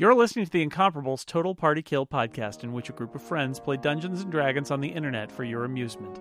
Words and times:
You're 0.00 0.14
listening 0.14 0.44
to 0.44 0.50
the 0.52 0.62
Incomparable's 0.62 1.24
Total 1.24 1.56
Party 1.56 1.82
Kill 1.82 2.06
podcast, 2.06 2.62
in 2.62 2.72
which 2.72 2.88
a 2.88 2.92
group 2.92 3.16
of 3.16 3.20
friends 3.20 3.58
play 3.58 3.76
Dungeons 3.76 4.22
and 4.22 4.30
Dragons 4.30 4.70
on 4.70 4.80
the 4.80 4.86
internet 4.86 5.32
for 5.32 5.42
your 5.42 5.64
amusement. 5.64 6.20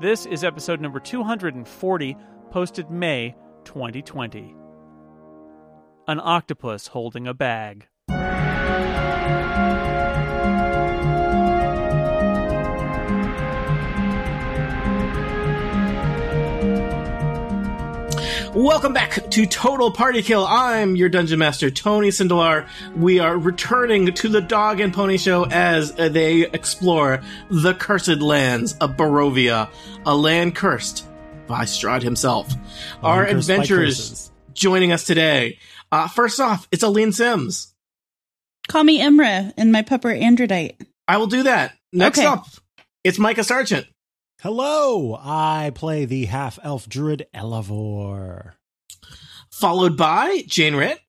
This 0.00 0.24
is 0.24 0.42
episode 0.42 0.80
number 0.80 0.98
240, 0.98 2.16
posted 2.50 2.90
May 2.90 3.36
2020. 3.64 4.56
An 6.08 6.20
octopus 6.22 6.86
holding 6.86 7.26
a 7.26 7.34
bag. 7.34 7.86
Welcome 18.54 18.94
back 18.94 19.25
to 19.36 19.44
Total 19.44 19.90
Party 19.90 20.22
Kill. 20.22 20.46
I'm 20.46 20.96
your 20.96 21.10
Dungeon 21.10 21.38
Master, 21.38 21.70
Tony 21.70 22.08
Sindelar. 22.08 22.66
We 22.96 23.18
are 23.18 23.36
returning 23.36 24.06
to 24.14 24.30
the 24.30 24.40
Dog 24.40 24.80
and 24.80 24.94
Pony 24.94 25.18
Show 25.18 25.44
as 25.44 25.92
they 25.92 26.46
explore 26.46 27.20
the 27.50 27.74
cursed 27.74 28.22
lands 28.22 28.72
of 28.78 28.96
Barovia, 28.96 29.68
a 30.06 30.16
land 30.16 30.54
cursed 30.54 31.06
by 31.46 31.64
Strahd 31.64 32.00
himself. 32.00 32.50
Our 33.02 33.26
adventurers 33.26 34.32
joining 34.54 34.92
us 34.92 35.04
today. 35.04 35.58
Uh, 35.92 36.08
first 36.08 36.40
off, 36.40 36.66
it's 36.72 36.82
Aleen 36.82 37.12
Simms. 37.12 37.74
Call 38.68 38.84
me 38.84 39.00
Imra 39.02 39.52
and 39.58 39.70
my 39.70 39.82
pupper 39.82 40.18
Androdite. 40.18 40.80
I 41.06 41.18
will 41.18 41.26
do 41.26 41.42
that. 41.42 41.74
Next 41.92 42.20
Okay. 42.20 42.26
up, 42.26 42.46
it's 43.04 43.18
Mikah 43.18 43.44
Sargent. 43.44 43.86
Hello, 44.40 45.14
I 45.22 45.72
play 45.74 46.06
the 46.06 46.24
half 46.24 46.58
elf 46.62 46.88
druid 46.88 47.26
Elavor. 47.34 48.55
Followed 49.58 49.96
by 49.96 50.44
Jane 50.46 50.74
Ritt. 50.74 51.00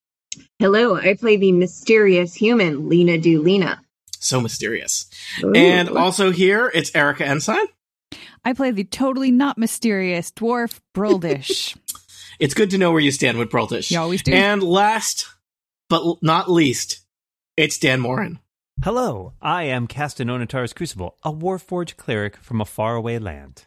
Hello, 0.58 0.96
I 0.96 1.16
play 1.16 1.36
the 1.36 1.52
mysterious 1.52 2.34
human 2.34 2.88
Lena 2.88 3.18
Dulina. 3.18 3.80
So 4.20 4.40
mysterious. 4.40 5.08
Ooh. 5.44 5.52
And 5.54 5.90
also 5.90 6.32
here, 6.32 6.72
it's 6.74 6.96
Erika 6.96 7.26
Ensign. 7.26 7.66
I 8.46 8.54
play 8.54 8.72
the 8.72 8.86
totally 8.86 9.32
not 9.32 9.58
mysterious 9.58 10.32
dwarf 10.32 10.80
Broldish. 10.96 11.76
It's 12.40 12.54
good 12.54 12.70
to 12.70 12.78
know 12.78 12.92
where 12.92 13.02
you 13.02 13.12
stand 13.12 13.40
with 13.40 13.50
Broldish. 13.50 13.90
you 13.90 14.00
always 14.00 14.22
do. 14.22 14.32
And 14.32 14.62
last, 14.62 15.26
but 15.90 16.22
not 16.22 16.52
least, 16.52 17.00
it's 17.58 17.80
Dan 17.80 18.00
Moren. 18.00 18.38
Hello, 18.84 19.34
I 19.42 19.64
am 19.64 19.88
Castanonitar's 19.88 20.72
Crucible, 20.72 21.18
a 21.24 21.34
Warforged 21.34 21.98
cleric 21.98 22.38
from 22.38 22.62
a 22.62 22.66
faraway 22.66 23.18
land. 23.18 23.66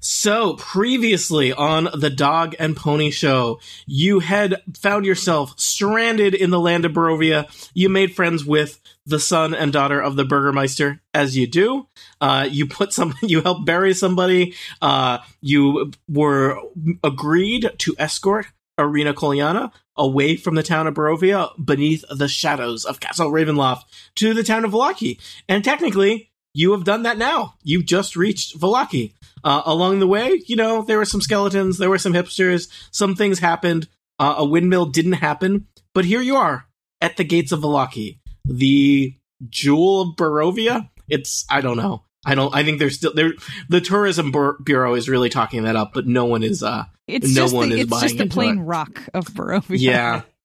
So, 0.00 0.54
previously 0.54 1.52
on 1.52 1.88
the 1.94 2.10
Dog 2.10 2.54
and 2.58 2.76
Pony 2.76 3.10
Show, 3.10 3.60
you 3.86 4.20
had 4.20 4.62
found 4.76 5.04
yourself 5.04 5.58
stranded 5.58 6.34
in 6.34 6.50
the 6.50 6.60
land 6.60 6.84
of 6.84 6.92
Barovia. 6.92 7.48
You 7.74 7.88
made 7.88 8.14
friends 8.14 8.44
with 8.44 8.80
the 9.06 9.18
son 9.18 9.54
and 9.54 9.72
daughter 9.72 10.00
of 10.00 10.16
the 10.16 10.24
Burgermeister, 10.24 11.00
as 11.14 11.36
you 11.36 11.46
do. 11.46 11.88
Uh, 12.20 12.46
you 12.50 12.66
put 12.66 12.92
some, 12.92 13.14
you 13.22 13.42
helped 13.42 13.64
bury 13.64 13.94
somebody. 13.94 14.54
Uh, 14.82 15.18
you 15.40 15.92
were 16.08 16.60
agreed 17.02 17.70
to 17.78 17.96
escort 17.98 18.46
Ireena 18.78 19.14
Kolyana 19.14 19.72
away 19.96 20.36
from 20.36 20.54
the 20.54 20.62
town 20.62 20.86
of 20.86 20.94
Barovia 20.94 21.50
beneath 21.62 22.04
the 22.10 22.28
shadows 22.28 22.84
of 22.84 23.00
Castle 23.00 23.30
Ravenloft 23.30 23.84
to 24.16 24.34
the 24.34 24.42
town 24.42 24.64
of 24.64 24.72
Vallaki. 24.72 25.18
And 25.48 25.64
technically, 25.64 26.30
you 26.56 26.72
have 26.72 26.84
done 26.84 27.02
that 27.02 27.18
now. 27.18 27.54
You've 27.62 27.84
just 27.84 28.16
reached 28.16 28.58
Vallaki. 28.58 29.12
Uh, 29.44 29.62
along 29.66 30.00
the 30.00 30.06
way, 30.06 30.42
you 30.46 30.56
know, 30.56 30.82
there 30.82 30.96
were 30.96 31.04
some 31.04 31.20
skeletons, 31.20 31.76
there 31.76 31.90
were 31.90 31.98
some 31.98 32.14
hipsters, 32.14 32.68
some 32.90 33.14
things 33.14 33.38
happened. 33.38 33.86
Uh, 34.18 34.36
a 34.38 34.44
windmill 34.44 34.86
didn't 34.86 35.12
happen, 35.12 35.66
but 35.92 36.06
here 36.06 36.22
you 36.22 36.36
are 36.36 36.66
at 37.02 37.18
the 37.18 37.24
gates 37.24 37.52
of 37.52 37.60
Vallaki, 37.60 38.18
the 38.46 39.14
jewel 39.50 40.00
of 40.00 40.16
Barovia. 40.16 40.88
It's 41.08 41.44
I 41.50 41.60
don't 41.60 41.76
know. 41.76 42.02
I 42.24 42.34
don't. 42.34 42.52
I 42.54 42.64
think 42.64 42.78
there's 42.78 42.96
still 42.96 43.12
there. 43.14 43.34
The 43.68 43.82
tourism 43.82 44.32
Bur- 44.32 44.56
bureau 44.64 44.94
is 44.94 45.08
really 45.08 45.28
talking 45.28 45.64
that 45.64 45.76
up, 45.76 45.92
but 45.92 46.06
no 46.06 46.24
one 46.24 46.42
is. 46.42 46.62
Uh, 46.62 46.84
it's 47.06 47.34
no 47.34 47.42
just 47.42 47.54
one 47.54 47.68
the, 47.68 47.74
is 47.76 47.80
it's 47.82 47.90
buying 47.90 48.02
just 48.02 48.18
the 48.18 48.26
plain 48.26 48.58
it. 48.58 48.62
rock 48.62 49.02
of 49.12 49.26
Barovia. 49.26 49.78
yeah. 49.78 50.22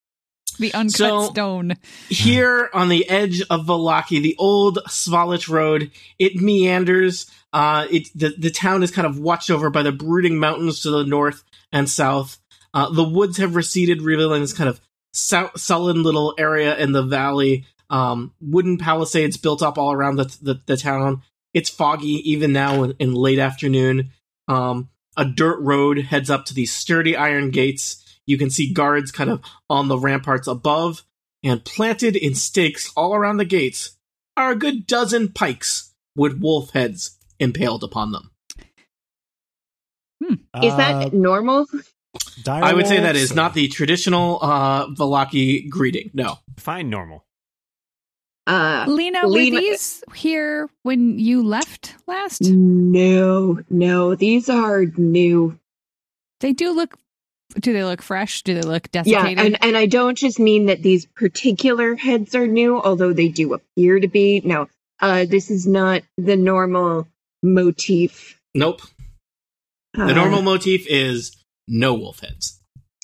the 0.53 0.73
uncut 0.73 0.95
So- 0.95 1.29
stone. 1.29 1.77
here 2.09 2.69
on 2.73 2.89
the 2.89 3.07
edge 3.09 3.41
of 3.49 3.65
Vallaki, 3.65 4.21
the 4.21 4.35
old 4.37 4.79
Svalich 4.87 5.47
road, 5.49 5.91
it 6.19 6.35
meanders. 6.35 7.25
Uh, 7.53 7.85
it 7.91 8.09
the 8.15 8.33
the 8.37 8.49
town 8.51 8.83
is 8.83 8.91
kind 8.91 9.05
of 9.05 9.19
watched 9.19 9.49
over 9.49 9.69
by 9.69 9.83
the 9.83 9.91
brooding 9.91 10.37
mountains 10.39 10.81
to 10.81 10.89
the 10.89 11.03
north 11.03 11.43
and 11.71 11.89
south. 11.89 12.39
Uh, 12.73 12.89
the 12.89 13.03
woods 13.03 13.37
have 13.37 13.55
receded, 13.55 14.01
revealing 14.01 14.41
this 14.41 14.53
kind 14.53 14.69
of 14.69 14.79
sou- 15.13 15.49
sullen 15.57 16.03
little 16.03 16.33
area 16.37 16.77
in 16.77 16.93
the 16.93 17.03
valley. 17.03 17.65
Um, 17.89 18.31
wooden 18.39 18.77
palisades 18.77 19.35
built 19.35 19.61
up 19.61 19.77
all 19.77 19.91
around 19.91 20.15
the 20.15 20.37
the, 20.41 20.61
the 20.65 20.77
town. 20.77 21.23
It's 21.53 21.69
foggy 21.69 22.31
even 22.31 22.53
now 22.53 22.83
in, 22.83 22.95
in 22.99 23.13
late 23.13 23.39
afternoon. 23.39 24.11
Um, 24.47 24.87
a 25.17 25.25
dirt 25.25 25.59
road 25.59 25.97
heads 25.99 26.29
up 26.29 26.45
to 26.45 26.53
these 26.53 26.71
sturdy 26.71 27.17
iron 27.17 27.51
gates. 27.51 28.00
You 28.31 28.37
can 28.37 28.49
see 28.49 28.71
guards 28.73 29.11
kind 29.11 29.29
of 29.29 29.41
on 29.69 29.89
the 29.89 29.97
ramparts 29.99 30.47
above 30.47 31.03
and 31.43 31.63
planted 31.65 32.15
in 32.15 32.33
stakes 32.33 32.91
all 32.95 33.13
around 33.13 33.37
the 33.37 33.45
gates 33.45 33.97
are 34.37 34.51
a 34.51 34.55
good 34.55 34.87
dozen 34.87 35.33
pikes 35.33 35.93
with 36.15 36.39
wolf 36.39 36.71
heads 36.71 37.17
impaled 37.39 37.83
upon 37.83 38.11
them. 38.13 38.31
Is 40.23 40.37
Uh, 40.73 40.77
that 40.77 41.13
normal? 41.13 41.65
dire 42.43 42.63
I 42.63 42.73
would 42.73 42.87
say 42.87 42.99
that 43.01 43.15
is 43.15 43.31
or- 43.31 43.35
not 43.35 43.53
the 43.53 43.67
traditional 43.67 44.39
uh, 44.41 44.87
Vallaki 44.87 45.67
greeting. 45.69 46.11
No. 46.13 46.37
Fine 46.57 46.89
normal. 46.89 47.25
Uh, 48.47 48.85
Lena, 48.87 49.27
Lena- 49.27 49.55
were 49.55 49.61
these 49.61 50.03
here 50.15 50.69
when 50.83 51.19
you 51.19 51.43
left 51.43 51.95
last? 52.07 52.41
no, 52.41 53.59
no, 53.69 54.15
these 54.15 54.49
are 54.49 54.85
new. 54.97 55.57
They 56.39 56.53
do 56.53 56.71
look. 56.71 56.97
Do 57.59 57.73
they 57.73 57.83
look 57.83 58.01
fresh? 58.01 58.41
Do 58.43 58.53
they 58.53 58.61
look 58.61 58.87
Yeah, 59.05 59.25
and, 59.25 59.57
and 59.63 59.77
I 59.77 59.85
don't 59.85 60.17
just 60.17 60.39
mean 60.39 60.67
that 60.67 60.81
these 60.81 61.05
particular 61.05 61.95
heads 61.95 62.35
are 62.35 62.47
new, 62.47 62.81
although 62.81 63.13
they 63.13 63.29
do 63.29 63.53
appear 63.53 63.99
to 63.99 64.07
be. 64.07 64.41
No, 64.43 64.67
uh, 64.99 65.25
this 65.25 65.49
is 65.51 65.67
not 65.67 66.03
the 66.17 66.35
normal 66.35 67.07
motif. 67.43 68.39
Nope. 68.53 68.81
Uh, 69.97 70.07
The 70.07 70.13
normal 70.13 70.41
motif 70.41 70.85
is 70.87 71.35
no 71.67 71.93
wolf 71.93 72.19
heads. 72.19 72.61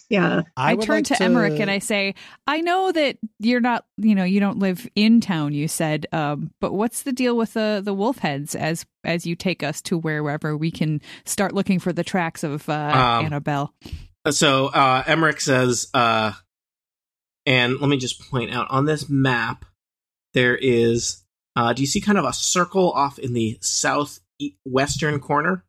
Yeah. 0.10 0.44
I, 0.56 0.76
would 0.76 0.86
turn 0.86 0.96
like 0.98 1.06
to, 1.06 1.22
Emmerich 1.22 1.60
and 1.60 1.70
I 1.70 1.80
say, 1.80 2.16
I 2.46 2.62
know 2.62 2.92
that 2.94 3.18
you're 3.40 3.60
not, 3.60 3.86
you 3.98 4.16
know, 4.16 4.24
you 4.24 4.40
don't 4.40 4.60
live 4.60 4.88
in 4.96 5.20
town. 5.20 5.54
You 5.54 5.68
said, 5.68 6.08
um, 6.14 6.52
but 6.62 6.74
what's 6.74 7.04
the 7.04 7.12
deal 7.12 7.36
with 7.36 7.54
the 7.54 7.82
the 7.84 7.94
wolf 7.94 8.20
heads 8.20 8.56
as 8.56 8.86
as 9.04 9.26
you 9.26 9.36
take 9.36 9.64
us 9.64 9.82
to 9.84 9.98
wherever 9.98 10.56
we 10.56 10.72
can 10.72 11.02
start 11.26 11.54
looking 11.54 11.80
for 11.80 11.92
the 11.92 12.06
tracks 12.06 12.44
of 12.44 12.70
uh, 12.70 12.74
Um, 12.74 13.26
Annabelle? 13.26 13.74
So 14.32 14.68
uh, 14.68 15.04
Emmerich 15.06 15.42
says, 15.42 15.90
uh, 15.94 16.34
and 17.46 17.80
let 17.80 17.90
me 17.90 17.98
just 17.98 18.30
point 18.30 18.54
out 18.54 18.68
on 18.70 18.86
this 18.86 19.10
map, 19.10 19.66
there 20.34 20.56
is. 20.56 21.24
Uh, 21.56 21.74
do 21.74 21.82
you 21.82 21.88
see 21.88 22.02
kind 22.02 22.20
of 22.20 22.26
a 22.26 22.34
circle 22.34 22.92
off 22.92 23.18
in 23.18 23.34
the 23.34 23.58
southwestern 23.62 25.20
corner? 25.20 25.66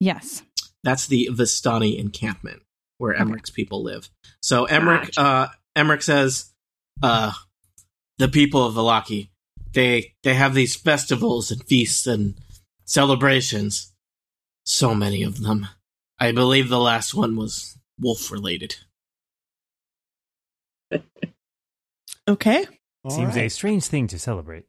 Yes. 0.00 0.42
That's 0.82 1.06
the 1.06 1.28
Vistani 1.32 1.98
encampment 1.98 2.62
where 2.98 3.14
Okay. 3.14 3.34
People 3.52 3.82
live. 3.82 4.08
So 4.42 4.64
Emmerich, 4.64 5.14
Gotcha. 5.14 5.20
uh, 5.20 5.48
Emmerich 5.76 6.02
says, 6.02 6.52
uh, 7.02 7.32
the 8.18 8.28
people 8.28 8.64
of 8.64 8.74
Vallaki, 8.74 9.28
they 9.72 10.14
they 10.22 10.34
have 10.34 10.54
these 10.54 10.76
festivals 10.76 11.50
and 11.50 11.62
feasts 11.64 12.06
and 12.06 12.34
celebrations. 12.84 13.92
So 14.64 14.94
many 14.94 15.22
of 15.22 15.42
them. 15.42 15.68
I 16.18 16.32
believe 16.32 16.68
the 16.68 16.78
last 16.80 17.14
one 17.14 17.36
was 17.36 17.78
wolf 17.98 18.30
related. 18.30 18.76
Okay. 22.26 22.64
All 23.04 23.10
Seems 23.10 23.36
a 23.36 23.50
strange 23.50 23.84
thing 23.84 24.06
to 24.06 24.18
celebrate. 24.18 24.64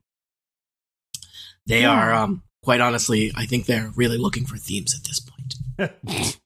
They 1.68 1.82
Yeah. 1.84 1.92
are, 1.92 2.14
um, 2.14 2.44
quite 2.62 2.82
honestly, 2.82 3.32
I 3.34 3.46
think 3.46 3.66
they're 3.66 3.94
really 3.96 4.18
looking 4.18 4.46
for 4.46 4.58
themes 4.58 4.94
at 4.94 5.06
this 5.06 5.22
point. 5.22 6.38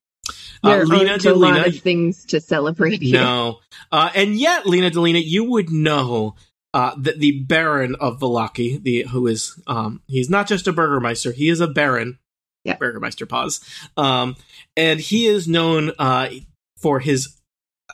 There 0.62 0.82
uh, 0.82 0.86
Lena 0.86 1.12
aren't 1.12 1.26
a 1.26 1.34
lot 1.34 1.54
Delina, 1.54 1.68
of 1.68 1.80
things 1.82 2.26
to 2.26 2.42
celebrate 2.42 3.02
here. 3.02 3.14
No. 3.22 3.60
Uh, 3.94 4.10
and 4.14 4.36
yet, 4.38 4.66
Lena 4.66 4.92
Delina, 4.92 5.24
you 5.26 5.46
would 5.46 5.70
know 5.72 6.36
uh, 6.74 6.94
that 6.98 7.20
the 7.20 7.40
Baron 7.44 7.96
of 7.96 8.20
Vallaki, 8.20 8.84
the 8.84 9.04
who 9.04 9.26
is 9.28 9.58
um, 9.68 10.02
he's 10.06 10.30
not 10.30 10.48
just 10.50 10.68
a 10.68 10.74
Burgermeister, 10.74 11.32
he 11.32 11.48
is 11.48 11.62
a 11.62 11.68
Baron. 11.68 12.20
Yeah. 12.64 12.76
Burgermeister 12.76 13.26
pause. 13.26 13.62
Um, 13.96 14.36
and 14.76 15.00
he 15.00 15.28
is 15.28 15.48
known 15.48 15.92
uh, 15.98 16.30
for 16.78 17.00
his 17.00 17.38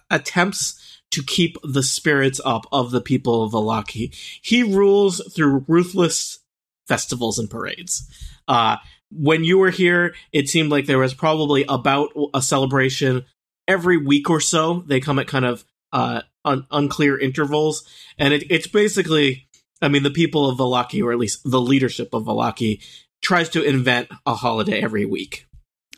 attempts 0.09 1.01
to 1.11 1.23
keep 1.23 1.57
the 1.63 1.83
spirits 1.83 2.41
up 2.43 2.65
of 2.71 2.91
the 2.91 3.01
people 3.01 3.43
of 3.43 3.53
Vallaki. 3.53 4.13
He 4.41 4.63
rules 4.63 5.21
through 5.33 5.65
ruthless 5.67 6.39
festivals 6.87 7.39
and 7.39 7.49
parades. 7.49 8.09
Uh, 8.47 8.77
when 9.11 9.43
you 9.43 9.57
were 9.57 9.69
here, 9.69 10.13
it 10.31 10.49
seemed 10.49 10.71
like 10.71 10.87
there 10.87 10.99
was 10.99 11.13
probably 11.13 11.63
about 11.69 12.09
a 12.33 12.41
celebration 12.41 13.23
every 13.67 13.97
week 13.97 14.29
or 14.29 14.41
so. 14.41 14.83
They 14.87 14.99
come 14.99 15.19
at 15.19 15.27
kind 15.27 15.45
of 15.45 15.63
uh, 15.93 16.21
un- 16.43 16.67
unclear 16.71 17.17
intervals, 17.17 17.87
and 18.17 18.33
it, 18.33 18.43
it's 18.49 18.67
basically, 18.67 19.47
I 19.81 19.87
mean, 19.87 20.03
the 20.03 20.09
people 20.09 20.49
of 20.49 20.57
Vallaki, 20.57 21.03
or 21.03 21.11
at 21.11 21.19
least 21.19 21.41
the 21.49 21.61
leadership 21.61 22.13
of 22.13 22.23
Valaki, 22.23 22.83
tries 23.25 23.49
to 23.49 23.63
invent 23.63 24.07
a 24.25 24.35
holiday 24.35 24.81
every 24.81 25.05
week. 25.05 25.47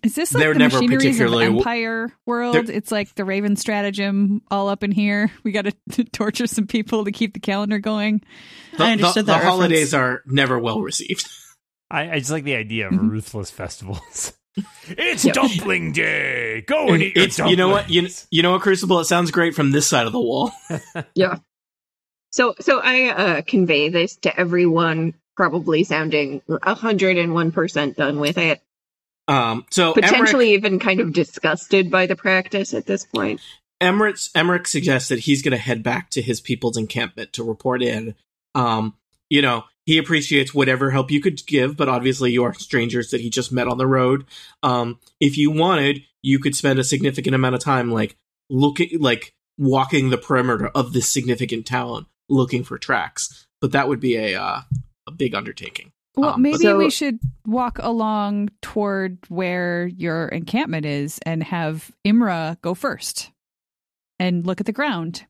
Is 0.04 0.16
this 0.16 0.34
like 0.34 0.42
They're 0.42 0.54
the 0.54 0.60
never 0.60 0.76
machineries 0.78 1.20
of 1.20 1.28
particularly- 1.28 1.58
Empire 1.58 2.14
world? 2.26 2.56
It's 2.70 2.92
like 2.92 3.14
the 3.16 3.26
Raven 3.26 3.56
stratagem 3.56 4.42
all 4.50 4.70
up 4.70 4.84
in 4.84 4.92
here. 4.92 5.32
We 5.44 5.52
got 5.52 5.66
to 5.92 6.04
torture 6.14 6.48
some 6.48 6.68
people 6.68 7.04
to 7.06 7.12
keep 7.12 7.34
the 7.34 7.40
calendar 7.40 7.80
going. 7.80 8.22
The, 8.78 8.84
I 8.84 8.92
understood 8.94 9.26
the, 9.26 9.32
that 9.34 9.40
the 9.40 9.46
reference. 9.46 9.50
holidays 9.58 9.94
are 9.94 10.22
never 10.26 10.58
well 10.60 10.82
received. 10.82 11.28
I, 11.92 12.12
I 12.12 12.20
just 12.20 12.32
like 12.32 12.44
the 12.44 12.56
idea 12.56 12.88
of 12.88 12.94
Mhm. 12.94 13.10
ruthless 13.10 13.50
festivals. 13.52 14.34
it's 14.88 15.26
Yep. 15.26 15.34
dumpling 15.36 15.92
day. 15.94 16.62
Go 16.68 16.90
and 16.94 17.02
eat 17.04 17.16
your 17.16 17.26
it's 17.26 17.40
you 17.40 17.56
know 17.56 17.70
what 17.70 17.90
you, 17.90 18.08
you 18.32 18.44
know 18.44 18.52
what 18.52 18.62
Crucible. 18.62 19.00
It 19.00 19.06
sounds 19.06 19.32
great 19.32 19.56
from 19.56 19.72
this 19.72 19.88
side 19.88 20.06
of 20.06 20.14
the 20.14 20.20
wall. 20.20 20.52
Yeah. 21.16 21.38
So, 22.32 22.54
so 22.60 22.80
I 22.84 23.10
uh, 23.10 23.42
convey 23.42 23.90
this 23.90 24.18
to 24.18 24.40
everyone, 24.40 25.16
probably 25.38 25.86
sounding 25.86 26.42
hundred 26.62 27.18
and 27.18 27.34
one 27.34 27.52
percent 27.52 27.96
done 27.96 28.20
with 28.20 28.38
it. 28.38 28.62
Um, 29.30 29.66
so 29.70 29.94
Potentially 29.94 30.54
even 30.54 30.80
kind 30.80 31.00
of 31.00 31.14
disgusted 31.14 31.92
by 31.92 32.08
the 32.08 32.16
practice 32.16 32.74
at 32.74 32.86
this 32.86 33.06
point. 33.06 33.42
Emmerich, 33.80 34.18
Emmerich 34.34 34.68
suggests 34.68 35.10
that 35.10 35.20
he's 35.20 35.42
going 35.42 35.52
to 35.52 35.58
head 35.58 35.84
back 35.84 36.10
to 36.12 36.22
his 36.22 36.42
people's 36.42 36.78
encampment 36.78 37.34
to 37.34 37.44
report 37.44 37.84
in. 37.84 38.16
Um, 38.56 38.96
you 39.30 39.42
know, 39.42 39.66
he 39.86 39.98
appreciates 39.98 40.54
whatever 40.54 40.90
help 40.92 41.12
you 41.12 41.22
could 41.22 41.46
give, 41.46 41.78
but 41.78 41.90
obviously 41.90 42.32
you 42.32 42.44
are 42.44 42.54
strangers 42.54 43.12
that 43.12 43.22
he 43.22 43.30
just 43.30 43.52
met 43.52 43.68
on 43.68 43.78
the 43.78 43.86
road. 43.86 44.26
Um, 44.64 45.00
if 45.20 45.38
you 45.38 45.52
wanted, 45.52 46.04
you 46.24 46.40
could 46.40 46.56
spend 46.56 46.80
a 46.80 46.84
significant 46.84 47.36
amount 47.36 47.56
of 47.56 47.62
time, 47.62 47.92
like 47.92 48.18
looking, 48.50 49.00
like 49.00 49.34
walking 49.58 50.10
the 50.10 50.18
perimeter 50.18 50.68
of 50.74 50.94
this 50.94 51.08
significant 51.08 51.66
town, 51.66 52.08
looking 52.30 52.64
for 52.64 52.78
tracks. 52.78 53.46
But 53.62 53.74
that 53.74 53.88
would 53.88 54.00
be 54.00 54.16
a 54.16 54.42
uh, 54.42 54.62
a 55.08 55.12
big 55.12 55.34
undertaking. 55.34 55.92
Well, 56.16 56.32
Um, 56.32 56.42
maybe 56.42 56.58
so- 56.58 56.78
we 56.78 56.90
should 56.90 57.20
walk 57.46 57.80
along 57.80 58.50
toward 58.62 59.20
where 59.30 59.88
your 59.88 60.28
encampment 60.28 60.86
is 60.86 61.20
and 61.26 61.44
have 61.44 61.92
Imra 62.06 62.60
go 62.62 62.74
first 62.74 63.32
and 64.20 64.46
look 64.46 64.60
at 64.60 64.66
the 64.66 64.72
ground 64.74 65.26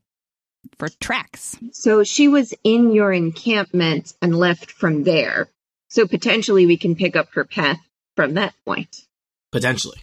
for 0.78 0.88
tracks. 0.88 1.56
So 1.72 2.04
she 2.04 2.26
was 2.28 2.52
in 2.64 2.92
your 2.92 3.12
encampment 3.12 4.14
and 4.20 4.34
left 4.36 4.70
from 4.70 5.04
there. 5.04 5.48
So 5.88 6.06
potentially 6.06 6.66
we 6.66 6.76
can 6.76 6.96
pick 6.96 7.16
up 7.16 7.28
her 7.34 7.44
path 7.44 7.78
from 8.16 8.34
that 8.34 8.54
point. 8.64 9.06
Potentially, 9.52 9.98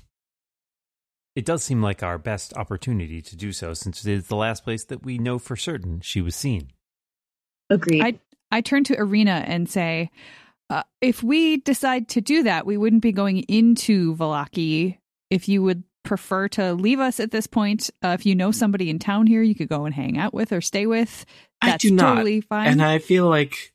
It 1.35 1.45
does 1.45 1.63
seem 1.65 1.81
like 1.81 2.01
our 2.01 2.17
best 2.17 2.53
opportunity 2.53 3.21
to 3.21 3.35
do 3.35 3.51
so, 3.51 3.73
since 3.73 4.05
it 4.05 4.11
is 4.13 4.27
the 4.27 4.37
last 4.37 4.63
place 4.63 4.85
that 4.85 5.03
we 5.03 5.17
know 5.17 5.37
for 5.37 5.57
certain 5.57 5.99
she 5.99 6.21
was 6.21 6.33
seen. 6.33 6.71
Agreed. 7.69 8.01
I 8.01 8.19
I 8.51 8.61
turn 8.61 8.83
to 8.85 8.95
Ireena 8.95 9.43
and 9.47 9.69
say, 9.69 10.09
uh, 10.69 10.83
if 11.01 11.21
we 11.21 11.57
decide 11.57 12.07
to 12.09 12.21
do 12.21 12.43
that, 12.43 12.65
we 12.65 12.77
wouldn't 12.77 13.01
be 13.01 13.11
going 13.11 13.39
into 13.43 14.15
Vallaki. 14.15 14.97
If 15.29 15.47
you 15.49 15.61
would 15.63 15.83
prefer 16.03 16.47
to 16.49 16.73
leave 16.73 16.99
us 16.99 17.19
at 17.19 17.31
this 17.31 17.47
point, 17.47 17.89
uh, 18.03 18.09
if 18.09 18.25
you 18.25 18.35
know 18.35 18.51
somebody 18.51 18.89
in 18.89 18.99
town 18.99 19.27
here, 19.27 19.41
you 19.41 19.55
could 19.55 19.69
go 19.69 19.85
and 19.85 19.93
hang 19.93 20.17
out 20.17 20.33
with 20.33 20.51
or 20.51 20.61
stay 20.61 20.85
with. 20.85 21.25
I 21.61 21.71
That's 21.71 21.81
do 21.83 21.91
not, 21.91 22.15
totally 22.15 22.41
fine. 22.41 22.67
and 22.67 22.81
I 22.81 22.99
feel 22.99 23.27
like 23.27 23.73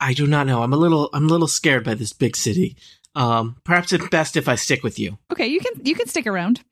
I 0.00 0.14
do 0.14 0.26
not 0.26 0.46
know. 0.46 0.62
I'm 0.62 0.72
a 0.72 0.76
little, 0.76 1.10
I'm 1.12 1.26
a 1.26 1.28
little 1.28 1.48
scared 1.48 1.84
by 1.84 1.94
this 1.94 2.12
big 2.12 2.36
city. 2.36 2.76
Um, 3.14 3.56
perhaps 3.64 3.92
it's 3.92 4.08
best 4.08 4.36
if 4.36 4.48
I 4.48 4.54
stick 4.54 4.82
with 4.84 4.98
you. 4.98 5.18
okay, 5.32 5.48
you 5.48 5.58
can 5.60 5.84
you 5.84 5.96
can 5.96 6.06
stick 6.06 6.28
around. 6.28 6.62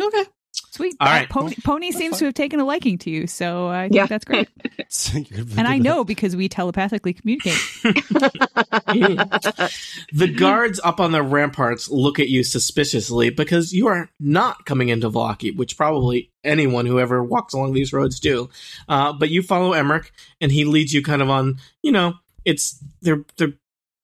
Okay. 0.00 0.24
Sweet. 0.72 0.96
All 1.00 1.06
right. 1.08 1.28
Pony, 1.28 1.54
Pony 1.62 1.92
seems 1.92 2.14
fine. 2.14 2.18
to 2.20 2.24
have 2.26 2.34
taken 2.34 2.58
a 2.58 2.64
liking 2.64 2.96
to 2.98 3.10
you, 3.10 3.26
so 3.26 3.68
I 3.68 3.84
think 3.84 3.94
Yeah. 3.94 4.06
that's 4.06 4.24
great. 4.24 4.48
So 4.88 5.18
and 5.58 5.68
I 5.68 5.76
know 5.76 6.02
because 6.02 6.34
we 6.34 6.48
telepathically 6.48 7.12
communicate. 7.12 7.58
The 10.12 10.28
guards 10.28 10.80
up 10.84 11.00
on 11.00 11.12
the 11.12 11.22
ramparts 11.22 11.90
look 11.90 12.18
at 12.18 12.28
you 12.28 12.42
suspiciously 12.42 13.30
because 13.30 13.72
you 13.72 13.88
are 13.88 14.10
not 14.20 14.64
coming 14.66 14.88
into 14.88 15.10
Vallaki, 15.10 15.56
which 15.56 15.76
probably 15.76 16.30
anyone 16.44 16.86
who 16.86 16.98
ever 17.00 17.22
walks 17.22 17.54
along 17.54 17.72
these 17.72 17.92
roads 17.92 18.20
do. 18.20 18.48
Uh, 18.88 19.12
but 19.12 19.30
you 19.30 19.42
follow 19.42 19.72
Emmerich, 19.72 20.12
and 20.40 20.52
he 20.52 20.64
leads 20.64 20.92
you 20.92 21.02
kind 21.02 21.22
of 21.22 21.30
on. 21.30 21.58
You 21.82 21.92
know, 21.92 22.14
it's 22.44 22.82
they're 23.00 23.24
they're 23.36 23.54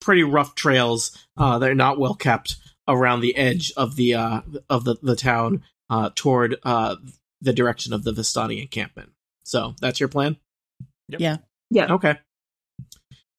pretty 0.00 0.22
rough 0.22 0.54
trails. 0.54 1.16
Uh, 1.36 1.58
they're 1.58 1.74
not 1.74 1.98
well 1.98 2.14
kept 2.14 2.56
around 2.86 3.20
the 3.20 3.36
edge 3.36 3.72
of 3.76 3.96
the 3.96 4.14
uh, 4.14 4.40
of 4.70 4.84
the 4.84 4.96
the 5.02 5.16
town 5.16 5.62
uh, 5.90 6.10
toward 6.14 6.56
uh, 6.64 6.96
the 7.40 7.52
direction 7.52 7.92
of 7.92 8.04
the 8.04 8.12
Vistani 8.12 8.60
encampment. 8.60 9.12
So 9.44 9.74
that's 9.80 10.00
your 10.00 10.08
plan. 10.08 10.36
Yeah. 11.08 11.38
Yeah. 11.70 11.94
Okay. 11.94 12.18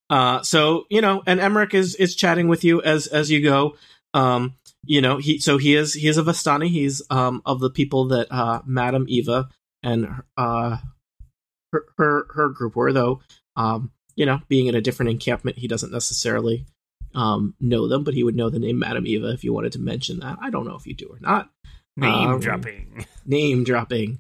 Uh, 0.09 0.41
so 0.41 0.85
you 0.89 1.01
know, 1.01 1.21
and 1.27 1.39
Emmerich 1.39 1.73
is 1.73 1.95
is 1.95 2.15
chatting 2.15 2.47
with 2.47 2.63
you 2.63 2.81
as 2.81 3.07
as 3.07 3.29
you 3.29 3.43
go. 3.43 3.75
Um, 4.13 4.55
you 4.85 5.01
know, 5.01 5.17
he 5.17 5.39
so 5.39 5.57
he 5.57 5.75
is 5.75 5.93
he 5.93 6.07
is 6.07 6.17
a 6.17 6.23
Vistani. 6.23 6.67
He's 6.67 7.01
um 7.09 7.41
of 7.45 7.59
the 7.59 7.69
people 7.69 8.07
that 8.07 8.27
uh 8.31 8.61
Madame 8.65 9.05
Eva 9.07 9.49
and 9.83 10.23
uh 10.35 10.77
her 11.71 11.85
her, 11.97 12.27
her 12.33 12.49
group 12.49 12.75
were 12.75 12.91
though. 12.91 13.21
Um, 13.55 13.91
you 14.15 14.25
know, 14.25 14.41
being 14.47 14.67
in 14.67 14.75
a 14.75 14.81
different 14.81 15.11
encampment, 15.11 15.59
he 15.59 15.67
doesn't 15.67 15.91
necessarily 15.91 16.65
um 17.13 17.53
know 17.59 17.87
them, 17.87 18.03
but 18.03 18.15
he 18.15 18.23
would 18.23 18.35
know 18.35 18.49
the 18.49 18.59
name 18.59 18.79
Madam 18.79 19.05
Eva 19.05 19.27
if 19.27 19.43
you 19.43 19.53
wanted 19.53 19.73
to 19.73 19.79
mention 19.79 20.19
that. 20.21 20.39
I 20.41 20.49
don't 20.49 20.65
know 20.65 20.75
if 20.75 20.87
you 20.87 20.95
do 20.95 21.07
or 21.07 21.19
not. 21.19 21.51
Name 21.99 22.29
Um, 22.29 22.39
dropping. 22.39 23.05
Name 23.25 23.63
dropping. 23.63 24.19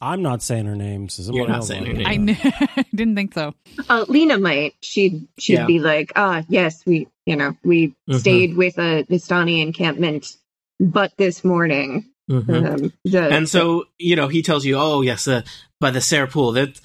I'm 0.00 0.22
not 0.22 0.42
saying 0.42 0.66
her 0.66 0.74
name. 0.76 1.08
So 1.08 1.32
You're 1.32 1.48
not 1.48 1.64
saying 1.64 1.86
her 1.86 1.92
name. 1.92 2.06
I 2.06 2.16
kn- 2.34 2.86
didn't 2.94 3.14
think 3.14 3.32
so. 3.34 3.54
uh, 3.88 4.04
Lena 4.08 4.38
might. 4.38 4.74
She'd 4.82 5.26
she'd 5.38 5.54
Yeah. 5.54 5.66
be 5.66 5.78
like, 5.78 6.12
ah, 6.16 6.42
yes, 6.48 6.84
we 6.84 7.08
you 7.26 7.36
know, 7.36 7.56
we 7.64 7.94
Mhm. 8.10 8.18
stayed 8.20 8.56
with 8.56 8.76
a 8.78 9.04
Vistani 9.04 9.62
encampment, 9.62 10.36
but 10.78 11.12
this 11.16 11.42
morning. 11.44 12.06
Mhm. 12.30 12.84
Um, 12.84 12.92
the, 13.04 13.28
and 13.30 13.48
so 13.48 13.84
you 13.98 14.16
know 14.16 14.28
he 14.28 14.40
tells 14.42 14.64
you 14.64 14.76
oh 14.78 15.02
yes 15.02 15.28
uh, 15.28 15.42
by 15.78 15.90
the 15.90 16.00
Tser 16.00 16.26
pool 16.26 16.52
that 16.52 16.80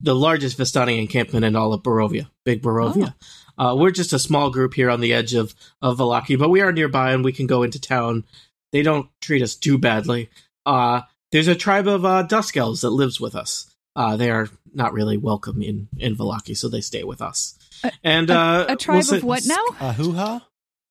the 0.00 0.14
largest 0.14 0.58
Vistani 0.58 0.98
encampment 1.00 1.44
in 1.44 1.54
all 1.54 1.72
of 1.72 1.84
Barovia 1.84 2.28
big 2.44 2.62
Barovia 2.62 3.14
uh, 3.58 3.76
we're 3.78 3.92
just 3.92 4.12
a 4.12 4.18
small 4.18 4.50
group 4.50 4.74
here 4.74 4.90
on 4.90 5.00
the 5.00 5.12
edge 5.12 5.34
of 5.34 5.54
of 5.82 5.98
Vallaki 5.98 6.36
but 6.36 6.50
we 6.50 6.60
are 6.62 6.72
nearby 6.72 7.12
and 7.12 7.22
we 7.24 7.30
can 7.32 7.46
go 7.46 7.62
into 7.62 7.80
town 7.80 8.24
they 8.72 8.82
don't 8.82 9.08
treat 9.20 9.42
us 9.42 9.54
too 9.54 9.78
badly 9.78 10.28
uh 10.66 11.02
there's 11.30 11.48
a 11.48 11.54
tribe 11.54 11.86
of 11.88 12.04
uh, 12.04 12.22
dusk 12.22 12.56
elves 12.56 12.80
that 12.82 12.90
lives 12.90 13.20
with 13.20 13.34
us 13.34 13.70
uh 13.96 14.16
they 14.16 14.30
are 14.30 14.48
not 14.74 14.92
really 14.92 15.16
welcome 15.16 15.62
in 15.62 15.88
in 15.98 16.16
Vallaki 16.16 16.56
so 16.56 16.68
they 16.68 16.80
stay 16.80 17.04
with 17.04 17.20
us 17.22 17.58
and 18.04 18.30
uh 18.30 18.66
a 18.68 18.76
tribe 18.76 18.96
we'll 18.96 19.02
say- 19.02 19.16
of 19.18 19.24
what 19.24 19.42
now? 19.46 19.64
A 19.80 19.92
hoo 19.92 20.12
ha? 20.12 20.46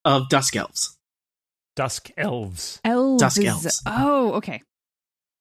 of 0.06 0.30
dusk 0.30 0.56
elves 0.56 0.98
Dusk 1.78 2.12
elves. 2.18 2.82
Elves. 2.84 3.22
Dusk 3.22 3.42
elves. 3.46 3.82
Oh, 3.86 4.34
okay. 4.34 4.62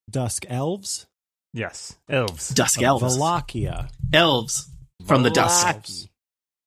Dusk 0.08 0.46
elves? 0.48 1.06
Yes, 1.52 1.96
elves. 2.08 2.50
dusk 2.50 2.80
elves 2.80 3.18
Wallachia. 3.18 3.88
elves 4.12 4.68
from 5.06 5.24
the 5.24 5.30
dusk 5.30 5.66
Elves. 5.66 6.08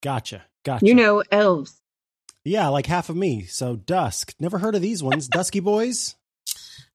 Gotcha. 0.01 0.43
Gotcha. 0.65 0.85
you 0.85 0.93
know, 0.95 1.23
elves. 1.31 1.79
Yeah, 2.45 2.67
like 2.69 2.85
half 2.85 3.09
of 3.09 3.15
me. 3.15 3.43
So 3.45 3.75
Dusk. 3.75 4.33
Never 4.39 4.57
heard 4.57 4.75
of 4.75 4.81
these 4.81 5.01
ones. 5.01 5.27
Dusky 5.27 5.59
boys? 5.61 6.15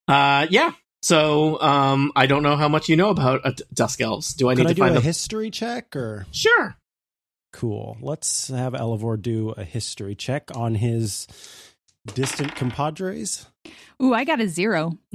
Uh, 0.07 0.47
yeah. 0.49 0.71
So, 1.01 1.61
um, 1.61 2.11
I 2.15 2.25
don't 2.25 2.43
know 2.43 2.57
how 2.57 2.67
much 2.67 2.89
you 2.89 2.95
know 2.97 3.09
about 3.09 3.45
uh, 3.45 3.53
Dusk 3.73 4.01
Elves. 4.01 4.33
Do 4.33 4.49
I 4.49 4.53
need 4.53 4.57
Could 4.57 4.65
I 4.67 4.69
to 4.69 4.75
do 4.75 4.81
find 4.81 4.95
a 4.95 4.99
the? 4.99 5.05
history 5.05 5.49
check 5.49 5.95
or 5.95 6.25
sure. 6.31 6.75
cool? 7.53 7.97
Let's 8.01 8.49
have 8.49 8.75
Elevor 8.75 9.15
do 9.15 9.51
a 9.51 9.63
history 9.63 10.15
check 10.15 10.49
on 10.55 10.75
his 10.75 11.25
distant 12.15 12.53
compadres. 12.55 13.45
Ooh, 14.03 14.13
I 14.13 14.23
got 14.25 14.41
a 14.41 14.47
zero. 14.47 14.97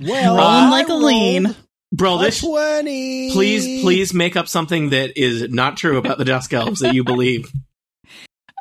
Well, 0.00 0.36
Rolling 0.36 0.70
like 0.70 0.88
a 0.88 0.94
lean. 0.94 1.44
rolled 1.44 1.56
Bro, 1.92 2.18
this. 2.18 2.40
twenty. 2.40 3.30
Please, 3.32 3.82
please 3.82 4.12
make 4.14 4.36
up 4.36 4.48
something 4.48 4.90
that 4.90 5.18
is 5.18 5.48
not 5.50 5.76
true 5.76 5.96
about 5.98 6.18
the 6.18 6.24
Dusk 6.24 6.52
Elves 6.52 6.80
that 6.80 6.94
you 6.94 7.04
believe. 7.04 7.50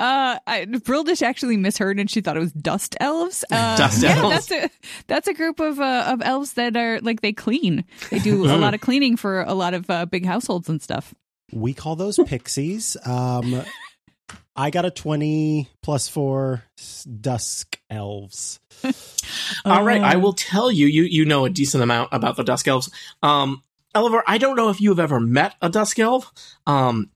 Uh, 0.01 0.39
I, 0.47 0.65
Brildish 0.65 1.21
actually 1.21 1.57
misheard 1.57 1.99
and 1.99 2.09
she 2.09 2.21
thought 2.21 2.35
it 2.35 2.39
was 2.39 2.51
dust 2.53 2.95
elves. 2.99 3.45
Uh, 3.51 3.77
Dust 3.77 4.01
yeah, 4.01 4.15
elves. 4.15 4.47
that's 4.47 4.51
a 4.65 4.69
that's 5.07 5.27
a 5.27 5.33
group 5.33 5.59
of 5.59 5.79
uh, 5.79 6.05
of 6.07 6.21
elves 6.23 6.53
that 6.53 6.75
are 6.75 6.99
like 7.01 7.21
they 7.21 7.33
clean. 7.33 7.85
They 8.09 8.17
do 8.19 8.45
a 8.45 8.57
lot 8.57 8.73
of 8.73 8.81
cleaning 8.81 9.15
for 9.15 9.41
a 9.41 9.53
lot 9.53 9.73
of 9.75 9.87
uh, 9.89 10.05
big 10.07 10.25
households 10.25 10.69
and 10.69 10.81
stuff. 10.81 11.13
We 11.53 11.73
call 11.75 11.95
those 11.95 12.17
pixies. 12.25 12.97
Um, 13.05 13.61
I 14.55 14.69
got 14.71 14.85
a 14.85 14.91
twenty 14.91 15.69
plus 15.83 16.07
four 16.07 16.63
s- 16.79 17.03
dusk 17.03 17.77
elves. 17.89 18.59
All 19.65 19.83
right, 19.83 20.01
I 20.01 20.15
will 20.15 20.33
tell 20.33 20.71
you. 20.71 20.87
You 20.87 21.03
you 21.03 21.25
know 21.25 21.45
a 21.45 21.49
decent 21.49 21.83
amount 21.83 22.09
about 22.11 22.37
the 22.37 22.43
Dusk 22.43 22.67
Elves. 22.67 22.89
Um, 23.21 23.61
Oliver, 23.93 24.23
I 24.25 24.37
don't 24.39 24.55
know 24.55 24.69
if 24.69 24.81
you 24.81 24.89
have 24.89 24.99
ever 24.99 25.19
met 25.19 25.55
a 25.61 25.69
Dusk 25.69 25.99
Elf. 25.99 26.31
Um, 26.65 27.11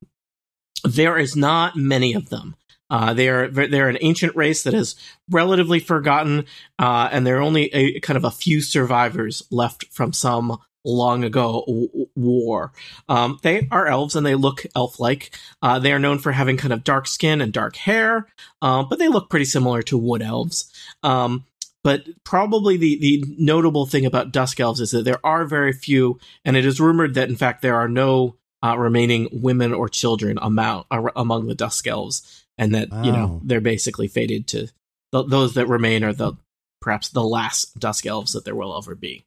there 0.84 1.18
is 1.18 1.36
not 1.36 1.76
many 1.76 2.14
of 2.14 2.30
them. 2.30 2.56
Uh, 2.90 3.14
they 3.14 3.30
are 3.30 3.48
they're 3.48 3.90
an 3.90 3.98
ancient 4.02 4.36
race 4.36 4.64
that 4.64 4.74
is 4.74 4.96
relatively 5.30 5.80
forgotten, 5.80 6.46
uh, 6.78 7.10
and 7.12 7.26
there 7.26 7.38
are 7.38 7.42
only 7.42 7.66
a 7.74 8.00
kind 8.00 8.18
of 8.18 8.24
a 8.24 8.32
few 8.32 8.62
survivors 8.62 9.44
left 9.50 9.86
from 9.92 10.14
some 10.14 10.58
long 10.86 11.24
ago 11.24 11.64
w- 11.68 12.08
war. 12.16 12.72
Um, 13.10 13.40
they 13.42 13.68
are 13.72 13.88
elves 13.88 14.16
and 14.16 14.26
they 14.26 14.36
look 14.36 14.66
elf-like. 14.76 15.36
Uh, 15.62 15.80
they 15.80 15.92
are 15.92 16.00
known 16.00 16.20
for 16.20 16.32
having 16.32 16.58
kind 16.58 16.74
of 16.74 16.84
dark 16.84 17.08
skin 17.08 17.42
and 17.42 17.52
dark 17.52 17.76
hair, 17.76 18.28
uh, 18.62 18.84
but 18.84 19.00
they 19.00 19.08
look 19.08 19.30
pretty 19.30 19.46
similar 19.46 19.82
to 19.84 19.98
wood 19.98 20.22
elves. 20.22 20.72
Um, 21.02 21.46
but 21.84 22.04
probably 22.24 22.78
the, 22.78 22.98
the 23.00 23.24
notable 23.38 23.86
thing 23.86 24.06
about 24.06 24.32
dusk 24.32 24.60
elves 24.60 24.80
is 24.80 24.92
that 24.92 25.06
there 25.06 25.24
are 25.24 25.46
very 25.46 25.74
few, 25.74 26.20
and 26.44 26.56
it 26.56 26.66
is 26.66 26.80
rumored 26.80 27.14
that 27.16 27.30
in 27.30 27.36
fact 27.36 27.62
there 27.62 27.76
are 27.76 27.90
no 27.90 28.38
uh, 28.64 28.76
remaining 28.78 29.30
women 29.32 29.74
or 29.74 29.88
children 29.88 30.40
among 30.42 30.86
among 31.16 31.46
the 31.46 31.54
dusk 31.54 31.86
elves, 31.86 32.45
and 32.58 32.74
that 32.76 32.90
you 33.06 33.12
know 33.12 33.42
they're 33.44 33.62
basically 33.62 34.08
fated 34.08 34.48
to 34.48 34.68
th- 35.12 35.26
those 35.28 35.54
that 35.56 35.68
remain 35.68 36.04
are 36.04 36.14
the 36.14 36.34
perhaps 36.82 37.10
the 37.10 37.24
last 37.24 37.78
dusk 37.80 38.06
elves 38.06 38.34
that 38.34 38.46
there 38.46 38.56
will 38.56 38.78
ever 38.78 38.96
be. 38.96 39.26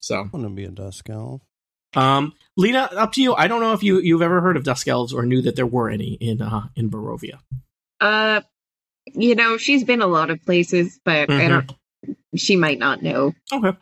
So, 0.00 0.16
I 0.16 0.22
want 0.36 0.44
to 0.46 0.50
be 0.50 0.64
a 0.64 0.68
dusk 0.70 1.08
elf. 1.10 1.42
um, 1.96 2.32
Lena, 2.56 2.88
up 2.92 3.12
to 3.14 3.22
you. 3.22 3.34
I 3.34 3.48
don't 3.48 3.60
know 3.60 3.72
if 3.72 3.82
you 3.82 4.00
you've 4.00 4.22
ever 4.22 4.40
heard 4.40 4.56
of 4.56 4.64
dusk 4.64 4.86
elves 4.88 5.12
or 5.12 5.24
knew 5.26 5.42
that 5.42 5.56
there 5.56 5.66
were 5.66 5.90
any 5.90 6.12
in 6.14 6.40
uh, 6.42 6.68
in 6.76 6.90
Barovia. 6.90 7.38
Uh, 8.00 8.40
you 9.06 9.34
know, 9.34 9.56
she's 9.56 9.84
been 9.84 10.02
a 10.02 10.06
lot 10.06 10.30
of 10.30 10.42
places, 10.44 11.00
but 11.04 11.30
I 11.30 11.32
Mhm. 11.32 11.48
don't. 11.48 12.16
She 12.36 12.56
might 12.56 12.78
not 12.78 13.02
know 13.02 13.32
Okay. 13.52 13.76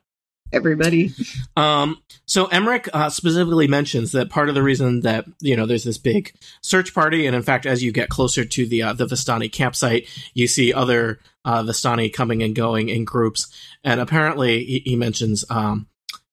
Everybody. 0.53 1.13
Um, 1.57 2.03
so 2.27 2.47
Emmerich 2.47 2.89
uh, 2.93 3.11
specifically 3.11 3.69
mentions 3.69 4.13
that 4.13 4.31
part 4.31 4.49
of 4.49 4.55
the 4.55 4.63
reason 4.63 5.01
that 5.01 5.27
you 5.41 5.57
know 5.57 5.67
there's 5.67 5.85
this 5.85 5.99
big 5.99 6.35
search 6.63 6.95
party, 6.95 7.27
and 7.27 7.37
in 7.37 7.43
fact, 7.43 7.67
as 7.67 7.83
you 7.83 7.93
get 7.93 8.09
closer 8.09 8.45
to 8.45 8.67
the 8.67 8.83
uh, 8.83 8.93
the 8.93 9.07
Vistani 9.07 9.51
campsite, 9.51 10.09
you 10.35 10.47
see 10.47 10.73
other 10.73 11.19
uh, 11.45 11.63
Vistani 11.63 12.13
coming 12.13 12.43
and 12.43 12.55
going 12.55 12.89
in 12.89 13.05
groups, 13.05 13.53
and 13.85 14.01
apparently 14.01 14.65
he, 14.65 14.79
he 14.85 14.97
mentions. 14.97 15.45
Um, 15.51 15.89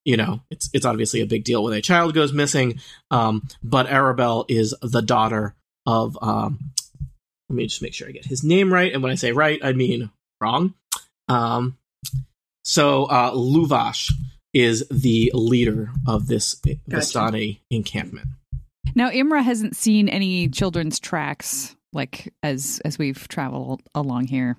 you 0.06 0.18
know, 0.18 0.42
it's 0.50 0.70
it's 0.74 0.86
obviously 0.86 1.22
a 1.22 1.26
big 1.26 1.44
deal 1.44 1.64
when 1.64 1.74
a 1.74 1.82
child 1.82 2.14
goes 2.14 2.34
missing. 2.34 2.80
Um, 3.10 3.48
but 3.64 3.88
Arabelle 3.88 4.46
is 4.50 4.76
the 4.82 5.02
daughter 5.02 5.56
of. 5.86 6.18
Um, 6.22 6.72
let 7.50 7.58
me 7.58 7.68
just 7.68 7.82
make 7.82 7.94
sure 7.94 8.08
I 8.08 8.12
get 8.12 8.26
his 8.26 8.44
name 8.44 8.74
right, 8.74 8.92
and 8.92 9.04
when 9.04 9.12
I 9.12 9.16
say 9.16 9.32
right, 9.32 9.60
I 9.64 9.74
mean 9.74 10.10
wrong. 10.42 10.74
Um, 11.30 11.78
so 12.64 13.06
uh, 13.06 13.32
Luvash 13.34 14.12
is 14.54 14.86
the 14.90 15.32
leader 15.34 15.90
of 16.08 16.28
this 16.28 16.56
Vistani 16.90 17.60
encampment. 17.70 18.28
Now 18.96 19.10
Imra 19.10 19.44
hasn't 19.44 19.76
seen 19.76 20.10
any 20.10 20.48
children's 20.50 21.00
tracks 21.00 21.76
like 21.94 22.34
as 22.44 22.82
as 22.86 22.98
we've 22.98 23.28
traveled 23.28 23.82
along 23.96 24.28
here. 24.28 24.58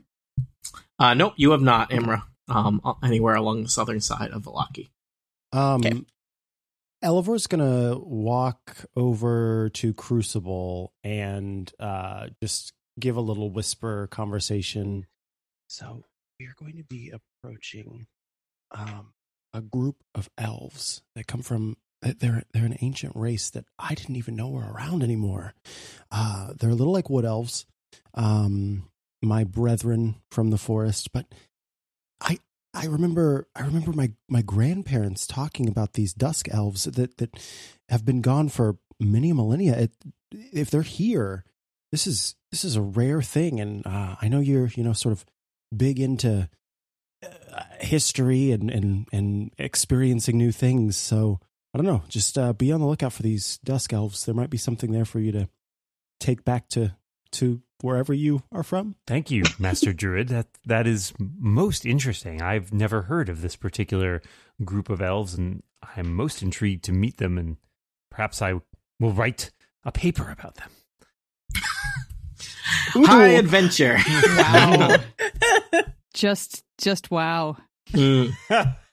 Uh, 0.99 1.15
nope, 1.15 1.35
you 1.37 1.51
have 1.51 1.61
not, 1.61 1.91
Imra, 1.91 2.23
um, 2.49 2.81
anywhere 3.03 3.35
along 3.35 3.63
the 3.65 3.69
southern 3.69 4.01
side 4.01 4.31
of 4.31 4.43
Vallaki. 4.43 4.91
Um, 5.53 5.81
Okay. 5.85 6.03
Elivor's 7.03 7.47
gonna 7.47 7.99
walk 7.99 8.87
over 8.97 9.69
to 9.75 9.93
Crucible 9.93 10.95
and 11.03 11.71
uh, 11.79 12.29
just 12.43 12.73
give 12.99 13.17
a 13.17 13.21
little 13.21 13.51
whisper 13.51 14.07
conversation. 14.07 15.07
So 15.69 16.05
we 16.41 16.47
are 16.47 16.55
going 16.57 16.77
to 16.79 16.85
be 16.85 17.13
approaching 17.45 18.07
um, 18.73 19.13
a 19.53 19.61
group 19.61 19.97
of 20.15 20.29
elves 20.39 21.03
that 21.15 21.27
come 21.27 21.43
from. 21.43 21.77
They're 22.03 22.43
they're 22.53 22.67
an 22.67 22.77
ancient 22.83 23.17
race 23.17 23.49
that 23.51 23.65
I 23.79 23.95
didn't 23.95 24.17
even 24.17 24.37
know 24.37 24.49
were 24.49 24.71
around 24.71 25.03
anymore. 25.03 25.55
Uh, 26.11 26.53
they're 26.59 26.71
a 26.71 26.75
little 26.75 26.93
like 26.93 27.09
wood 27.09 27.25
elves, 27.25 27.65
um, 28.13 28.91
my 29.23 29.45
brethren 29.45 30.17
from 30.31 30.51
the 30.51 30.59
forest, 30.59 31.13
but 31.15 31.25
I 32.21 32.39
I 32.75 32.87
remember 32.87 33.49
I 33.57 33.63
remember 33.63 33.93
my 33.93 34.13
my 34.29 34.43
grandparents 34.43 35.27
talking 35.27 35.67
about 35.67 35.95
these 35.95 36.13
dusk 36.13 36.47
elves 36.51 36.85
that 36.85 37.17
that 37.17 37.31
have 37.89 38.05
been 38.05 38.21
gone 38.21 38.51
for 38.51 38.77
many 39.01 39.33
millennia. 39.33 39.75
It, 39.75 39.93
if 40.31 40.71
they're 40.71 40.83
here, 40.83 41.45
this 41.91 42.07
is 42.07 42.35
this 42.51 42.67
is 42.67 42.77
a 42.77 42.83
rare 42.83 43.23
thing, 43.23 43.61
and 43.61 43.87
uh, 43.87 44.17
I 44.21 44.29
know 44.29 44.41
you're 44.41 44.69
you 44.75 44.85
know 44.85 44.93
sort 44.93 45.13
of 45.13 45.25
big 45.75 45.99
into 45.99 46.51
history 47.81 48.53
and 48.53 48.71
and 48.71 49.07
and 49.13 49.53
experiencing 49.59 50.39
new 50.39 50.53
things. 50.53 50.97
So 50.97 51.41
I 51.73 51.79
don't 51.79 51.87
know, 51.87 52.03
just 52.09 52.39
uh, 52.39 52.53
be 52.53 52.73
on 52.73 52.81
the 52.81 52.87
lookout 52.87 53.13
for 53.13 53.23
these 53.23 53.59
dusk 53.65 53.93
elves. 53.93 54.25
There 54.25 54.35
might 54.35 54.51
be 54.51 54.59
something 54.59 54.93
there 54.93 55.05
for 55.05 55.19
you 55.21 55.33
to 55.33 55.49
take 56.21 56.45
back 56.45 56.69
to 56.71 56.97
to 57.33 57.63
wherever 57.81 58.15
you 58.15 58.43
are 58.53 58.63
from. 58.63 58.95
Thank 59.07 59.31
you, 59.31 59.43
Master 59.59 59.93
Druid. 59.95 60.29
That 60.29 60.47
that 60.65 60.87
is 60.87 61.13
most 61.19 61.85
interesting. 61.85 62.41
I've 62.43 62.73
never 62.73 63.03
heard 63.03 63.29
of 63.29 63.43
this 63.43 63.57
particular 63.57 64.23
group 64.65 64.89
of 64.89 65.03
elves, 65.03 65.35
and 65.35 65.63
I'm 65.97 66.15
most 66.15 66.43
intrigued 66.43 66.85
to 66.85 66.93
meet 66.93 67.19
them. 67.19 67.39
And 67.39 67.57
perhaps 68.11 68.41
I 68.41 68.55
will 69.01 69.13
write 69.13 69.51
a 69.85 69.93
paper 69.93 70.31
about 70.31 70.55
them. 70.57 70.71
High 72.95 73.31
adventure. 73.31 73.99
Wow. 74.37 74.97
Just 76.15 76.65
just 76.79 77.11
wow. 77.11 77.57
Mm. 77.93 78.33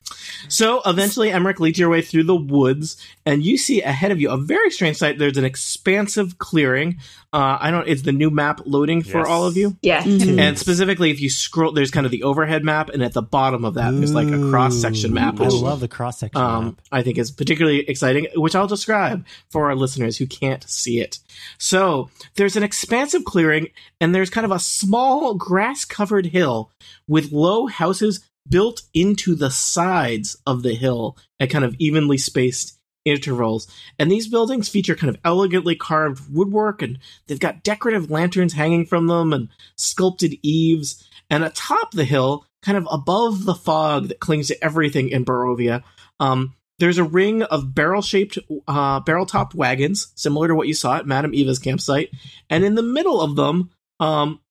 So 0.47 0.81
eventually, 0.85 1.31
Emmerich 1.31 1.59
leads 1.59 1.77
your 1.79 1.89
way 1.89 2.01
through 2.01 2.23
the 2.23 2.35
woods, 2.35 2.97
and 3.25 3.43
you 3.43 3.57
see 3.57 3.81
ahead 3.81 4.11
of 4.11 4.19
you 4.19 4.29
a 4.29 4.37
very 4.37 4.71
strange 4.71 4.97
sight. 4.97 5.17
There's 5.19 5.37
an 5.37 5.45
expansive 5.45 6.37
clearing. 6.37 6.97
Uh, 7.33 7.57
I 7.61 7.71
don't. 7.71 7.87
Is 7.87 8.03
the 8.03 8.11
new 8.11 8.29
map 8.29 8.61
loading 8.65 9.03
for 9.03 9.19
Yes. 9.19 9.27
all 9.27 9.45
of 9.45 9.55
you? 9.55 9.77
Yeah. 9.81 10.03
Mm-hmm. 10.03 10.37
And 10.39 10.59
specifically, 10.59 11.11
if 11.11 11.21
you 11.21 11.29
scroll, 11.29 11.71
there's 11.71 11.91
kind 11.91 12.05
of 12.05 12.11
the 12.11 12.23
overhead 12.23 12.63
map, 12.63 12.89
and 12.89 13.01
at 13.01 13.13
the 13.13 13.21
bottom 13.21 13.63
of 13.63 13.75
that, 13.75 13.91
there's 13.91 14.13
like 14.13 14.27
a 14.27 14.49
cross 14.49 14.75
section 14.75 15.13
map, 15.13 15.39
Which, 15.39 15.49
I 15.49 15.55
love 15.55 15.79
the 15.79 15.87
cross 15.87 16.19
section 16.19 16.41
um, 16.41 16.65
map. 16.65 16.81
I 16.91 17.03
think 17.03 17.17
is 17.17 17.31
particularly 17.31 17.87
exciting, 17.89 18.27
which 18.35 18.55
I'll 18.55 18.67
describe 18.67 19.25
for 19.49 19.67
our 19.67 19.75
listeners 19.75 20.17
who 20.17 20.27
can't 20.27 20.63
see 20.69 20.99
it. 20.99 21.19
So 21.57 22.09
there's 22.35 22.57
an 22.57 22.63
expansive 22.63 23.23
clearing, 23.23 23.69
and 24.01 24.13
there's 24.13 24.29
kind 24.29 24.45
of 24.45 24.51
a 24.51 24.59
small 24.59 25.33
grass 25.35 25.85
covered 25.85 26.25
hill 26.27 26.69
with 27.07 27.31
low 27.31 27.67
houses 27.67 28.27
built 28.47 28.81
into 28.93 29.35
the 29.35 29.51
sides 29.51 30.37
of 30.45 30.63
the 30.63 30.73
hill 30.73 31.17
at 31.39 31.49
kind 31.49 31.63
of 31.63 31.75
evenly 31.79 32.17
spaced 32.17 32.77
intervals. 33.05 33.67
And 33.97 34.11
these 34.11 34.27
buildings 34.27 34.69
feature 34.69 34.95
kind 34.95 35.09
of 35.09 35.21
elegantly 35.23 35.75
carved 35.75 36.33
woodwork, 36.33 36.81
and 36.81 36.99
they've 37.27 37.39
got 37.39 37.63
decorative 37.63 38.11
lanterns 38.11 38.53
hanging 38.53 38.85
from 38.85 39.07
them 39.07 39.33
and 39.33 39.49
sculpted 39.75 40.35
eaves. 40.41 41.07
And 41.29 41.43
atop 41.43 41.91
the 41.91 42.03
hill, 42.03 42.45
kind 42.61 42.77
of 42.77 42.87
above 42.91 43.45
the 43.45 43.55
fog 43.55 44.09
that 44.09 44.19
clings 44.19 44.49
to 44.49 44.63
everything 44.63 45.09
in 45.09 45.23
Barovia, 45.23 45.81
um, 46.19 46.55
there's 46.77 46.97
a 46.97 47.03
ring 47.03 47.43
of 47.43 47.73
barrel-shaped, 47.73 48.37
uh, 48.67 48.99
barrel-topped 48.99 49.55
wagons, 49.55 50.11
similar 50.15 50.47
to 50.47 50.55
what 50.55 50.67
you 50.67 50.73
saw 50.73 50.97
at 50.97 51.07
Madame 51.07 51.33
Eva's 51.33 51.59
campsite. 51.59 52.09
And 52.49 52.63
in 52.63 52.75
the 52.75 52.83
middle 52.83 53.21
of 53.21 53.35
them, 53.35 53.69
um, 53.99 54.41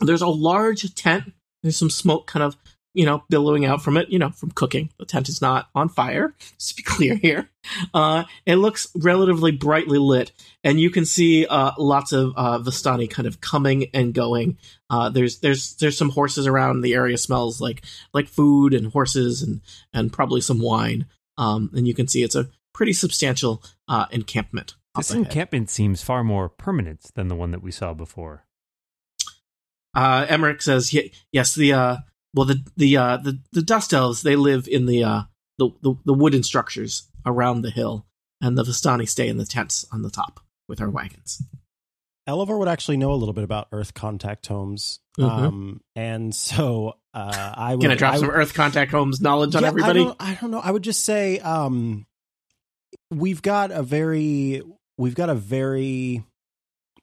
there's 0.00 0.22
a 0.22 0.28
large 0.28 0.94
tent. 0.94 1.32
There's 1.62 1.76
some 1.76 1.90
smoke 1.90 2.26
kind 2.26 2.44
of, 2.44 2.56
you 2.92 3.06
know, 3.06 3.22
billowing 3.28 3.64
out 3.64 3.82
from 3.82 3.96
it, 3.96 4.08
you 4.08 4.18
know, 4.18 4.30
from 4.30 4.50
cooking. 4.50 4.90
The 4.98 5.04
tent 5.04 5.28
is 5.28 5.40
not 5.40 5.68
on 5.74 5.88
fire, 5.88 6.34
just 6.58 6.70
to 6.70 6.76
be 6.76 6.82
clear 6.86 7.14
here. 7.16 7.48
Uh, 7.94 8.24
it 8.46 8.56
looks 8.56 8.88
relatively 8.94 9.52
brightly 9.52 9.98
lit, 9.98 10.32
and 10.64 10.80
you 10.80 10.90
can 10.90 11.04
see 11.04 11.46
uh, 11.46 11.72
lots 11.78 12.12
of 12.12 12.32
uh, 12.36 12.58
Vistani 12.58 13.08
kind 13.08 13.28
of 13.28 13.40
coming 13.40 13.86
and 13.94 14.12
going. 14.14 14.58
Uh, 14.88 15.08
there's 15.10 15.38
there's 15.40 15.74
there's 15.76 15.96
some 15.96 16.10
horses 16.10 16.46
around. 16.46 16.80
The 16.80 16.94
area 16.94 17.16
smells 17.18 17.60
like 17.60 17.82
like 18.12 18.28
food 18.28 18.74
and 18.74 18.92
horses 18.92 19.42
and 19.42 19.60
and 19.92 20.12
probably 20.12 20.40
some 20.40 20.60
wine. 20.60 21.06
Um, 21.38 21.70
and 21.74 21.86
you 21.86 21.94
can 21.94 22.08
see 22.08 22.22
it's 22.22 22.34
a 22.34 22.48
pretty 22.74 22.92
substantial 22.92 23.62
uh, 23.88 24.06
encampment. 24.10 24.74
This 24.96 25.10
ahead. 25.10 25.26
encampment 25.26 25.70
seems 25.70 26.02
far 26.02 26.24
more 26.24 26.48
permanent 26.48 27.10
than 27.14 27.28
the 27.28 27.36
one 27.36 27.52
that 27.52 27.62
we 27.62 27.70
saw 27.70 27.94
before. 27.94 28.44
uh, 29.94 30.26
Emmerich 30.28 30.62
says, 30.62 30.92
"Ye- 30.92 31.12
"Yes, 31.32 31.54
the 31.54 31.72
uh, 31.72 31.96
well, 32.34 32.46
the 32.46 32.64
the 32.76 32.96
uh, 32.96 33.16
the 33.18 33.40
the 33.52 33.62
dust 33.62 33.92
elves 33.92 34.22
they 34.22 34.36
live 34.36 34.68
in 34.68 34.86
the 34.86 35.04
uh, 35.04 35.22
the, 35.58 35.70
the 35.82 35.94
the 36.04 36.14
wooden 36.14 36.42
structures 36.42 37.08
around 37.26 37.62
the 37.62 37.70
hill, 37.70 38.06
and 38.40 38.56
the 38.56 38.62
Vistani 38.64 39.08
stay 39.08 39.28
in 39.28 39.36
the 39.36 39.46
tents 39.46 39.84
on 39.92 40.02
the 40.02 40.10
top 40.10 40.40
with 40.68 40.80
our 40.80 40.90
wagons." 40.90 41.42
Elivor 42.26 42.58
would 42.58 42.68
actually 42.68 42.96
know 42.96 43.12
a 43.12 43.16
little 43.16 43.32
bit 43.32 43.42
about 43.44 43.68
Earth 43.72 43.94
contact 43.94 44.46
homes, 44.46 45.00
Mhm. 45.18 45.24
um, 45.28 45.80
and 45.96 46.32
so 46.34 46.94
uh, 47.12 47.54
I 47.56 47.74
would 47.74 47.82
Gonna 47.82 47.96
drop 47.96 48.14
I 48.14 48.18
some 48.18 48.30
Earth 48.30 48.54
Contact 48.54 48.92
Homes 48.92 49.20
knowledge 49.20 49.56
on 49.56 49.64
everybody. 49.64 50.00
I 50.00 50.04
don't, 50.04 50.16
I 50.20 50.34
don't 50.40 50.50
know. 50.52 50.60
I 50.60 50.70
would 50.70 50.84
just 50.84 51.02
say 51.02 51.40
um, 51.40 52.06
we've 53.10 53.42
got 53.42 53.72
a 53.72 53.82
very 53.82 54.62
we've 54.96 55.14
got 55.16 55.28
a 55.30 55.34
very 55.34 56.22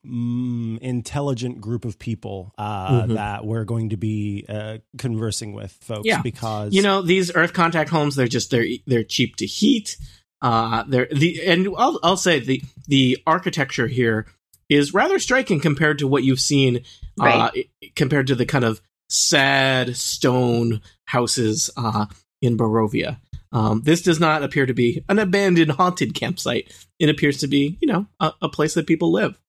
mm, 0.06 0.78
intelligent 0.80 1.62
group 1.62 1.86
of 1.86 1.98
people 2.00 2.54
uh, 2.58 3.04
Mhm. 3.04 3.16
that 3.16 3.46
we're 3.46 3.66
going 3.66 3.90
to 3.90 3.98
be 3.98 4.46
uh, 4.50 4.78
conversing 4.98 5.54
with, 5.54 5.72
folks. 5.82 6.06
Yeah. 6.06 6.22
because 6.22 6.74
you 6.74 6.82
know 6.82 7.02
these 7.02 7.34
Earth 7.36 7.54
Contact 7.54 7.90
Homes 7.90 8.16
they're 8.16 8.28
just 8.28 8.52
they're 8.52 8.66
they're 8.86 9.04
cheap 9.04 9.36
to 9.38 9.46
heat. 9.46 9.98
Uh, 10.42 10.84
they're 10.88 11.08
the 11.12 11.42
and 11.46 11.68
I'll 11.78 12.00
I'll 12.04 12.18
say 12.18 12.40
the 12.40 12.62
the 12.88 13.18
architecture 13.26 13.88
here 13.88 14.28
is 14.70 14.94
rather 14.94 15.18
striking 15.20 15.60
compared 15.60 16.00
to 16.00 16.08
what 16.08 16.24
you've 16.24 16.40
seen, 16.42 16.78
uh, 17.20 17.24
Right. 17.24 17.70
i- 17.84 17.92
compared 17.96 18.28
to 18.28 18.36
the 18.36 18.46
kind 18.46 18.66
of 18.66 18.82
sad 19.10 19.96
stone 19.96 20.82
houses 21.06 21.70
uh, 21.78 22.06
in 22.42 22.58
Barovia. 22.58 23.18
Um, 23.54 23.82
this 23.86 24.02
does 24.02 24.20
not 24.20 24.44
appear 24.44 24.66
to 24.66 24.74
be 24.74 25.04
an 25.08 25.20
abandoned, 25.20 25.72
haunted 25.72 26.14
campsite. 26.14 26.70
It 27.00 27.08
appears 27.08 27.38
to 27.38 27.48
be, 27.48 27.78
you 27.82 27.88
know, 27.88 28.08
a, 28.20 28.34
a 28.42 28.50
place 28.50 28.74
that 28.74 28.86
people 28.88 29.10
live. 29.14 29.40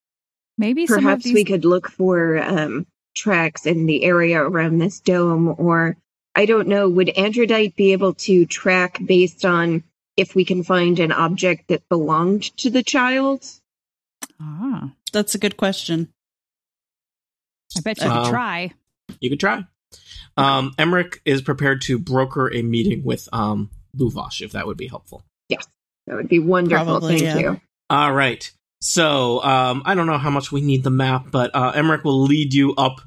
Maybe 0.58 0.86
some 0.86 0.98
of 0.98 1.02
Perhaps 1.04 1.24
these 1.24 1.34
we 1.34 1.44
could 1.44 1.64
look 1.64 1.88
for 1.88 2.36
um, 2.38 2.86
tracks 3.14 3.64
in 3.64 3.86
the 3.86 4.04
area 4.04 4.42
around 4.42 4.78
this 4.78 5.00
dome, 5.00 5.54
or 5.56 5.96
I 6.34 6.46
don't 6.46 6.68
know, 6.68 6.88
would 6.88 7.08
Androdite 7.08 7.76
be 7.76 7.92
able 7.92 8.14
to 8.14 8.44
track 8.44 8.98
based 9.04 9.44
on 9.44 9.84
if 10.16 10.34
we 10.34 10.44
can 10.44 10.64
find 10.64 10.98
an 10.98 11.12
object 11.12 11.68
that 11.68 11.88
belonged 11.88 12.56
to 12.58 12.70
the 12.70 12.82
child? 12.82 13.46
Ah, 14.40 14.92
That's 15.12 15.34
a 15.36 15.38
good 15.38 15.56
question. 15.56 16.08
I 17.76 17.80
bet 17.80 18.00
you 18.00 18.10
Um, 18.10 18.24
could 18.24 18.30
try. 18.30 18.72
You 19.20 19.30
could 19.30 19.40
try. 19.40 19.64
Um, 20.36 20.72
Emmerich 20.78 21.20
is 21.24 21.40
prepared 21.42 21.82
to 21.82 21.98
broker 21.98 22.52
a 22.52 22.62
meeting 22.62 23.04
with 23.04 23.28
um, 23.32 23.70
Luvash, 23.96 24.40
if 24.42 24.52
that 24.52 24.66
would 24.66 24.76
be 24.76 24.88
helpful. 24.88 25.24
Yes, 25.48 25.66
that 26.06 26.16
would 26.16 26.28
be 26.28 26.38
wonderful. 26.38 26.84
Probably, 26.84 27.18
Thank 27.20 27.40
yeah. 27.42 27.52
you. 27.52 27.60
All 27.90 28.12
right. 28.12 28.50
So 28.80 29.42
um, 29.42 29.82
I 29.84 29.94
don't 29.94 30.06
know 30.06 30.18
how 30.18 30.30
much 30.30 30.52
we 30.52 30.60
need 30.60 30.84
the 30.84 30.90
map, 30.90 31.30
but 31.30 31.50
uh, 31.54 31.72
Emmerich 31.74 32.04
will 32.04 32.22
lead 32.22 32.54
you 32.54 32.74
up 32.76 33.00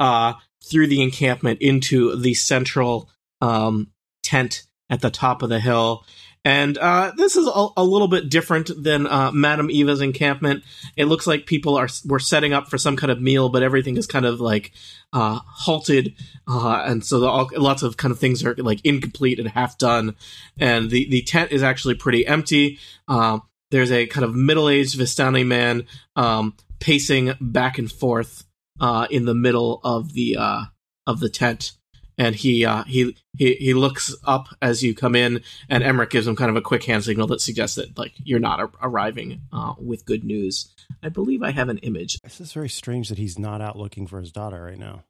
uh, 0.00 0.34
through 0.64 0.86
the 0.86 1.02
encampment 1.02 1.60
into 1.60 2.16
the 2.16 2.34
central 2.34 3.10
um, 3.40 3.88
tent 4.22 4.64
at 4.90 5.00
the 5.00 5.10
top 5.10 5.42
of 5.42 5.48
the 5.50 5.60
hill. 5.60 6.04
And 6.44 6.78
uh, 6.78 7.12
this 7.16 7.36
is 7.36 7.46
a, 7.46 7.68
a 7.76 7.84
little 7.84 8.08
bit 8.08 8.30
different 8.30 8.70
than 8.82 9.06
uh, 9.06 9.32
Madame 9.32 9.70
Eva's 9.70 10.00
encampment. 10.00 10.64
It 10.96 11.06
looks 11.06 11.26
like 11.26 11.46
people 11.46 11.76
are 11.76 11.88
were 12.06 12.20
setting 12.20 12.54
up 12.54 12.68
for 12.68 12.78
some 12.78 12.96
kind 12.96 13.10
of 13.10 13.20
meal, 13.20 13.48
but 13.48 13.62
everything 13.62 13.96
is 13.96 14.06
kind 14.06 14.24
of 14.24 14.40
like 14.40 14.72
uh, 15.12 15.40
halted, 15.44 16.14
uh, 16.46 16.84
and 16.86 17.04
so 17.04 17.26
all, 17.26 17.50
lots 17.56 17.82
of 17.82 17.96
kind 17.96 18.12
of 18.12 18.18
things 18.18 18.44
are 18.44 18.54
like 18.56 18.80
incomplete 18.84 19.38
and 19.40 19.48
half 19.48 19.76
done. 19.78 20.14
And 20.58 20.90
the 20.90 21.10
the 21.10 21.22
tent 21.22 21.50
is 21.52 21.62
actually 21.62 21.96
pretty 21.96 22.26
empty. 22.26 22.78
Um, 23.08 23.42
there's 23.70 23.92
a 23.92 24.06
kind 24.06 24.24
of 24.24 24.34
middle-aged 24.34 24.98
Vistani 24.98 25.46
man 25.46 25.86
um, 26.16 26.54
pacing 26.80 27.34
back 27.40 27.78
and 27.78 27.90
forth 27.90 28.44
uh, 28.80 29.06
in 29.10 29.24
the 29.24 29.34
middle 29.34 29.80
of 29.84 30.12
the 30.12 30.36
uh, 30.36 30.62
of 31.06 31.20
the 31.20 31.28
tent, 31.28 31.72
and 32.16 32.34
he, 32.34 32.64
uh, 32.64 32.84
he 32.84 33.16
he 33.36 33.54
he 33.54 33.74
looks 33.74 34.14
up 34.24 34.48
as 34.62 34.82
you 34.82 34.94
come 34.94 35.14
in, 35.14 35.42
and 35.68 35.82
Emmerich 35.82 36.10
gives 36.10 36.26
him 36.26 36.36
kind 36.36 36.50
of 36.50 36.56
a 36.56 36.62
quick 36.62 36.84
hand 36.84 37.04
signal 37.04 37.26
that 37.28 37.40
suggests 37.40 37.76
that 37.76 37.98
like 37.98 38.12
you're 38.24 38.40
not 38.40 38.60
ar- 38.60 38.70
arriving 38.82 39.42
uh, 39.52 39.74
with 39.78 40.04
good 40.04 40.24
news. 40.24 40.72
I 41.02 41.08
believe 41.08 41.42
I 41.42 41.50
have 41.50 41.68
an 41.68 41.78
image. 41.78 42.18
This 42.22 42.40
is 42.40 42.52
very 42.52 42.68
strange 42.68 43.08
that 43.08 43.18
he's 43.18 43.38
not 43.38 43.60
out 43.60 43.76
looking 43.76 44.06
for 44.06 44.20
his 44.20 44.32
daughter 44.32 44.62
right 44.62 44.78
now. 44.78 45.04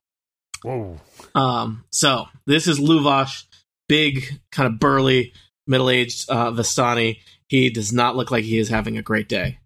Whoa. 0.63 0.99
Um, 1.35 1.85
so 1.91 2.27
this 2.47 2.67
is 2.67 2.81
Luvash, 2.81 3.45
big, 3.89 4.41
kind 4.51 4.67
of 4.67 4.81
burly, 4.81 5.33
middle-aged 5.67 6.29
uh, 6.29 6.51
Vistani. 6.51 7.19
He 7.49 7.71
does 7.71 7.93
not 7.93 8.15
look 8.17 8.31
like 8.31 8.45
he 8.45 8.59
is 8.59 8.69
having 8.69 8.99
a 8.99 9.03
great 9.03 9.29
day. 9.29 9.59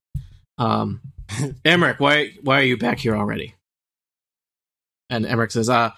Um, 0.59 1.01
Emmerich, 1.65 1.99
why 2.01 2.31
why 2.43 2.61
are 2.61 2.65
you 2.65 2.77
back 2.77 2.99
here 2.99 3.17
already? 3.17 3.55
And 5.11 5.27
Emmerich 5.27 5.51
says, 5.51 5.69
"Uh, 5.69 5.91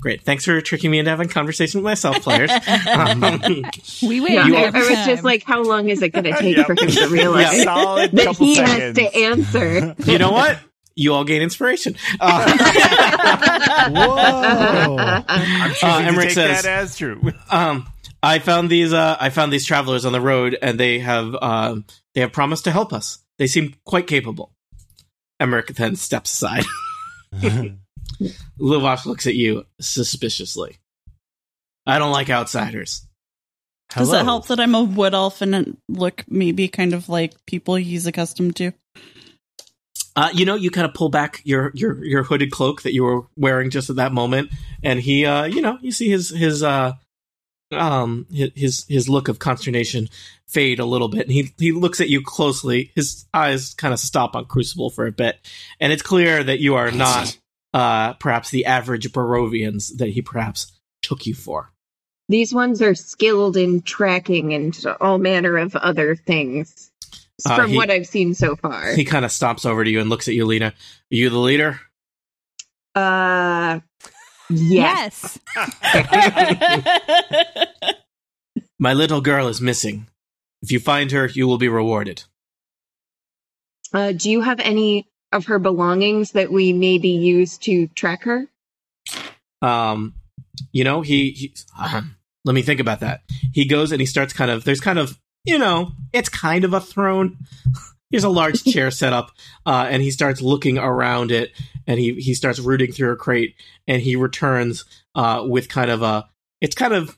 great. 0.00 0.22
Thanks 0.22 0.44
for 0.44 0.60
tricking 0.60 0.90
me 0.90 0.98
into 0.98 1.10
having 1.10 1.28
a 1.28 1.32
conversation 1.32 1.78
with 1.80 1.84
myself, 1.84 2.20
players. 2.22 2.50
um, 2.96 3.20
We 4.02 4.20
wait 4.20 4.32
Yeah, 4.32 4.46
You 4.46 4.56
I, 4.56 4.62
I 4.64 4.70
was 4.70 5.06
just 5.06 5.22
like, 5.22 5.44
how 5.44 5.62
long 5.62 5.88
is 5.88 6.02
it 6.02 6.08
going 6.08 6.24
to 6.32 6.32
take 6.32 6.56
Yep. 6.56 6.66
for 6.66 6.72
him 6.72 6.88
to 6.88 7.08
realize 7.08 7.56
Yeah. 7.58 7.64
Solid 7.64 8.10
that 8.12 8.24
couple 8.26 8.46
he 8.46 8.56
has 8.56 8.94
to 8.96 9.14
answer? 9.16 9.94
you 10.04 10.18
know 10.18 10.32
what? 10.32 10.58
You 10.96 11.14
all 11.14 11.24
gain 11.24 11.40
inspiration. 11.42 11.94
Uh, 12.20 12.52
Whoa! 13.90 14.96
I'm 14.98 15.70
choosing 15.74 15.88
Uh, 15.88 16.10
to 16.12 16.20
take 16.22 16.30
says- 16.32 16.62
that 16.62 16.78
as 16.82 16.96
true. 16.96 17.32
um, 17.50 17.86
I 18.22 18.38
found 18.38 18.70
these. 18.70 18.92
Uh, 18.92 19.16
I 19.18 19.30
found 19.30 19.52
these 19.52 19.66
travelers 19.66 20.04
on 20.04 20.12
the 20.12 20.20
road, 20.20 20.56
and 20.60 20.78
they 20.78 21.00
have 21.00 21.34
um, 21.42 21.84
they 22.14 22.20
have 22.20 22.32
promised 22.32 22.64
to 22.64 22.70
help 22.70 22.92
us. 22.92 23.18
They 23.38 23.46
seem 23.46 23.74
quite 23.84 24.06
capable. 24.06 24.52
Emmerich 25.40 25.68
then 25.68 25.96
steps 25.96 26.32
aside. 26.32 26.64
Luvash 28.60 29.06
looks 29.06 29.26
at 29.26 29.34
you 29.34 29.66
suspiciously. 29.80 30.78
I 31.86 31.98
don't 31.98 32.12
like 32.12 32.30
outsiders. 32.30 33.06
Does 33.90 34.08
Hello. 34.08 34.20
it 34.20 34.24
help 34.24 34.46
that 34.46 34.60
I'm 34.60 34.74
a 34.74 34.82
wood 34.82 35.14
elf 35.14 35.42
and 35.42 35.76
look 35.88 36.24
maybe 36.28 36.68
kind 36.68 36.94
of 36.94 37.08
like 37.08 37.34
people 37.46 37.74
he's 37.74 38.06
accustomed 38.06 38.56
to? 38.56 38.72
Uh, 40.14 40.30
you 40.32 40.44
know, 40.44 40.54
you 40.54 40.70
kind 40.70 40.86
of 40.86 40.94
pull 40.94 41.08
back 41.08 41.40
your, 41.44 41.72
your 41.74 42.04
your 42.04 42.22
hooded 42.22 42.50
cloak 42.50 42.82
that 42.82 42.92
you 42.92 43.02
were 43.02 43.22
wearing 43.36 43.70
just 43.70 43.90
at 43.90 43.96
that 43.96 44.12
moment, 44.12 44.50
and 44.82 45.00
he, 45.00 45.24
uh, 45.24 45.44
you 45.44 45.62
know, 45.62 45.78
you 45.80 45.90
see 45.90 46.10
his 46.10 46.28
his 46.28 46.62
uh, 46.62 46.92
um 47.74 48.26
his 48.30 48.50
his, 48.54 48.86
his 48.88 49.08
look 49.08 49.28
of 49.28 49.38
consternation 49.38 50.08
fade 50.46 50.78
a 50.78 50.84
little 50.84 51.08
bit, 51.08 51.22
and 51.22 51.32
he 51.32 51.52
he 51.58 51.72
looks 51.72 52.00
at 52.00 52.08
you 52.08 52.22
closely. 52.22 52.90
His 52.94 53.26
eyes 53.32 53.74
kind 53.74 53.94
of 53.94 54.00
stop 54.00 54.36
on 54.36 54.46
Crucible 54.46 54.90
for 54.90 55.06
a 55.06 55.12
bit, 55.12 55.38
and 55.80 55.92
it's 55.92 56.02
clear 56.02 56.42
that 56.42 56.60
you 56.60 56.74
are 56.74 56.90
not 56.90 57.38
uh 57.74 58.14
perhaps 58.14 58.50
the 58.50 58.66
average 58.66 59.10
Barovians 59.12 59.96
that 59.98 60.10
he 60.10 60.22
perhaps 60.22 60.72
took 61.02 61.26
you 61.26 61.34
for. 61.34 61.72
These 62.28 62.54
ones 62.54 62.80
are 62.80 62.94
skilled 62.94 63.56
in 63.56 63.82
tracking 63.82 64.54
and 64.54 64.78
all 65.00 65.18
manner 65.18 65.58
of 65.58 65.76
other 65.76 66.16
things. 66.16 66.90
Uh, 67.44 67.56
From 67.56 67.70
he- 67.70 67.76
what 67.76 67.90
I've 67.90 68.06
seen 68.06 68.34
so 68.34 68.56
far. 68.56 68.92
He 68.94 69.04
kind 69.04 69.24
of 69.24 69.30
stomps 69.30 69.66
over 69.66 69.82
to 69.84 69.90
you 69.90 70.00
and 70.00 70.08
looks 70.08 70.28
at 70.28 70.34
you, 70.34 70.46
Lena. 70.46 70.66
Are 70.66 70.74
you 71.10 71.28
the 71.28 71.38
leader? 71.38 71.80
Uh, 72.94 73.80
yes. 74.48 75.38
yes. 75.54 75.78
My 78.82 78.94
little 78.94 79.20
girl 79.20 79.46
is 79.46 79.60
missing. 79.60 80.08
If 80.60 80.72
you 80.72 80.80
find 80.80 81.12
her, 81.12 81.26
you 81.26 81.46
will 81.46 81.56
be 81.56 81.68
rewarded. 81.68 82.24
Uh, 83.92 84.10
do 84.10 84.28
you 84.28 84.40
have 84.40 84.58
any 84.58 85.06
of 85.30 85.46
her 85.46 85.60
belongings 85.60 86.32
that 86.32 86.50
we 86.50 86.72
maybe 86.72 87.10
use 87.10 87.58
to 87.58 87.86
track 87.86 88.24
her? 88.24 88.48
um 89.62 90.14
you 90.72 90.82
know 90.82 91.00
he, 91.02 91.30
he 91.30 91.54
let 92.44 92.54
me 92.54 92.62
think 92.62 92.80
about 92.80 92.98
that 92.98 93.22
he 93.52 93.64
goes 93.64 93.92
and 93.92 94.00
he 94.00 94.06
starts 94.06 94.32
kind 94.32 94.50
of 94.50 94.64
there's 94.64 94.80
kind 94.80 94.98
of 94.98 95.16
you 95.44 95.56
know 95.56 95.92
it's 96.12 96.28
kind 96.28 96.64
of 96.64 96.74
a 96.74 96.80
throne 96.80 97.38
there's 98.10 98.24
a 98.24 98.28
large 98.28 98.64
chair 98.72 98.90
set 98.90 99.12
up 99.12 99.30
uh 99.64 99.86
and 99.88 100.02
he 100.02 100.10
starts 100.10 100.42
looking 100.42 100.78
around 100.78 101.30
it 101.30 101.52
and 101.86 102.00
he 102.00 102.14
he 102.14 102.34
starts 102.34 102.58
rooting 102.58 102.90
through 102.90 103.12
a 103.12 103.16
crate 103.16 103.54
and 103.86 104.02
he 104.02 104.16
returns 104.16 104.84
uh 105.14 105.44
with 105.46 105.68
kind 105.68 105.90
of 105.90 106.02
a 106.02 106.28
it's 106.60 106.74
kind 106.74 106.92
of 106.92 107.16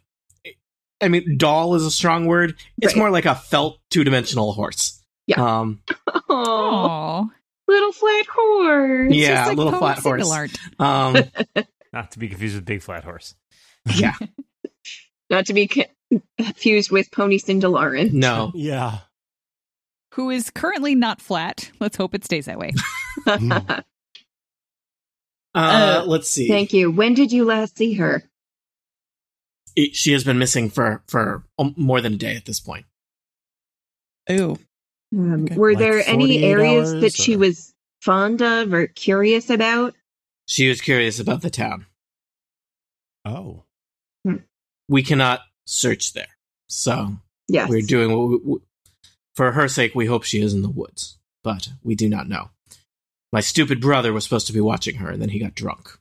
i 1.04 1.08
mean 1.08 1.36
doll 1.38 1.74
is 1.74 1.84
a 1.84 1.90
strong 1.90 2.26
word 2.26 2.54
it's 2.80 2.94
Right. 2.94 2.98
more 2.98 3.10
like 3.10 3.24
a 3.26 3.34
felt 3.34 3.78
two-dimensional 3.90 4.52
horse 4.52 5.02
Yeah. 5.26 5.40
um 5.60 5.80
Oh, 6.28 7.30
little 7.68 7.92
flat 7.92 8.26
horse. 8.26 9.12
Yeah, 9.14 9.46
like 9.46 9.56
little 9.56 9.78
flat 9.78 9.98
horse. 9.98 10.30
Art. 10.30 10.50
um 10.78 11.16
Not 11.92 12.10
to 12.12 12.18
be 12.18 12.28
confused 12.28 12.56
with 12.56 12.64
Big 12.64 12.82
Flat 12.82 13.04
Horse. 13.04 13.34
yeah 13.94 14.14
Not 15.30 15.46
to 15.46 15.54
be 15.54 15.68
confused 16.38 16.90
with 16.90 17.10
Pony 17.12 17.38
Cinderlarin. 17.38 18.12
no 18.12 18.50
yeah. 18.54 18.98
Who 20.14 20.30
is 20.30 20.50
currently 20.50 20.94
not 20.94 21.20
flat. 21.20 21.70
Let's 21.80 21.96
hope 21.96 22.14
it 22.14 22.24
stays 22.24 22.46
that 22.46 22.58
way. 22.58 22.72
uh, 23.26 23.80
Uh, 25.54 26.04
let's 26.06 26.28
see 26.28 26.48
Thank 26.48 26.72
you. 26.72 26.90
When 26.90 27.14
did 27.14 27.32
you 27.32 27.44
last 27.44 27.78
see 27.78 27.94
her? 27.94 28.22
It, 29.76 29.94
she 29.94 30.12
has 30.12 30.24
been 30.24 30.38
missing 30.38 30.70
for 30.70 31.02
for 31.06 31.44
um, 31.58 31.74
more 31.76 32.00
than 32.00 32.14
a 32.14 32.16
day 32.16 32.36
at 32.36 32.44
this 32.44 32.60
point. 32.60 32.86
Ooh. 34.30 34.58
Um, 35.14 35.46
were 35.54 35.72
like 35.72 35.78
there 35.78 36.02
any 36.06 36.42
areas 36.42 36.92
hours, 36.92 37.02
that 37.02 37.12
she 37.14 37.36
was 37.36 37.72
fond 38.02 38.42
of 38.42 38.72
or 38.72 38.86
curious 38.86 39.50
about? 39.50 39.94
She 40.46 40.68
was 40.68 40.80
curious 40.80 41.20
about 41.20 41.42
the 41.42 41.50
town. 41.50 41.86
Oh. 43.24 43.64
We 44.86 45.02
cannot 45.02 45.40
search 45.66 46.12
there, 46.12 46.28
so 46.68 47.16
Yes. 47.48 47.70
we're 47.70 47.80
doing 47.80 48.12
what 48.12 48.28
we, 48.28 48.36
we- 48.44 48.60
for 49.34 49.52
her 49.52 49.66
sake. 49.66 49.94
We 49.94 50.04
hope 50.06 50.24
she 50.24 50.40
is 50.42 50.52
in 50.52 50.60
the 50.60 50.68
woods, 50.68 51.18
but 51.42 51.70
we 51.82 51.94
do 51.94 52.06
not 52.08 52.28
know. 52.28 52.50
My 53.32 53.40
stupid 53.40 53.80
brother 53.80 54.12
was 54.12 54.24
supposed 54.24 54.46
to 54.48 54.52
be 54.52 54.60
watching 54.60 54.96
her, 54.96 55.10
and 55.10 55.22
then 55.22 55.30
he 55.30 55.38
got 55.38 55.54
drunk. 55.54 55.98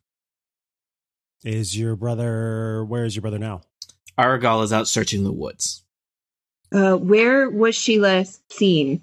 Is 1.43 1.77
your 1.77 1.95
brother 1.95 2.85
where 2.85 3.05
is 3.05 3.15
your 3.15 3.21
brother 3.21 3.39
now? 3.39 3.61
Arrigal 4.17 4.63
is 4.63 4.73
out 4.73 4.87
searching 4.87 5.23
the 5.23 5.31
woods. 5.31 5.83
Uh, 6.71 6.95
where 6.95 7.49
was 7.49 7.75
she 7.75 7.99
last 7.99 8.41
seen? 8.51 9.01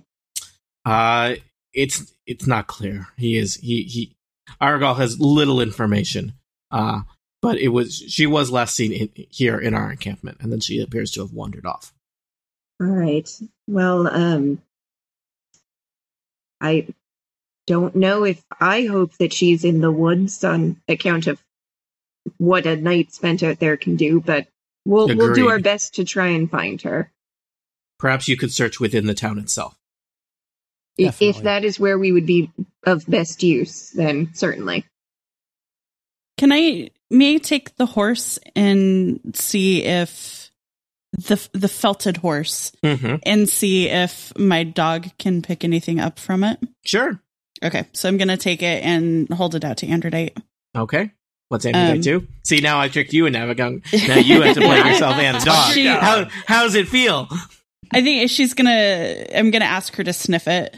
Uh 0.85 1.35
it's 1.73 2.15
it's 2.27 2.47
not 2.47 2.67
clear. 2.67 3.09
He 3.17 3.37
is 3.37 3.57
he 3.57 3.83
he. 3.83 4.17
Arrigal 4.61 4.97
has 4.97 5.21
little 5.21 5.61
information. 5.61 6.33
Uh, 6.71 7.03
but 7.43 7.59
it 7.59 7.69
was 7.69 7.97
she 7.97 8.27
was 8.27 8.51
last 8.51 8.75
seen 8.75 8.93
in, 8.93 9.11
here 9.31 9.59
in 9.59 9.75
our 9.75 9.91
encampment, 9.91 10.39
and 10.41 10.53
then 10.53 10.61
she 10.61 10.81
appears 10.81 11.11
to 11.13 11.21
have 11.21 11.33
wandered 11.33 11.67
off. 11.67 11.93
All 12.81 12.87
right. 12.87 13.29
Well, 13.67 14.07
um, 14.09 14.63
I 16.61 16.89
don't 17.67 17.95
know 17.95 18.25
if 18.25 18.43
I 18.59 18.85
hope 18.85 19.17
that 19.19 19.33
she's 19.33 19.65
in 19.65 19.81
the 19.81 19.93
woods 19.93 20.45
on 20.45 20.81
account 20.89 21.27
of 21.27 21.41
what 22.39 22.67
a 22.67 22.77
night 22.77 23.13
spent 23.13 23.43
out 23.43 23.59
there 23.59 23.77
can 23.77 23.97
do, 23.97 24.21
but 24.21 24.47
we'll 24.85 25.09
we'll 25.09 25.35
do 25.35 25.49
our 25.49 25.59
best 25.59 25.95
to 25.97 26.05
try 26.05 26.29
and 26.29 26.51
find 26.51 26.81
her. 26.83 27.11
Perhaps 27.99 28.29
you 28.29 28.37
could 28.37 28.53
search 28.53 28.81
within 28.81 29.07
the 29.07 29.15
town 29.15 29.39
itself. 29.39 29.77
Definitely. 30.99 31.29
If 31.29 31.43
that 31.45 31.65
is 31.65 31.79
where 31.81 31.99
we 31.99 32.13
would 32.13 32.27
be 32.27 32.51
of 32.85 33.07
best 33.07 33.43
use, 33.43 33.91
then 33.91 34.31
certainly. 34.35 34.85
Can 36.39 36.53
I 36.53 36.91
may 37.11 37.35
I 37.35 37.39
take 37.39 37.77
the 37.77 37.87
horse 37.87 38.39
and 38.57 39.21
see 39.35 39.85
if 39.85 40.51
the 41.13 41.49
the 41.53 41.69
felted 41.69 42.19
horse 42.19 42.73
Mm-hmm. 42.83 43.17
and 43.25 43.49
see 43.49 43.89
if 43.89 44.37
my 44.39 44.65
dog 44.65 45.09
can 45.19 45.43
pick 45.43 45.65
anything 45.65 46.01
up 46.01 46.19
from 46.19 46.45
it? 46.45 46.59
Sure. 46.85 47.21
Okay, 47.63 47.87
so 47.93 48.09
I'm 48.09 48.17
gonna 48.17 48.39
take 48.39 48.63
it 48.63 48.83
and 48.85 49.29
hold 49.31 49.55
it 49.55 49.65
out 49.65 49.79
to 49.79 49.87
Androdite. 49.87 50.37
Okay. 50.75 51.13
What's 51.51 51.67
Andrew 51.67 51.95
Um, 51.97 52.01
do? 52.01 52.27
See, 52.45 52.61
now 52.61 52.81
I 52.81 52.87
tricked 52.89 53.13
you 53.13 53.27
into 53.27 53.41
having. 53.41 53.57
Now 53.93 54.17
you 54.17 54.41
have 54.41 54.55
to 54.55 54.61
play 54.61 54.79
yourself 54.89 55.17
and 55.17 55.37
a 55.37 55.41
dog. 55.41 55.73
She- 55.75 55.85
How 55.85 56.27
how 56.47 56.63
does 56.63 56.77
it 56.77 56.87
feel? 56.89 57.29
I 57.93 58.01
think 58.03 58.31
she's 58.31 58.55
gonna. 58.55 59.27
I'm 59.35 59.51
gonna 59.51 59.65
ask 59.65 59.95
her 59.97 60.05
to 60.05 60.13
sniff 60.13 60.47
it. 60.47 60.77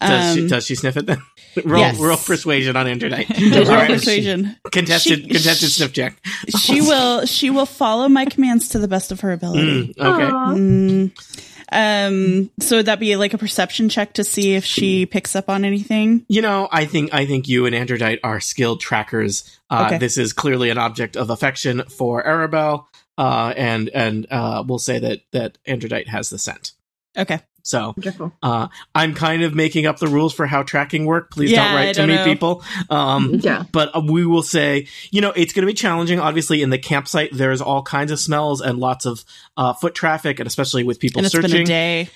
Does, 0.00 0.34
she, 0.34 0.40
Um, 0.42 0.48
does 0.48 0.66
she 0.66 0.74
sniff 0.74 0.98
it 0.98 1.06
then? 1.06 1.22
roll 1.64 1.80
yes. 1.80 1.98
roll 1.98 2.18
persuasion 2.18 2.76
on 2.76 2.84
Androdite. 2.84 3.30
Roll 3.56 3.66
All 3.70 3.74
right. 3.76 3.88
persuasion. 3.90 4.54
Contested 4.70 5.20
She- 5.20 5.26
contested 5.28 5.70
she- 5.70 5.74
sniff 5.74 5.92
check. 5.94 6.18
She 6.60 6.82
will. 6.82 7.24
She 7.24 7.48
will 7.48 7.64
follow 7.64 8.06
my 8.10 8.26
commands 8.26 8.68
to 8.70 8.78
the 8.78 8.88
best 8.88 9.10
of 9.10 9.20
her 9.20 9.32
ability. 9.32 9.94
Mm, 9.94 9.98
okay. 9.98 10.24
Aw. 10.24 10.52
Mm. 10.54 11.53
Um. 11.72 12.50
So 12.60 12.76
would 12.76 12.86
that 12.86 13.00
be 13.00 13.16
like 13.16 13.34
a 13.34 13.38
perception 13.38 13.88
check 13.88 14.14
to 14.14 14.24
see 14.24 14.54
if 14.54 14.64
she 14.64 15.06
picks 15.06 15.34
up 15.34 15.48
on 15.48 15.64
anything? 15.64 16.24
You 16.28 16.42
know, 16.42 16.68
I 16.70 16.84
think 16.84 17.12
I 17.12 17.26
think 17.26 17.48
you 17.48 17.66
and 17.66 17.74
Androdite 17.74 18.20
are 18.22 18.40
skilled 18.40 18.80
trackers. 18.80 19.58
Uh, 19.70 19.84
Okay. 19.86 19.98
This 19.98 20.18
is 20.18 20.32
clearly 20.32 20.70
an 20.70 20.78
object 20.78 21.16
of 21.16 21.30
affection 21.30 21.82
for 21.88 22.22
Arabelle, 22.22 22.86
uh, 23.18 23.52
and 23.56 23.88
and 23.90 24.26
uh, 24.30 24.62
we'll 24.66 24.78
say 24.78 24.98
that 24.98 25.20
that 25.32 25.58
Androdite 25.66 26.08
has 26.08 26.30
the 26.30 26.38
scent. 26.38 26.72
Okay. 27.16 27.40
So 27.66 27.94
uh, 28.42 28.68
I'm 28.94 29.14
kind 29.14 29.42
of 29.42 29.54
making 29.54 29.86
up 29.86 29.98
the 29.98 30.06
rules 30.06 30.34
for 30.34 30.46
how 30.46 30.62
tracking 30.62 31.06
work. 31.06 31.30
Please 31.30 31.50
Yeah, 31.50 31.64
don't 31.64 31.72
I 31.72 31.74
write 31.86 31.94
to 31.94 32.00
don't 32.02 32.08
me, 32.10 32.16
know. 32.16 32.24
people. 32.24 32.62
Um, 32.90 33.40
Yeah. 33.42 33.64
but 33.72 33.96
uh, 33.96 34.02
we 34.06 34.26
will 34.26 34.42
say, 34.42 34.86
you 35.10 35.22
know, 35.22 35.32
it's 35.34 35.52
going 35.54 35.62
to 35.62 35.66
be 35.66 35.72
challenging. 35.74 36.20
Obviously, 36.20 36.60
in 36.62 36.68
the 36.68 36.78
campsite, 36.78 37.30
there's 37.32 37.62
all 37.62 37.82
kinds 37.82 38.12
of 38.12 38.20
smells 38.20 38.60
and 38.60 38.78
lots 38.78 39.06
of 39.06 39.24
uh, 39.56 39.72
foot 39.72 39.94
traffic, 39.94 40.38
and 40.40 40.46
especially 40.46 40.84
with 40.84 41.00
people 41.00 41.20
and 41.20 41.26
it's 41.26 41.32
searching. 41.32 41.50
been 41.50 41.62
a 41.62 41.64
day. 41.64 42.08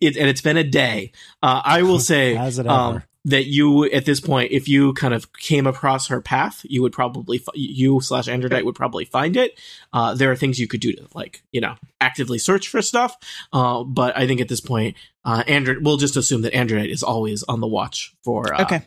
It, 0.00 0.16
and 0.16 0.28
it's 0.28 0.40
been 0.40 0.56
a 0.56 0.64
day. 0.64 1.12
Uh, 1.42 1.62
I 1.64 1.82
will 1.82 2.00
say 2.12 2.34
Has 2.34 2.58
it 2.58 2.66
um, 2.66 2.96
ever? 2.96 3.05
That 3.28 3.46
you, 3.46 3.84
at 3.86 4.04
this 4.04 4.20
point, 4.20 4.52
if 4.52 4.68
you 4.68 4.92
kind 4.92 5.12
of 5.12 5.32
came 5.32 5.66
across 5.66 6.06
her 6.06 6.20
path, 6.20 6.60
you 6.64 6.80
would 6.82 6.92
probably 6.92 7.42
you 7.54 8.00
slash 8.00 8.26
Androdite 8.28 8.64
would 8.64 8.76
probably 8.76 9.04
find 9.04 9.36
it. 9.36 9.58
Uh, 9.92 10.14
there 10.14 10.30
are 10.30 10.36
things 10.36 10.60
you 10.60 10.68
could 10.68 10.80
do 10.80 10.92
to 10.92 11.08
like 11.12 11.42
you 11.50 11.60
know 11.60 11.74
actively 12.00 12.38
search 12.38 12.68
for 12.68 12.80
stuff. 12.82 13.16
Uh, 13.52 13.82
but 13.82 14.16
I 14.16 14.28
think 14.28 14.40
at 14.40 14.48
this 14.48 14.60
point, 14.60 14.96
uh, 15.24 15.42
Android 15.48 15.78
we'll 15.84 15.96
just 15.96 16.16
assume 16.16 16.42
that 16.42 16.52
Androdite 16.52 16.92
is 16.92 17.02
always 17.02 17.42
on 17.42 17.60
the 17.60 17.66
watch 17.66 18.14
for 18.22 18.54
uh, 18.54 18.62
Okay. 18.62 18.82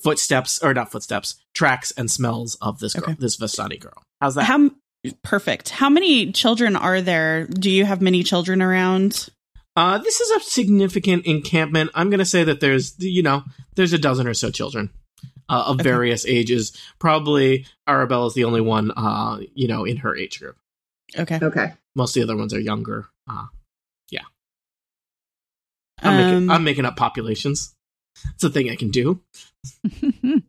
footsteps 0.00 0.62
or 0.62 0.74
not 0.74 0.90
footsteps, 0.90 1.36
tracks 1.54 1.92
and 1.92 2.10
smells 2.10 2.56
of 2.60 2.80
this 2.80 2.94
girl, 2.94 3.04
Okay. 3.04 3.16
this 3.20 3.36
Vistani 3.36 3.78
girl. 3.78 4.02
How's 4.20 4.34
that? 4.34 4.44
How 4.44 4.70
perfect? 5.22 5.68
How 5.68 5.88
many 5.88 6.32
children 6.32 6.74
are 6.76 7.00
there? 7.00 7.46
Do 7.46 7.70
you 7.70 7.84
have 7.84 8.00
many 8.00 8.22
children 8.22 8.60
around? 8.62 9.28
Uh, 9.74 9.98
this 9.98 10.20
is 10.20 10.30
a 10.30 10.40
significant 10.40 11.24
encampment. 11.26 11.90
I'm 11.94 12.10
going 12.10 12.18
to 12.18 12.24
say 12.24 12.44
that 12.44 12.60
there's, 12.60 12.94
you 12.98 13.22
know, 13.22 13.42
there's 13.74 13.92
a 13.92 13.98
dozen 13.98 14.26
or 14.26 14.34
so 14.34 14.50
children 14.50 14.90
uh, 15.48 15.64
of 15.66 15.80
Okay. 15.80 15.84
various 15.88 16.26
ages. 16.26 16.76
Probably 16.98 17.66
Arabelle 17.88 18.26
is 18.26 18.34
the 18.34 18.44
only 18.44 18.60
one, 18.60 18.90
uh, 18.90 19.38
you 19.54 19.68
know, 19.68 19.84
in 19.84 19.98
her 19.98 20.14
age 20.16 20.38
group. 20.40 20.56
Okay. 21.18 21.38
Okay. 21.42 21.72
Most 21.94 22.16
of 22.16 22.20
the 22.20 22.24
other 22.32 22.36
ones 22.38 22.52
are 22.54 22.60
younger. 22.60 23.06
Uh, 23.28 23.46
I'm, 26.04 26.16
making, 26.16 26.34
Um, 26.34 26.50
I'm 26.50 26.64
making 26.64 26.84
up 26.84 26.96
populations. 26.96 27.74
It's 28.34 28.44
a 28.44 28.50
thing 28.50 28.70
I 28.70 28.76
can 28.76 28.90
do. 28.90 29.20
all 29.94 30.40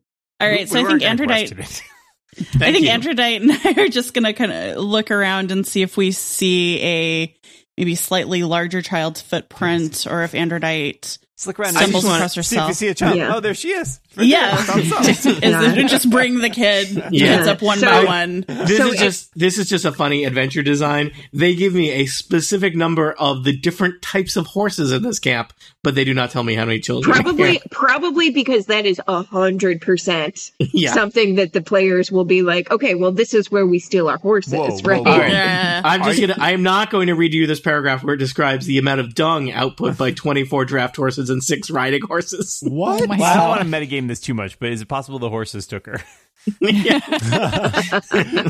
right. 0.41 0.67
So 0.67 0.79
I 0.79 0.85
think 0.85 1.03
Androdite. 1.03 1.81
I 2.59 2.71
think 2.71 2.85
you. 2.85 2.89
Androdite 2.89 3.41
and 3.41 3.51
I 3.51 3.83
are 3.83 3.87
just 3.87 4.13
gonna 4.13 4.33
kind 4.33 4.51
of 4.51 4.77
look 4.83 5.11
around 5.11 5.51
and 5.51 5.65
see 5.65 5.83
if 5.83 5.95
we 5.95 6.11
see 6.11 6.81
a 6.81 7.35
maybe 7.77 7.95
slightly 7.95 8.43
larger 8.43 8.81
child's 8.81 9.21
footprint, 9.21 10.05
or 10.09 10.23
if 10.23 10.33
Androdite 10.33 11.17
Let's 11.33 11.47
look 11.47 11.59
around. 11.59 11.69
I 11.77 11.79
just 11.79 11.83
stumbles 11.83 12.05
want- 12.05 12.15
across 12.17 12.33
See 12.33 12.39
if 12.39 12.51
you 12.51 12.57
herself. 12.59 12.73
see 12.75 12.87
a 12.89 12.93
child. 12.93 13.17
Yeah. 13.17 13.35
Oh, 13.35 13.39
there 13.39 13.53
she 13.55 13.69
is. 13.71 13.99
Yeah, 14.17 14.59
is 14.77 15.25
Yeah. 15.25 15.73
it 15.75 15.87
just 15.87 16.09
bring 16.09 16.39
the 16.39 16.49
kid 16.49 17.03
Yeah. 17.11 17.37
kids 17.37 17.47
up 17.47 17.61
one 17.61 17.79
So- 17.79 17.87
by 17.87 18.03
one. 18.05 18.45
This 18.47 18.77
So 18.77 18.87
is 18.87 18.93
it- 18.93 18.97
just 19.03 19.33
this 19.37 19.57
is 19.57 19.69
just 19.69 19.85
a 19.85 19.91
funny 19.91 20.23
adventure 20.25 20.61
design. 20.63 21.11
They 21.33 21.55
give 21.55 21.73
me 21.73 21.91
a 21.91 22.05
specific 22.05 22.75
number 22.75 23.13
of 23.13 23.43
the 23.43 23.55
different 23.55 24.01
types 24.01 24.35
of 24.35 24.47
horses 24.47 24.91
in 24.91 25.03
this 25.03 25.19
camp, 25.19 25.53
but 25.83 25.95
they 25.95 26.03
do 26.03 26.13
not 26.13 26.31
tell 26.31 26.43
me 26.43 26.53
how 26.55 26.65
many 26.65 26.79
children. 26.79 27.13
Probably, 27.13 27.61
probably 27.71 28.29
because 28.29 28.67
that 28.67 28.85
is 28.85 29.01
a 29.07 29.23
hundred 29.23 29.81
percent 29.81 30.51
something 30.87 31.35
that 31.35 31.53
the 31.53 31.61
players 31.61 32.11
will 32.11 32.25
be 32.25 32.41
like, 32.41 32.69
okay, 32.71 32.95
well, 32.95 33.11
this 33.11 33.33
is 33.33 33.51
where 33.51 33.65
we 33.65 33.79
steal 33.79 34.09
our 34.09 34.17
horses, 34.17 34.53
Whoa, 34.53 34.67
whoa, 34.69 34.77
right? 34.83 35.01
whoa. 35.03 35.11
All 35.11 35.17
right. 35.19 35.31
Yeah. 35.31 35.81
I'm 35.83 36.03
just 36.03 36.17
Are 36.21 36.27
gonna. 36.27 36.35
I 36.39 36.51
am 36.51 36.63
not 36.63 36.89
going 36.91 37.07
to 37.07 37.15
read 37.15 37.33
you 37.33 37.47
this 37.47 37.59
paragraph 37.59 38.03
where 38.03 38.13
it 38.15 38.17
describes 38.17 38.65
the 38.65 38.77
amount 38.77 38.99
of 39.01 39.15
dung 39.15 39.51
output 39.51 39.97
by 39.97 40.11
24 40.23 40.65
draft 40.65 40.95
horses 40.95 41.29
and 41.29 41.43
six 41.43 41.69
riding 41.69 42.01
horses. 42.01 42.61
What? 42.65 43.01
Oh 43.01 43.07
my 43.07 43.17
Well, 43.17 43.43
I 43.43 43.49
want 43.49 43.61
to 43.61 43.67
metagame 43.67 44.02
this 44.07 44.19
too 44.19 44.33
much, 44.33 44.59
but 44.59 44.69
is 44.71 44.81
it 44.81 44.87
possible 44.87 45.19
the 45.19 45.29
horses 45.29 45.67
took 45.67 45.85
her? 45.85 46.01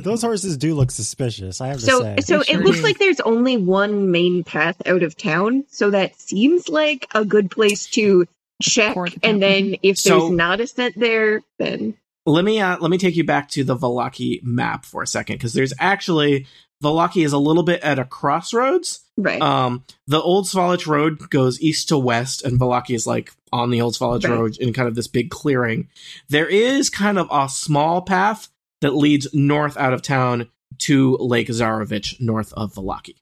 Those 0.02 0.22
horses 0.22 0.58
do 0.58 0.76
look 0.76 0.92
suspicious. 0.92 1.62
I 1.62 1.68
have 1.68 1.80
to 1.80 1.86
So, 1.86 2.02
say. 2.02 2.16
so 2.22 2.38
They 2.38 2.42
it 2.42 2.48
sure 2.48 2.64
looks 2.64 2.78
do. 2.78 2.84
like 2.84 2.98
there's 3.00 3.20
only 3.22 3.58
one 3.58 4.12
main 4.12 4.44
path 4.44 4.82
out 4.86 5.04
of 5.04 5.16
town. 5.18 5.66
So 5.70 5.90
that 5.92 6.20
seems 6.20 6.70
like 6.70 7.08
a 7.14 7.26
good 7.26 7.52
place 7.52 7.86
to 7.92 8.26
check. 8.62 8.94
Toward 8.94 9.16
And 9.24 9.42
then 9.42 9.76
if 9.84 9.98
So- 9.98 10.20
there's 10.20 10.32
not 10.32 10.60
a 10.62 10.68
scent 10.68 11.00
there, 11.00 11.42
then 11.60 11.96
Let 12.26 12.46
me 12.46 12.60
uh, 12.60 12.78
let 12.80 12.90
me 12.90 12.98
take 12.98 13.16
you 13.16 13.24
back 13.26 13.50
to 13.50 13.64
the 13.64 13.76
Vallaki 13.76 14.42
map 14.44 14.86
for 14.86 15.04
a 15.04 15.08
second 15.08 15.36
because 15.36 15.54
there's 15.54 15.74
actually 15.80 16.48
Vallaki 16.84 17.26
is 17.26 17.34
a 17.34 17.38
little 17.38 17.64
bit 17.64 17.82
at 17.82 17.98
a 18.00 18.06
crossroads. 18.06 19.00
right. 19.18 19.42
Um, 19.42 19.84
the 20.08 20.22
Old 20.22 20.46
Svalich 20.46 20.86
Road 20.86 21.30
goes 21.30 21.60
east 21.62 21.88
to 21.90 21.98
west, 21.98 22.44
and 22.44 22.60
Vallaki 22.60 22.94
is 22.96 23.08
like 23.08 23.32
on 23.52 23.70
the 23.72 23.82
Old 23.82 23.94
Svalich 23.96 24.24
Right. 24.28 24.38
Road 24.38 24.58
in 24.58 24.74
kind 24.74 24.88
of 24.88 24.96
this 24.96 25.08
big 25.08 25.30
clearing. 25.30 25.88
There 26.30 26.48
is 26.48 26.90
kind 26.90 27.18
of 27.18 27.28
a 27.32 27.48
small 27.50 28.02
path 28.02 28.50
that 28.82 28.92
leads 28.96 29.34
north 29.34 29.78
out 29.78 29.94
of 29.94 30.02
town 30.02 30.50
to 30.80 31.16
Lake 31.18 31.48
Zarovich, 31.48 32.20
north 32.20 32.52
of 32.54 32.74
Vallaki. 32.74 33.16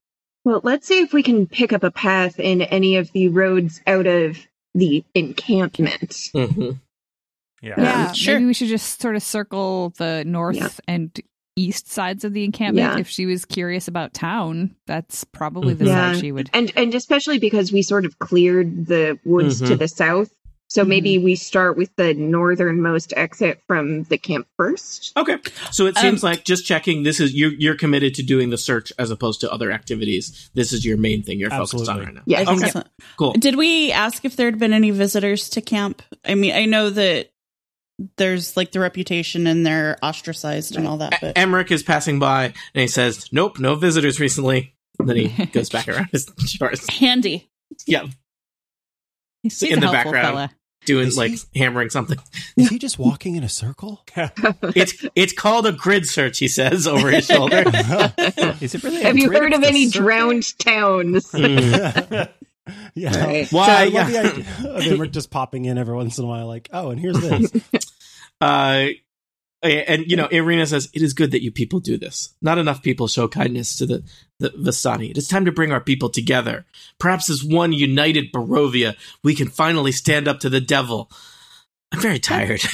well, 0.44 0.62
let's 0.64 0.88
see 0.88 1.00
if 1.02 1.14
we 1.14 1.22
can 1.22 1.46
pick 1.46 1.72
up 1.72 1.84
a 1.84 1.92
path 1.92 2.40
in 2.40 2.62
any 2.64 2.96
of 2.96 3.12
the 3.12 3.28
roads 3.28 3.80
out 3.86 4.08
of 4.08 4.38
the 4.74 5.04
encampment. 5.14 6.10
Mm-hmm. 6.34 6.72
Yeah. 7.62 7.74
Yeah, 7.78 8.12
Sure. 8.14 8.36
maybe 8.36 8.46
we 8.48 8.54
should 8.56 8.70
just 8.70 9.00
sort 9.02 9.16
of 9.16 9.22
circle 9.22 9.94
the 9.98 10.24
north 10.26 10.56
Yeah. 10.56 10.70
and 10.88 11.20
east 11.56 11.92
sides 11.92 12.24
of 12.24 12.34
the 12.34 12.44
encampment. 12.44 12.94
Yeah. 12.96 13.00
If 13.00 13.10
she 13.10 13.26
was 13.26 13.46
curious 13.46 13.88
about 13.88 14.14
town, 14.14 14.76
that's 14.88 15.24
probably 15.26 15.74
the 15.74 15.86
Yeah. 15.86 16.14
side 16.14 16.22
she 16.22 16.32
would. 16.32 16.50
And 16.54 16.72
and 16.76 16.96
especially 16.96 17.40
because 17.40 17.72
we 17.72 17.82
sort 17.82 18.06
of 18.06 18.18
cleared 18.20 18.88
the 18.88 19.20
woods 19.26 19.62
Mhm. 19.62 19.68
to 19.68 19.76
the 19.76 19.88
south. 19.88 20.30
So 20.70 20.86
maybe 20.86 21.18
we 21.18 21.36
start 21.36 21.76
with 21.76 21.94
the 21.98 22.14
northernmost 22.14 23.14
exit 23.18 23.60
from 23.68 24.04
the 24.04 24.18
camp 24.18 24.48
first. 24.56 25.12
Okay, 25.18 25.36
so 25.70 25.86
it 25.86 25.98
seems 25.98 26.24
Um, 26.24 26.30
like 26.30 26.46
just 26.46 26.66
checking. 26.66 27.04
This 27.04 27.20
is 27.20 27.34
you're 27.34 27.52
you're 27.52 27.76
committed 27.76 28.16
to 28.16 28.24
doing 28.24 28.52
the 28.52 28.58
search 28.58 28.94
as 28.98 29.12
opposed 29.12 29.42
to 29.42 29.52
other 29.52 29.74
activities. 29.74 30.50
This 30.54 30.72
is 30.72 30.86
your 30.86 30.96
main 30.96 31.24
thing 31.24 31.40
you're 31.40 31.50
focused 31.50 31.90
on 31.90 32.00
right 32.00 32.14
now. 32.14 32.22
Yeah, 32.26 32.40
I 32.40 32.46
think 32.46 32.58
Okay. 32.60 32.66
Excellent. 32.68 32.88
Cool. 33.18 33.34
Did 33.34 33.58
we 33.58 33.92
ask 33.92 34.24
if 34.24 34.38
there 34.38 34.48
had 34.48 34.60
been 34.60 34.72
any 34.72 34.92
visitors 34.92 35.50
to 35.50 35.62
camp? 35.62 36.02
I 36.24 36.36
mean, 36.36 36.54
I 36.54 36.64
know 36.66 36.90
that 36.90 37.32
there's 38.18 38.56
like 38.58 38.72
the 38.72 38.80
reputation 38.80 39.48
and 39.48 39.66
they're 39.66 39.98
ostracized 40.04 40.76
and 40.76 40.88
all 40.88 40.98
that, 40.98 41.18
but 41.22 41.38
Emmerich 41.38 41.72
is 41.72 41.84
passing 41.84 42.20
by 42.20 42.46
and 42.46 42.82
he 42.82 42.88
says, 42.88 43.28
"Nope, 43.32 43.60
no 43.60 43.76
visitors 43.76 44.20
recently." 44.20 44.76
And 45.00 45.10
then 45.10 45.18
he 45.18 45.46
goes 45.54 45.70
back 45.70 45.88
around 45.88 46.10
his 46.12 46.28
shores. 46.46 46.88
handy. 46.90 47.50
Yeah, 47.88 48.06
He's, 49.44 49.62
in 49.64 49.80
the 49.80 49.88
background. 49.88 50.28
fella. 50.28 50.52
doing 50.86 51.08
Is 51.08 51.18
like 51.18 51.32
he- 51.32 51.60
hammering 51.60 51.90
something. 51.90 52.18
Is 52.58 52.70
he 52.70 52.78
just 52.80 53.00
walking 53.00 53.36
in 53.36 53.44
a 53.44 53.50
circle? 53.50 54.04
It's 54.76 55.06
it's 55.16 55.34
called 55.34 55.66
a 55.66 55.72
grid 55.72 56.06
search. 56.06 56.38
He 56.40 56.48
says 56.48 56.86
over 56.88 57.10
his 57.10 57.26
shoulder. 57.26 57.64
Is 58.62 58.76
it 58.76 58.84
really? 58.84 59.02
a 59.02 59.06
Have 59.06 59.18
you 59.18 59.28
grid 59.30 59.42
heard 59.42 59.54
of 59.54 59.64
any 59.64 59.88
circle? 59.88 60.02
drowned 60.08 60.60
towns? 60.60 61.32
Mm. 61.32 62.30
yeah. 62.96 63.24
Right. 63.26 63.48
So 63.48 63.58
Why? 63.58 63.68
I 63.68 63.86
love 63.86 64.10
Yeah. 64.10 64.22
the 64.24 64.30
idea 64.32 64.72
of 64.76 64.88
Emmerich 64.88 65.12
just 65.12 65.32
popping 65.32 65.66
in 65.66 65.78
every 65.78 65.96
once 65.96 66.18
in 66.18 66.26
a 66.26 66.28
while, 66.28 66.48
like, 66.48 66.70
oh, 66.72 66.90
and 66.92 67.00
here's 67.00 67.20
this. 67.20 67.52
Uh, 68.42 68.88
and 69.62 70.10
you 70.10 70.16
know, 70.18 70.28
Ireena 70.30 70.66
says 70.68 70.90
it 70.96 71.04
is 71.04 71.14
good 71.14 71.30
that 71.30 71.44
you 71.44 71.52
people 71.52 71.80
do 71.80 71.96
this. 71.96 72.34
Not 72.42 72.58
enough 72.58 72.82
people 72.82 73.08
show 73.08 73.28
kindness 73.28 73.76
to 73.76 73.86
the 73.86 74.04
the 74.40 74.50
Vistani. 74.50 75.12
It 75.12 75.18
is 75.20 75.28
time 75.28 75.46
to 75.46 75.52
bring 75.52 75.72
our 75.72 75.80
people 75.80 76.10
together. 76.10 76.66
Perhaps 76.98 77.30
as 77.30 77.44
one 77.44 77.72
united 77.72 78.32
Barovia, 78.34 78.96
we 79.24 79.36
can 79.36 79.48
finally 79.48 79.92
stand 79.92 80.28
up 80.28 80.40
to 80.40 80.50
the 80.50 80.60
devil. 80.60 81.12
I'm 81.92 82.00
very 82.00 82.18
tired. 82.20 82.62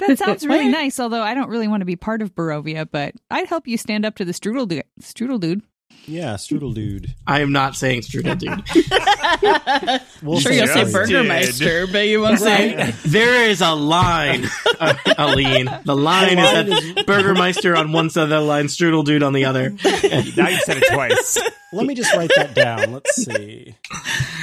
That 0.00 0.16
sounds 0.18 0.46
really 0.46 0.68
nice, 0.68 0.98
although 1.00 1.22
I 1.22 1.34
don't 1.34 1.50
really 1.50 1.66
want 1.68 1.80
to 1.80 1.84
be 1.84 1.96
part 1.96 2.22
of 2.22 2.32
Barovia, 2.34 2.88
but 2.90 3.14
I'd 3.30 3.48
help 3.48 3.66
you 3.66 3.76
stand 3.76 4.06
up 4.06 4.14
to 4.16 4.24
the 4.24 4.30
strudel, 4.32 4.66
du- 4.68 4.82
strudel 5.00 5.40
dude. 5.40 5.62
Yeah, 6.08 6.34
strudel 6.34 6.74
dude. 6.74 7.14
I 7.26 7.40
am 7.40 7.52
not 7.52 7.76
saying 7.76 8.00
strudel, 8.02 8.38
dude. 8.38 8.64
We'll 10.22 10.40
sure, 10.40 10.50
you'll 10.52 10.66
say. 10.66 10.90
Burgermeister, 10.90 11.86
but 11.86 12.08
you 12.08 12.20
won't 12.20 12.40
say. 12.40 12.92
there 13.04 13.48
is 13.48 13.60
a 13.60 13.72
line, 13.74 14.44
uh, 14.80 14.94
Aleen. 15.18 15.66
The 15.84 15.94
line 15.94 16.38
is 16.38 16.94
that 16.94 17.06
Burgermeister 17.06 17.76
on 17.76 17.92
one 17.92 18.10
side 18.10 18.24
of 18.24 18.30
the 18.30 18.40
line, 18.40 18.66
strudel 18.66 19.04
dude 19.04 19.22
on 19.22 19.32
the 19.32 19.44
other. 19.44 19.70
Now 19.70 20.48
you 20.48 20.58
said 20.64 20.78
it 20.78 20.92
twice. 20.92 21.38
Let 21.72 21.86
me 21.86 21.94
just 21.94 22.12
write 22.16 22.30
that 22.36 22.54
down. 22.54 22.92
Let's 22.92 23.14
see. 23.14 23.76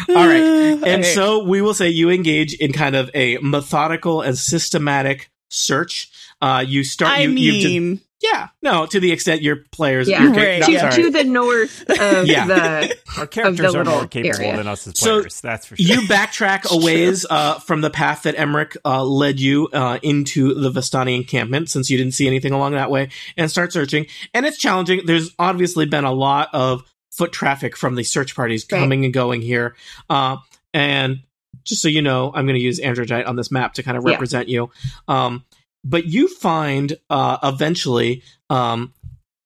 All 0.10 0.15
right. 0.15 0.41
And 0.41 0.84
Okay. 0.84 1.04
so 1.13 1.43
we 1.43 1.62
will 1.62 1.73
say 1.73 1.89
you 1.89 2.10
engage 2.10 2.54
in 2.54 2.71
kind 2.71 2.95
of 2.95 3.10
a 3.13 3.38
methodical 3.41 4.21
and 4.21 4.38
systematic 4.38 5.30
search. 5.49 6.10
Uh, 6.41 6.63
you 6.65 6.84
start. 6.84 7.12
I 7.12 7.21
you, 7.23 7.32
you've 7.32 7.54
just- 7.56 7.65
mean, 7.67 7.99
yeah, 8.34 8.48
no, 8.62 8.86
to 8.86 9.00
the 9.00 9.12
extent 9.12 9.42
your 9.42 9.58
players. 9.72 10.08
Yeah. 10.10 10.24
your, 10.24 10.32
Right, 10.34 10.60
no, 10.62 10.68
to, 10.90 10.96
to 11.04 11.10
the 11.12 11.24
north 11.24 11.84
of 11.90 12.28
Yeah. 12.28 12.48
the 12.48 12.98
Our 13.18 13.28
characters 13.28 13.76
are 13.76 13.84
more 13.84 14.08
capable 14.08 14.42
area. 14.42 14.58
than 14.58 14.68
us 14.68 14.88
as 14.88 14.94
players. 14.94 15.36
So, 15.36 15.48
that's 15.48 15.66
for 15.66 15.76
sure. 15.78 15.86
you 15.96 16.02
backtrack 16.08 16.72
a 16.72 16.84
ways 16.84 17.26
uh, 17.30 17.60
from 17.60 17.82
the 17.82 17.90
path 17.90 18.24
that 18.24 18.38
Emmerich 18.38 18.76
uh, 18.86 19.04
led 19.04 19.40
you 19.40 19.68
uh, 19.74 20.00
into 20.02 20.54
the 20.54 20.72
Vistani 20.72 21.16
encampment, 21.16 21.70
since 21.70 21.90
you 21.90 21.98
didn't 21.98 22.14
see 22.14 22.28
anything 22.28 22.52
along 22.54 22.74
that 22.74 22.90
way, 22.92 23.10
and 23.38 23.50
start 23.52 23.72
searching. 23.74 24.06
And 24.34 24.46
it's 24.46 24.58
challenging. 24.58 25.02
There's 25.06 25.32
obviously 25.40 25.86
been 25.86 26.04
a 26.06 26.14
lot 26.14 26.50
of 26.54 26.84
foot 27.12 27.32
traffic 27.32 27.78
from 27.78 27.96
the 27.96 28.04
search 28.04 28.36
parties 28.36 28.66
Right. 28.72 28.80
coming 28.80 29.06
and 29.06 29.14
going 29.14 29.42
here. 29.42 29.76
Uh, 30.10 30.38
and 30.74 31.20
just 31.64 31.82
so 31.82 31.88
you 31.88 32.02
know, 32.02 32.32
I'm 32.36 32.46
going 32.46 32.58
to 32.60 32.62
use 32.64 32.80
Androdite 32.80 33.26
on 33.28 33.36
this 33.38 33.50
map 33.52 33.76
to 33.76 33.84
kind 33.84 33.98
of 33.98 34.04
Yeah. 34.06 34.12
represent 34.12 34.50
you. 34.50 34.70
Um, 35.08 35.46
but 35.86 36.06
you 36.06 36.28
find 36.28 36.98
uh, 37.10 37.38
eventually 37.43 38.24
um, 38.50 38.93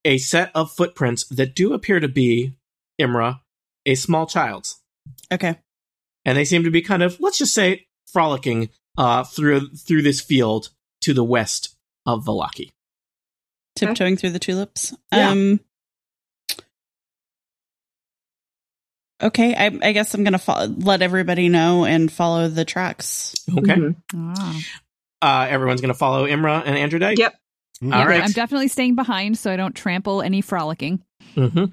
a 0.06 0.18
set 0.18 0.50
of 0.56 0.72
footprints 0.72 1.26
that 1.26 1.54
do 1.54 1.74
appear 1.74 2.00
to 2.00 2.08
be 2.08 2.56
Imra, 3.00 3.42
a 3.86 3.96
small 3.96 4.26
child's 4.26 4.82
okay. 5.32 5.58
and 6.26 6.38
they 6.38 6.46
seem 6.46 6.64
to 6.64 6.72
be 6.72 6.82
kind 6.82 7.04
of 7.04 7.20
let's 7.20 7.38
just 7.38 7.54
say 7.54 7.86
frolicking 8.12 8.70
uh, 8.98 9.24
through 9.24 9.70
through 9.70 10.02
this 10.02 10.22
field 10.22 10.70
to 11.02 11.14
the 11.14 11.24
west 11.24 11.76
of 12.06 12.26
Vallaki. 12.26 12.72
Tiptoeing 13.76 14.18
through 14.18 14.32
the 14.32 14.40
tulips. 14.40 14.94
Yeah. 15.14 15.30
Um. 15.30 15.60
Okay, 19.22 19.54
I, 19.54 19.78
I 19.82 19.92
guess 19.92 20.14
I'm 20.14 20.24
gonna 20.24 20.38
fo- 20.40 20.68
let 20.78 21.02
everybody 21.02 21.50
know 21.50 21.86
and 21.86 22.12
follow 22.12 22.48
the 22.48 22.66
tracks. 22.66 23.36
Okay, 23.50 23.76
Mhm. 23.76 23.96
Ah. 24.16 24.62
Uh, 25.22 25.48
everyone's 25.50 25.82
going 25.82 25.94
to 25.94 25.98
follow 25.98 26.28
Imra 26.28 26.64
and 26.66 26.76
Androdite. 26.76 27.18
Yep. 27.18 27.34
Mm-hmm. 27.82 27.94
All 27.94 28.06
right. 28.06 28.22
I'm 28.24 28.32
definitely 28.32 28.68
staying 28.68 28.96
behind 28.96 29.38
so 29.38 29.52
I 29.52 29.56
don't 29.56 29.76
trample 29.76 30.22
any 30.22 30.42
frolicking. 30.42 31.04
Hmm 31.36 31.66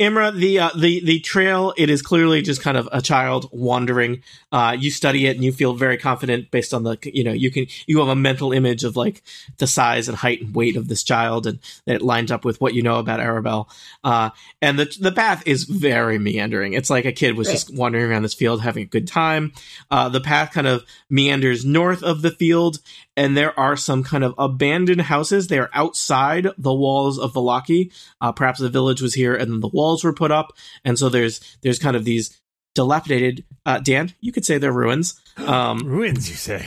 Imra, 0.00 0.34
the 0.34 0.58
uh, 0.60 0.70
the 0.76 1.04
the 1.04 1.20
trail. 1.20 1.74
It 1.76 1.90
is 1.90 2.00
clearly 2.00 2.40
just 2.42 2.62
kind 2.62 2.76
of 2.76 2.88
a 2.92 3.02
child 3.02 3.48
wandering. 3.52 4.22
Uh, 4.52 4.76
you 4.78 4.90
study 4.90 5.26
it 5.26 5.34
and 5.36 5.44
you 5.44 5.52
feel 5.52 5.74
very 5.74 5.98
confident 5.98 6.50
based 6.50 6.72
on 6.72 6.84
the 6.84 6.96
you 7.02 7.24
know 7.24 7.32
you 7.32 7.50
can 7.50 7.66
you 7.86 7.98
have 7.98 8.08
a 8.08 8.16
mental 8.16 8.52
image 8.52 8.84
of 8.84 8.96
like 8.96 9.22
the 9.58 9.66
size 9.66 10.08
and 10.08 10.16
height 10.18 10.40
and 10.40 10.54
weight 10.54 10.76
of 10.76 10.88
this 10.88 11.02
child 11.02 11.46
and 11.46 11.58
it 11.86 12.02
lines 12.02 12.30
up 12.30 12.44
with 12.44 12.60
what 12.60 12.72
you 12.74 12.82
know 12.82 12.98
about 12.98 13.20
Arabelle. 13.20 13.68
Uh, 14.04 14.30
and 14.62 14.78
the 14.78 14.96
the 15.00 15.12
path 15.12 15.42
is 15.46 15.64
very 15.64 16.18
meandering. 16.18 16.72
It's 16.72 16.90
like 16.90 17.04
a 17.04 17.12
kid 17.12 17.36
was 17.36 17.48
Right. 17.48 17.54
just 17.54 17.74
wandering 17.74 18.10
around 18.10 18.22
this 18.22 18.34
field 18.34 18.62
having 18.62 18.84
a 18.84 18.86
good 18.86 19.08
time. 19.08 19.52
Uh, 19.90 20.08
the 20.08 20.20
path 20.20 20.52
kind 20.52 20.66
of 20.66 20.84
meanders 21.10 21.64
north 21.64 22.02
of 22.02 22.22
the 22.22 22.30
field, 22.30 22.78
and 23.16 23.36
there 23.36 23.58
are 23.58 23.76
some 23.76 24.02
kind 24.02 24.24
of 24.24 24.34
abandoned 24.38 25.02
houses. 25.02 25.48
They 25.48 25.58
are 25.58 25.70
outside 25.72 26.48
the 26.58 26.74
walls 26.74 27.18
of 27.18 27.32
Vallaki. 27.32 27.92
Uh, 28.20 28.32
perhaps 28.32 28.60
the 28.60 28.68
village 28.68 29.00
was 29.02 29.14
here, 29.14 29.34
and 29.34 29.50
then 29.52 29.60
the 29.60 29.68
walls 29.68 30.02
were 30.04 30.12
put 30.14 30.30
up, 30.30 30.52
and 30.84 30.98
so 30.98 31.08
there's 31.08 31.40
there's 31.62 31.78
kind 31.78 31.96
of 31.96 32.04
these 32.04 32.40
dilapidated. 32.74 33.44
Uh, 33.64 33.78
Dan, 33.78 34.12
you 34.20 34.32
could 34.32 34.44
say 34.44 34.58
they're 34.58 34.72
ruins. 34.72 35.20
Um, 35.36 35.78
Ruins, 35.86 36.28
you 36.28 36.36
say? 36.36 36.66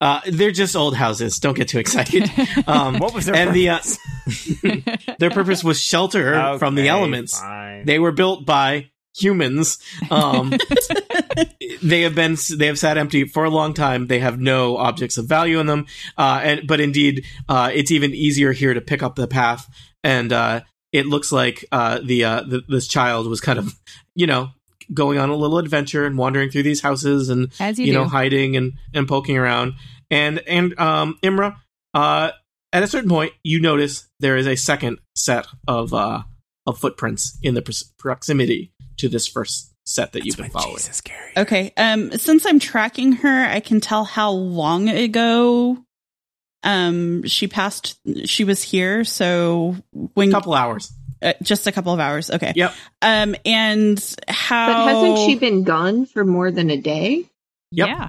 uh, 0.00 0.20
they're 0.28 0.52
just 0.52 0.76
old 0.76 0.94
houses. 0.96 1.38
Don't 1.40 1.56
get 1.56 1.68
too 1.68 1.78
excited. 1.78 2.30
Um, 2.68 2.98
What 2.98 3.14
was 3.14 3.26
their 3.26 3.34
and 3.34 3.54
the 3.54 3.70
uh, 3.70 3.78
purpose? 3.78 3.98
their 5.18 5.30
purpose 5.30 5.64
was 5.64 5.80
shelter 5.80 6.56
from 6.58 6.74
the 6.76 6.88
elements. 6.88 7.40
fine. 7.40 7.84
They 7.86 7.98
were 7.98 8.12
built 8.12 8.44
by 8.46 8.90
humans. 9.16 9.78
Um, 10.10 10.52
they 11.82 12.02
have 12.02 12.14
been 12.14 12.36
they 12.56 12.66
have 12.66 12.78
sat 12.78 12.98
empty 12.98 13.24
for 13.24 13.44
a 13.44 13.50
long 13.50 13.74
time. 13.74 14.06
They 14.06 14.20
have 14.20 14.40
no 14.40 14.76
objects 14.76 15.18
of 15.18 15.26
value 15.26 15.58
in 15.60 15.66
them. 15.66 15.86
Uh, 16.16 16.40
and 16.42 16.66
but 16.66 16.80
indeed, 16.80 17.24
uh, 17.48 17.70
it's 17.72 17.90
even 17.90 18.14
easier 18.14 18.52
here 18.52 18.74
to 18.74 18.80
pick 18.80 19.02
up 19.02 19.16
the 19.16 19.26
path. 19.28 19.68
And 20.04 20.32
uh, 20.32 20.62
it 20.92 21.06
looks 21.06 21.32
like 21.32 21.64
uh, 21.72 22.00
the, 22.02 22.24
uh, 22.24 22.42
the 22.42 22.62
this 22.68 22.86
child 22.86 23.26
was 23.26 23.40
kind 23.40 23.58
of 23.58 23.74
you 24.14 24.26
know 24.26 24.50
going 24.92 25.18
on 25.18 25.28
a 25.28 25.36
little 25.36 25.58
adventure 25.58 26.06
and 26.06 26.16
wandering 26.16 26.50
through 26.50 26.62
these 26.62 26.80
houses 26.80 27.28
and 27.28 27.52
As 27.60 27.78
you, 27.78 27.86
you, 27.86 27.92
do. 27.92 27.98
know 27.98 28.04
hiding 28.06 28.56
and 28.56 28.74
and 28.94 29.06
poking 29.06 29.36
around. 29.36 29.74
And 30.10 30.38
and 30.46 30.78
um, 30.78 31.18
Imra, 31.22 31.56
uh, 31.94 32.30
at 32.72 32.82
a 32.82 32.86
certain 32.86 33.10
point, 33.10 33.32
you 33.42 33.60
notice 33.60 34.08
there 34.20 34.36
is 34.36 34.46
a 34.46 34.56
second 34.56 34.98
set 35.14 35.46
of 35.66 35.92
uh, 35.92 36.22
of 36.66 36.78
footprints 36.78 37.38
in 37.42 37.54
the 37.54 37.84
proximity 37.98 38.72
to 38.98 39.08
this 39.08 39.26
first 39.26 39.67
set 39.88 40.12
that 40.12 40.24
you've 40.24 40.36
been 40.36 40.50
following. 40.50 40.76
Jesus, 40.76 41.00
Gary. 41.00 41.32
Okay. 41.36 41.72
Um. 41.76 42.12
Since 42.12 42.46
I'm 42.46 42.58
tracking 42.58 43.12
her, 43.12 43.44
I 43.44 43.60
can 43.60 43.80
tell 43.80 44.04
how 44.04 44.30
long 44.30 44.88
ago. 44.88 45.78
Um. 46.62 47.22
She 47.24 47.46
passed. 47.48 47.98
She 48.26 48.44
was 48.44 48.62
here. 48.62 49.04
So 49.04 49.76
when 50.14 50.28
A 50.28 50.32
couple 50.32 50.54
hours. 50.54 50.92
uh, 51.22 51.32
just 51.42 51.66
a 51.66 51.72
couple 51.72 51.92
of 51.92 52.00
hours. 52.00 52.30
Okay. 52.30 52.52
Yep. 52.54 52.74
Um. 53.02 53.34
And 53.44 54.16
how? 54.28 54.66
But 54.86 54.92
hasn't 54.94 55.18
she 55.26 55.34
been 55.36 55.64
gone 55.64 56.06
for 56.06 56.24
more 56.24 56.50
than 56.50 56.70
a 56.70 56.76
day? 56.76 57.24
Yep. 57.72 57.88
Yeah. 57.88 58.08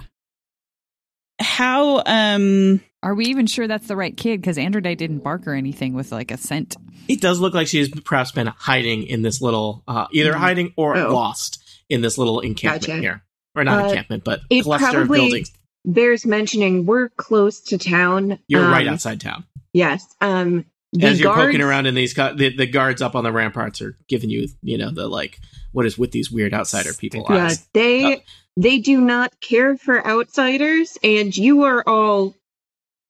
How? 1.39 2.04
Um. 2.06 2.82
Are 3.02 3.15
we 3.15 3.28
even 3.28 3.48
sure 3.48 3.65
that's 3.65 3.88
the 3.88 3.96
right 3.96 4.15
kid? 4.15 4.42
Because 4.42 4.58
Androdite 4.58 4.98
didn't 4.98 5.20
bark 5.20 5.48
or 5.48 5.54
anything 5.54 5.94
with 5.94 6.12
like 6.12 6.32
a 6.32 6.38
scent. 6.38 6.76
It 7.08 7.22
does 7.22 7.39
look 7.39 7.54
like 7.54 7.68
she's 7.68 7.88
perhaps 8.02 8.34
been 8.34 8.48
hiding 8.48 9.04
in 9.04 9.22
this 9.22 9.42
little, 9.42 9.84
uh, 9.88 10.08
either 10.12 10.34
Mhm. 10.34 10.38
hiding 10.38 10.74
or 10.76 10.98
Oh. 10.98 11.13
lost 11.13 11.63
in 11.89 12.02
this 12.02 12.17
little 12.17 12.39
encampment 12.39 12.86
Gotcha. 12.88 12.99
here, 13.02 13.23
or 13.56 13.63
not 13.63 13.86
Uh, 13.86 13.88
encampment, 13.89 14.23
but 14.23 14.41
it 14.49 14.63
cluster 14.63 14.86
probably- 14.91 15.02
of 15.02 15.10
buildings. 15.25 15.52
Bears 15.86 16.25
mentioning 16.25 16.86
we're 16.86 17.10
close 17.10 17.62
to 17.62 17.78
town. 17.78 18.38
You're 18.47 18.65
Um, 18.65 18.71
right 18.71 18.88
outside 18.88 19.19
town. 19.21 19.45
Yes. 19.73 20.06
Um. 20.21 20.65
The 20.91 21.06
As 21.06 21.19
you're 21.19 21.32
guards, 21.32 21.49
poking 21.49 21.62
around 21.62 21.86
in 21.86 21.93
these, 21.93 22.15
the, 22.15 22.52
the 22.58 22.65
guards 22.65 22.99
up 23.04 23.15
on 23.15 23.23
the 23.23 23.32
ramparts 23.32 23.80
are 23.80 23.95
giving 24.08 24.32
you, 24.32 24.47
you 24.63 24.75
know, 24.75 24.89
the 24.89 25.08
like, 25.08 25.39
what 25.71 25.86
is 25.86 25.99
with 25.99 26.10
these 26.12 26.32
weird 26.32 26.52
outsider 26.52 26.93
people? 26.95 27.28
Yeah, 27.30 27.45
eyes. 27.45 27.67
they 27.73 28.15
Oh. 28.15 28.19
they 28.58 28.80
do 28.80 28.99
not 28.99 29.39
care 29.39 29.78
for 29.78 30.06
outsiders, 30.06 30.97
and 31.04 31.36
you 31.38 31.62
are 31.62 31.84
all 31.88 32.34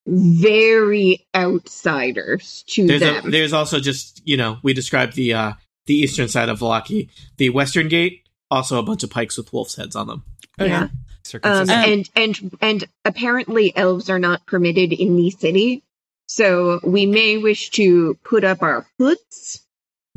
very 0.06 1.26
outsiders 1.36 2.63
to 2.68 2.86
There's 2.88 3.02
a, 3.02 3.06
them. 3.22 3.32
there's 3.32 3.54
also 3.54 3.80
just 3.80 4.22
you 4.26 4.38
know 4.38 4.58
we 4.63 4.74
described 4.74 5.13
the 5.15 5.34
uh 5.34 5.54
the 5.86 5.96
eastern 5.96 6.28
side 6.28 6.50
of 6.50 6.60
Vallaki, 6.60 7.10
the 7.38 7.50
western 7.50 7.88
gate, 7.88 8.24
also 8.52 8.80
a 8.80 8.84
bunch 8.84 9.04
of 9.04 9.10
pikes 9.10 9.38
with 9.38 9.52
wolves' 9.54 9.76
heads 9.76 9.96
on 9.96 10.08
them. 10.08 10.24
yeah. 10.60 10.88
Um, 11.44 11.70
and 11.70 12.10
and 12.16 12.58
and 12.62 12.84
apparently 13.06 13.76
elves 13.76 14.10
are 14.10 14.18
not 14.20 14.46
permitted 14.48 14.94
in 14.94 15.16
the 15.16 15.30
city, 15.30 15.84
so 16.26 16.80
we 16.84 17.06
may 17.06 17.38
wish 17.38 17.70
to 17.72 18.16
put 18.24 18.44
up 18.44 18.64
our 18.64 18.88
hoods. 18.98 19.62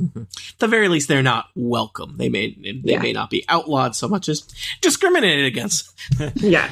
At 0.01 0.27
the 0.59 0.69
very 0.69 0.89
least, 0.89 1.09
they're 1.09 1.23
not 1.23 1.47
welcome. 1.55 2.17
They 2.17 2.31
may 2.31 2.55
they 2.55 2.81
Yeah. 2.93 3.03
may 3.03 3.13
not 3.13 3.29
be 3.29 3.45
outlawed 3.49 3.95
so 3.95 4.09
much 4.09 4.29
as 4.31 4.43
discriminated 4.81 5.45
against. 5.45 5.93
Yeah. 6.37 6.71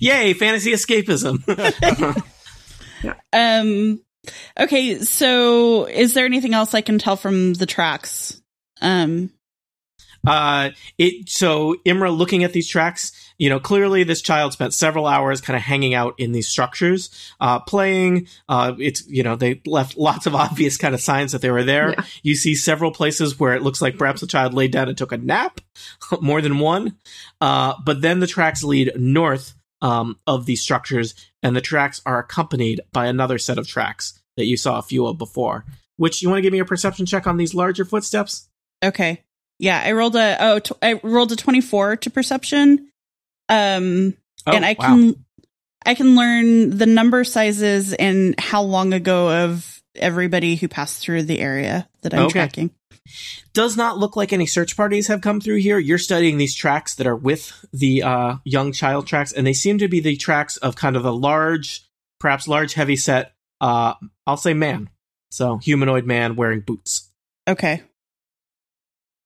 Yay, 0.00 0.32
fantasy 0.34 0.72
escapism. 0.72 1.44
Um. 3.32 4.00
Okay. 4.58 4.98
So, 5.00 5.84
is 5.84 6.14
there 6.14 6.24
anything 6.26 6.52
else 6.52 6.74
I 6.74 6.80
can 6.80 6.98
tell 6.98 7.14
from 7.16 7.54
the 7.54 7.66
tracks? 7.66 8.40
Um. 8.80 9.30
Uh 10.28 10.70
it 10.98 11.28
so 11.28 11.74
imra 11.86 12.16
looking 12.16 12.44
at 12.44 12.52
these 12.52 12.68
tracks 12.68 13.12
you 13.38 13.48
know 13.48 13.58
clearly 13.58 14.04
this 14.04 14.20
child 14.22 14.52
spent 14.52 14.74
several 14.74 15.06
hours 15.06 15.40
kind 15.40 15.56
of 15.56 15.62
hanging 15.62 15.94
out 15.94 16.14
in 16.18 16.32
these 16.32 16.48
structures 16.48 17.10
uh 17.40 17.58
playing 17.60 18.26
uh 18.48 18.74
it's 18.78 19.06
you 19.08 19.22
know 19.22 19.34
they 19.36 19.60
left 19.66 19.96
lots 19.96 20.26
of 20.26 20.34
obvious 20.44 20.76
kind 20.76 20.94
of 20.94 21.00
signs 21.00 21.32
that 21.32 21.40
they 21.40 21.50
were 21.50 21.64
there 21.64 21.90
Yeah. 21.90 22.04
you 22.22 22.34
see 22.34 22.54
several 22.54 22.90
places 22.92 23.38
where 23.40 23.54
it 23.54 23.62
looks 23.62 23.80
like 23.82 23.96
perhaps 23.98 24.20
the 24.20 24.26
child 24.26 24.54
laid 24.54 24.72
down 24.72 24.88
and 24.88 24.98
took 24.98 25.12
a 25.12 25.16
nap 25.18 25.60
more 26.20 26.40
than 26.42 26.58
one 26.58 26.96
uh 27.40 27.74
but 27.84 28.00
then 28.02 28.20
the 28.20 28.26
tracks 28.26 28.62
lead 28.62 28.92
north 28.96 29.54
um 29.82 30.18
of 30.26 30.44
these 30.46 30.60
structures 30.60 31.14
and 31.42 31.54
the 31.54 31.60
tracks 31.60 32.02
are 32.04 32.18
accompanied 32.18 32.80
by 32.92 33.06
another 33.06 33.38
set 33.38 33.58
of 33.58 33.66
tracks 33.68 34.20
that 34.36 34.46
you 34.46 34.56
saw 34.56 34.78
a 34.78 34.82
few 34.82 35.06
of 35.06 35.16
before 35.18 35.64
which 35.96 36.22
you 36.22 36.28
want 36.28 36.38
to 36.38 36.42
give 36.42 36.52
me 36.52 36.58
a 36.60 36.64
perception 36.64 37.06
check 37.06 37.26
on 37.26 37.36
these 37.36 37.54
larger 37.54 37.84
footsteps 37.84 38.48
Okay. 38.84 39.24
Yeah, 39.58 39.82
I 39.84 39.92
rolled 39.92 40.16
a 40.16 40.36
oh, 40.40 40.60
I 40.82 41.00
rolled 41.02 41.32
a 41.32 41.36
twenty 41.36 41.60
four 41.60 41.96
to 41.96 42.10
perception. 42.10 42.90
Um, 43.48 44.14
oh, 44.46 44.52
and 44.52 44.64
I 44.64 44.76
wow. 44.78 44.86
can 44.86 45.24
I 45.84 45.94
can 45.94 46.14
learn 46.14 46.76
the 46.76 46.86
number 46.86 47.24
sizes 47.24 47.92
and 47.92 48.38
how 48.38 48.62
long 48.62 48.92
ago 48.92 49.44
of 49.44 49.82
everybody 49.96 50.54
who 50.56 50.68
passed 50.68 51.00
through 51.00 51.24
the 51.24 51.40
area 51.40 51.88
that 52.02 52.14
I'm 52.14 52.26
Okay. 52.26 52.32
tracking. 52.32 52.70
Does 53.54 53.76
not 53.76 53.98
look 53.98 54.16
like 54.16 54.32
any 54.32 54.46
search 54.46 54.76
parties 54.76 55.06
have 55.06 55.22
come 55.22 55.40
through 55.40 55.56
here. 55.56 55.78
You're 55.78 55.98
studying 55.98 56.36
these 56.36 56.54
tracks 56.54 56.94
that 56.96 57.06
are 57.06 57.16
with 57.16 57.64
the 57.72 58.02
uh, 58.02 58.36
young 58.44 58.70
child 58.72 59.06
tracks, 59.06 59.32
and 59.32 59.46
they 59.46 59.54
seem 59.54 59.78
to 59.78 59.88
be 59.88 60.00
the 60.00 60.16
tracks 60.16 60.58
of 60.58 60.76
kind 60.76 60.94
of 60.94 61.06
a 61.06 61.10
large, 61.10 61.88
perhaps 62.20 62.46
large, 62.46 62.74
heavy 62.74 62.96
set. 62.96 63.32
Uh, 63.60 63.94
I'll 64.26 64.36
say 64.36 64.52
man, 64.52 64.90
so 65.30 65.56
humanoid 65.56 66.04
man 66.04 66.36
wearing 66.36 66.60
boots. 66.60 67.10
Okay. 67.48 67.82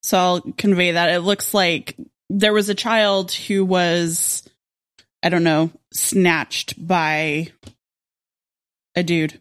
So 0.02 0.18
I'll 0.18 0.40
convey 0.58 0.92
that. 0.92 1.10
It 1.10 1.20
looks 1.20 1.54
like 1.54 1.96
there 2.28 2.52
was 2.52 2.68
a 2.68 2.74
child 2.74 3.32
who 3.32 3.64
was, 3.64 4.42
I 5.22 5.28
don't 5.28 5.44
know, 5.44 5.70
snatched 5.92 6.84
by 6.84 7.48
a 8.96 9.02
dude. 9.02 9.40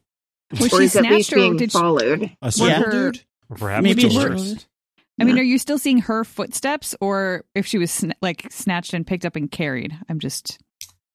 Was 0.52 0.74
or 0.74 0.80
she 0.80 0.86
is 0.86 0.96
at 0.96 1.04
least 1.04 1.30
snatched 1.30 1.34
or 1.34 1.36
being 1.36 1.58
did 1.58 1.72
she, 1.72 1.78
followed. 1.78 2.32
A 2.42 2.52
circle 2.52 2.84
her- 2.84 3.12
dude? 3.12 3.24
Perhaps 3.50 3.84
Maybe 3.84 4.04
the 4.04 4.10
she- 4.10 4.18
worst. 4.18 4.68
I 5.20 5.24
mean, 5.24 5.38
are 5.38 5.44
you 5.44 5.60
still 5.60 5.78
seeing 5.78 6.00
her 6.00 6.24
footsteps, 6.24 6.96
or 7.00 7.46
if 7.54 7.68
she 7.68 7.78
was 7.78 7.92
sn- 7.92 8.14
like 8.24 8.48
snatched 8.52 8.96
and 8.96 9.06
picked 9.06 9.24
up 9.24 9.36
and 9.36 9.52
carried? 9.52 9.96
I'm 10.10 10.18
just 10.20 10.58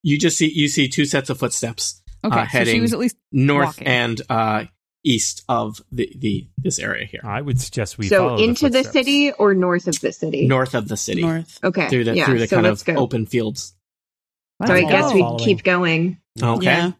You 0.05 0.17
just 0.17 0.39
see 0.39 0.49
you 0.53 0.69
see 0.69 0.87
two 0.89 1.07
sets 1.07 1.29
of 1.29 1.39
footsteps 1.41 2.03
okay. 2.25 2.41
Uh, 2.41 2.47
so 2.49 2.65
she 2.67 2.81
was 2.81 2.93
at 2.93 3.01
least 3.01 3.17
north 3.33 3.67
Walking. 3.79 3.87
and 3.89 4.23
uh, 4.29 4.65
east 5.09 5.43
of 5.49 5.81
the, 5.93 6.13
the 6.19 6.47
this 6.59 6.79
area 6.79 7.07
here, 7.07 7.21
I 7.25 7.41
would 7.41 7.61
suggest 7.61 7.97
we 7.99 8.09
so 8.09 8.29
follow 8.29 8.43
into 8.43 8.69
the, 8.69 8.79
footsteps. 8.79 8.93
city 8.93 9.33
or 9.33 9.55
north 9.55 9.87
of 9.87 9.99
the 10.01 10.13
city? 10.13 10.47
north 10.47 10.75
of 10.75 10.89
the 10.89 10.97
city, 10.97 11.23
North. 11.23 11.59
Okay. 11.63 11.89
through 11.89 12.05
the 12.05 12.15
yeah, 12.17 12.27
through 12.27 12.39
the 12.41 12.49
so 12.49 12.57
kind 12.57 12.67
of 12.67 12.85
go. 12.85 12.97
open 12.97 13.27
fields. 13.27 13.75
So 14.67 14.73
I 14.75 14.81
Let's 14.81 14.91
guess 14.91 15.15
we 15.15 15.21
Following. 15.21 15.45
keep 15.45 15.63
going. 15.63 16.19
Okay. 16.43 16.65
Yeah. 16.65 16.93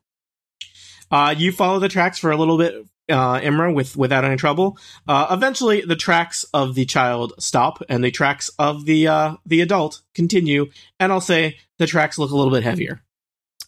Uh, 1.11 1.35
you 1.37 1.53
follow 1.53 1.79
the 1.79 1.89
tracks 1.89 2.19
for 2.19 2.31
a 2.31 2.37
little 2.37 2.59
bit, 2.59 2.75
uh, 3.09 3.41
Imra, 3.41 3.73
with 3.75 3.97
without 3.97 4.25
any 4.25 4.37
trouble. 4.37 4.77
Uh, 5.07 5.29
eventually, 5.31 5.81
the 5.83 5.97
tracks 5.97 6.45
of 6.53 6.75
the 6.75 6.85
child 6.85 7.33
stop, 7.39 7.83
and 7.89 8.03
the 8.05 8.11
tracks 8.11 8.51
of 8.59 8.85
the 8.85 9.07
uh, 9.09 9.37
the 9.47 9.61
adult 9.61 10.03
continue. 10.15 10.67
And 11.01 11.13
I'll 11.13 11.21
say 11.21 11.59
the 11.79 11.87
tracks 11.87 12.19
look 12.19 12.31
a 12.31 12.37
little 12.37 12.53
bit 12.53 12.63
heavier. 12.63 13.03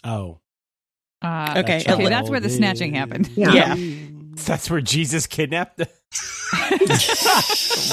Oh. 0.05 0.38
uh, 1.22 1.55
Okay, 1.59 1.83
That 1.85 1.94
okay, 1.94 2.09
that's 2.09 2.29
where 2.31 2.40
the 2.40 2.51
snatching 2.51 2.94
happened. 2.94 3.29
Yeah. 3.37 3.53
Yeah. 3.53 3.74
That's 4.46 4.70
where 4.70 4.81
Jesus 4.81 5.27
kidnapped 5.27 5.77
the 5.79 5.88
one 6.70 6.87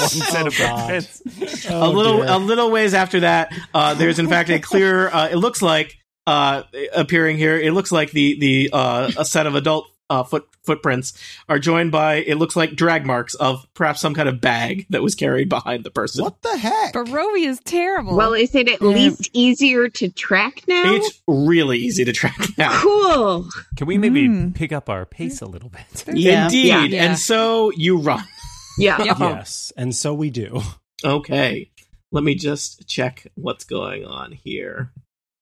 set 0.08 0.42
Oh, 0.42 0.46
of 0.46 0.58
God. 0.58 1.04
footprints. 1.04 1.66
Oh, 1.70 1.88
a 1.88 1.90
little 1.90 2.16
dear. 2.18 2.26
a 2.28 2.38
little 2.38 2.70
ways 2.70 2.94
after 2.94 3.20
that, 3.20 3.52
uh, 3.74 3.94
there's 3.94 4.18
in 4.18 4.28
fact 4.28 4.50
a 4.50 4.58
clear. 4.58 5.08
Uh, 5.08 5.28
it 5.28 5.36
looks 5.36 5.62
like 5.62 5.96
uh, 6.26 6.62
appearing 6.94 7.36
here. 7.36 7.58
It 7.58 7.72
looks 7.72 7.92
like 7.92 8.10
the 8.12 8.38
the 8.38 8.70
uh, 8.72 9.10
a 9.18 9.24
set 9.24 9.46
of 9.46 9.54
adult 9.54 9.88
uh, 10.08 10.22
foot 10.22 10.46
footprints 10.64 11.12
are 11.48 11.58
joined 11.58 11.92
by. 11.92 12.16
It 12.16 12.36
looks 12.36 12.56
like 12.56 12.76
drag 12.76 13.06
marks 13.06 13.34
of 13.34 13.66
perhaps 13.74 14.00
some 14.00 14.14
kind 14.14 14.28
of 14.28 14.40
bag 14.40 14.86
that 14.90 15.02
was 15.02 15.14
carried 15.14 15.48
behind 15.48 15.84
the 15.84 15.90
person. 15.90 16.22
What 16.24 16.42
the 16.42 16.56
heck? 16.56 16.92
Barovia 16.92 17.46
is 17.48 17.60
terrible. 17.64 18.16
Well, 18.16 18.32
is 18.34 18.54
it 18.54 18.68
at 18.68 18.80
Yeah. 18.80 18.88
least 18.88 19.30
easier 19.32 19.88
to 19.88 20.08
track 20.10 20.62
now? 20.68 20.82
It's 20.94 21.22
really 21.26 21.78
easy 21.78 22.04
to 22.04 22.12
track 22.12 22.36
now. 22.58 22.80
cool. 22.82 23.48
Can 23.76 23.86
we 23.86 23.98
maybe 23.98 24.28
Mm. 24.28 24.54
pick 24.54 24.72
up 24.72 24.88
our 24.88 25.04
pace 25.06 25.40
a 25.40 25.46
little 25.46 25.68
bit? 25.70 26.04
Yeah. 26.16 26.44
Indeed. 26.46 26.66
Yeah. 26.66 26.84
Yeah. 26.84 27.04
And 27.04 27.18
so 27.18 27.70
you 27.76 27.98
run. 27.98 28.24
Yeah. 28.78 29.02
Yep. 29.02 29.18
yes, 29.20 29.72
and 29.78 29.94
so 29.94 30.12
we 30.12 30.28
do. 30.28 30.60
Okay. 31.02 31.70
Let 32.12 32.22
me 32.24 32.34
just 32.34 32.86
check 32.86 33.26
what's 33.34 33.64
going 33.64 34.04
on 34.04 34.32
here. 34.32 34.92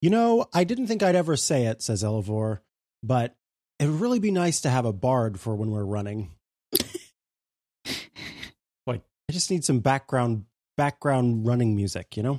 You 0.00 0.10
know, 0.10 0.46
I 0.54 0.62
didn't 0.62 0.86
think 0.86 1.02
I'd 1.02 1.16
ever 1.16 1.36
say 1.36 1.66
it, 1.66 1.82
says 1.82 2.04
Elevor, 2.04 2.62
but 3.02 3.34
it 3.78 3.86
would 3.86 4.00
really 4.00 4.20
be 4.20 4.30
nice 4.30 4.60
to 4.62 4.70
have 4.70 4.84
a 4.84 4.92
bard 4.92 5.38
for 5.40 5.54
when 5.54 5.70
we're 5.70 5.84
running. 5.84 6.30
like, 8.86 9.02
I 9.28 9.32
just 9.32 9.50
need 9.50 9.64
some 9.64 9.80
background 9.80 10.44
background 10.76 11.46
running 11.46 11.76
music, 11.76 12.16
you 12.16 12.22
know? 12.22 12.36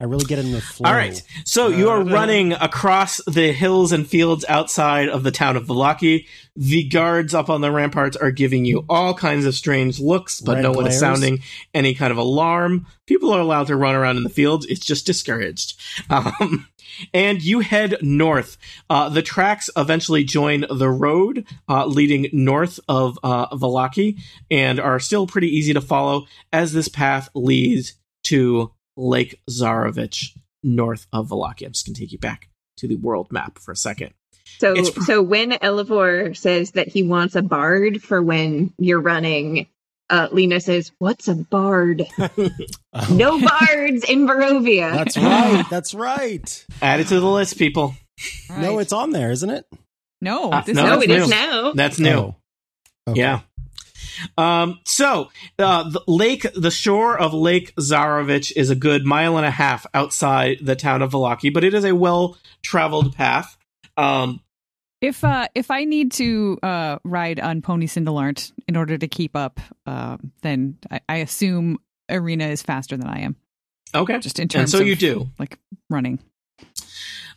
I 0.00 0.04
really 0.04 0.26
get 0.26 0.38
in 0.38 0.52
the 0.52 0.60
flow. 0.60 0.88
All 0.88 0.94
right. 0.94 1.20
So 1.44 1.68
you 1.68 1.90
are 1.90 2.02
running 2.02 2.52
across 2.52 3.20
the 3.26 3.52
hills 3.52 3.90
and 3.92 4.06
fields 4.06 4.44
outside 4.48 5.08
of 5.08 5.24
the 5.24 5.32
town 5.32 5.56
of 5.56 5.66
Vallaki. 5.66 6.26
The 6.54 6.84
guards 6.84 7.34
up 7.34 7.50
on 7.50 7.60
the 7.62 7.72
ramparts 7.72 8.16
are 8.16 8.30
giving 8.30 8.64
you 8.64 8.84
all 8.88 9.12
kinds 9.14 9.44
of 9.44 9.54
strange 9.54 9.98
looks, 9.98 10.40
but 10.40 10.56
Red 10.56 10.62
no 10.62 10.72
one 10.72 10.86
is 10.86 10.98
sounding 10.98 11.40
any 11.74 11.94
kind 11.94 12.12
of 12.12 12.18
alarm. 12.18 12.86
People 13.06 13.32
are 13.32 13.40
allowed 13.40 13.66
to 13.68 13.76
run 13.76 13.96
around 13.96 14.18
in 14.18 14.22
the 14.22 14.28
fields. 14.28 14.66
It's 14.66 14.84
just 14.84 15.06
discouraged. 15.06 15.74
Um, 16.10 16.66
and 17.12 17.42
you 17.42 17.60
head 17.60 17.96
north. 18.02 18.56
Uh, 18.88 19.08
the 19.08 19.22
tracks 19.22 19.70
eventually 19.76 20.24
join 20.24 20.64
the 20.70 20.90
road 20.90 21.46
uh, 21.68 21.86
leading 21.86 22.28
north 22.32 22.80
of 22.88 23.18
uh, 23.22 23.48
Vallaki 23.56 24.20
and 24.50 24.80
are 24.80 25.00
still 25.00 25.26
pretty 25.26 25.48
easy 25.48 25.72
to 25.74 25.80
follow 25.80 26.26
as 26.52 26.72
this 26.72 26.88
path 26.88 27.28
leads 27.34 27.94
to 28.24 28.72
Lake 28.96 29.40
Zarovich 29.50 30.36
north 30.62 31.06
of 31.12 31.28
Vallaki. 31.28 31.66
I'm 31.66 31.72
just 31.72 31.86
going 31.86 31.94
to 31.94 32.00
take 32.00 32.12
you 32.12 32.18
back 32.18 32.48
to 32.78 32.88
the 32.88 32.96
world 32.96 33.30
map 33.30 33.58
for 33.58 33.72
a 33.72 33.76
second. 33.76 34.12
So, 34.58 34.82
so 34.82 35.22
when 35.22 35.52
Elevor 35.52 36.34
says 36.34 36.72
that 36.72 36.88
he 36.88 37.02
wants 37.02 37.36
a 37.36 37.42
bard 37.42 38.02
for 38.02 38.20
when 38.20 38.72
you're 38.78 39.00
running, 39.00 39.68
uh, 40.10 40.28
Lena 40.32 40.60
says, 40.60 40.92
"What's 40.98 41.28
a 41.28 41.34
bard? 41.34 42.06
Oh, 42.94 43.14
No 43.14 43.38
bards 43.38 44.04
in 44.08 44.26
Barovia." 44.26 44.92
That's 44.92 45.16
right. 45.18 45.64
That's 45.70 45.94
right. 45.94 46.66
Add 46.82 47.00
it 47.00 47.08
to 47.08 47.20
the 47.20 47.26
list, 47.28 47.58
people. 47.58 47.94
No, 48.50 48.78
it's 48.78 48.92
on 48.92 49.10
there, 49.10 49.30
isn't 49.30 49.50
it? 49.50 49.66
no. 50.20 50.50
Uh, 50.50 50.62
this 50.62 50.74
no, 50.74 50.82
no, 50.84 50.90
that's 50.96 51.04
it 51.04 51.10
is 51.10 51.28
new. 51.28 51.34
now. 51.34 51.72
That's 51.74 51.98
new. 52.00 52.10
Oh. 52.10 52.36
Okay. 53.08 53.20
Yeah. 53.20 53.40
Um, 54.36 54.80
so, 54.84 55.30
uh, 55.58 55.88
the 55.90 56.02
lake, 56.08 56.44
the 56.54 56.70
shore 56.72 57.16
of 57.16 57.32
Lake 57.32 57.72
Zarovich 57.76 58.52
is 58.56 58.68
a 58.70 58.74
good 58.74 59.04
mile 59.04 59.36
and 59.36 59.46
a 59.46 59.50
half 59.50 59.86
outside 59.94 60.58
the 60.60 60.74
town 60.74 61.02
of 61.02 61.12
Vallaki, 61.12 61.52
but 61.54 61.62
it 61.62 61.72
is 61.74 61.84
a 61.84 61.94
well 61.94 62.36
traveled 62.62 63.14
path. 63.14 63.56
Um, 63.96 64.40
If 65.00 65.22
uh 65.22 65.46
if 65.54 65.70
I 65.70 65.84
need 65.84 66.12
to 66.12 66.58
uh 66.62 66.98
ride 67.04 67.38
on 67.40 67.62
Pony 67.62 67.86
Cindelarnt 67.86 68.52
in 68.66 68.76
order 68.76 68.98
to 68.98 69.06
keep 69.08 69.36
up, 69.36 69.60
um, 69.86 70.32
then 70.42 70.78
I, 70.90 71.00
I 71.08 71.16
assume 71.18 71.78
Ireena 72.10 72.50
is 72.50 72.62
faster 72.62 72.96
than 72.96 73.06
I 73.06 73.20
am, 73.20 73.36
okay. 73.94 74.18
just 74.18 74.38
in 74.40 74.48
terms 74.48 74.62
And 74.74 74.78
so 74.78 74.80
of 74.80 74.86
you 74.88 74.96
do. 74.96 75.28
like 75.38 75.58
running. 75.88 76.18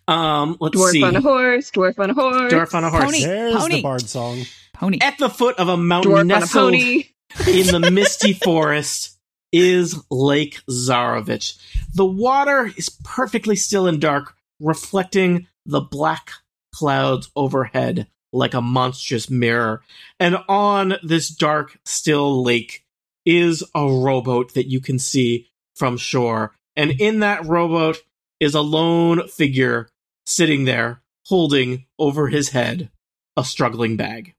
Um, 0.07 0.57
let's 0.59 0.75
Dwarf 0.75 0.91
see. 0.91 1.03
on 1.03 1.15
a 1.15 1.21
horse. 1.21 1.71
Dwarf 1.71 1.99
on 1.99 2.09
a 2.09 2.13
horse. 2.13 2.51
Dwarf 2.51 2.73
on 2.73 2.83
a 2.83 2.89
horse. 2.89 3.03
Pony. 3.05 3.23
There's 3.25 3.55
Pony. 3.55 3.75
the 3.75 3.81
bard 3.83 4.01
song. 4.09 4.41
Pony. 4.73 4.97
At 5.01 5.17
the 5.19 5.29
foot 5.29 5.57
of 5.59 5.69
a 5.69 5.77
mountain 5.77 6.11
Dwarf 6.11 6.21
on 6.21 6.31
a 6.43 6.47
pony. 6.47 7.03
in 7.47 7.67
the 7.67 7.91
misty 7.91 8.33
forest 8.43 9.17
is 9.51 10.01
Lake 10.09 10.59
Zarovich. 10.69 11.57
The 11.93 12.05
water 12.05 12.71
is 12.75 12.89
perfectly 13.03 13.55
still 13.55 13.85
and 13.87 14.01
dark, 14.01 14.33
reflecting 14.59 15.47
the 15.65 15.81
black 15.81 16.31
clouds 16.73 17.29
overhead 17.35 18.07
like 18.33 18.53
a 18.53 18.61
monstrous 18.61 19.29
mirror. 19.29 19.81
And 20.19 20.37
on 20.47 20.95
this 21.03 21.29
dark, 21.29 21.77
still 21.85 22.43
lake 22.43 22.85
is 23.25 23.63
a 23.75 23.85
rowboat 23.87 24.53
that 24.53 24.69
you 24.69 24.79
can 24.79 24.99
see 24.99 25.49
from 25.75 25.97
shore. 25.97 26.55
And 26.75 26.91
in 26.91 27.19
that 27.19 27.45
rowboat 27.45 28.01
is 28.39 28.55
a 28.55 28.61
lone 28.61 29.27
figure 29.27 29.89
sitting 30.25 30.65
there, 30.65 31.01
holding 31.25 31.85
over 31.99 32.29
his 32.29 32.49
head 32.49 32.89
a 33.37 33.43
struggling 33.43 33.97
bag. 33.97 34.33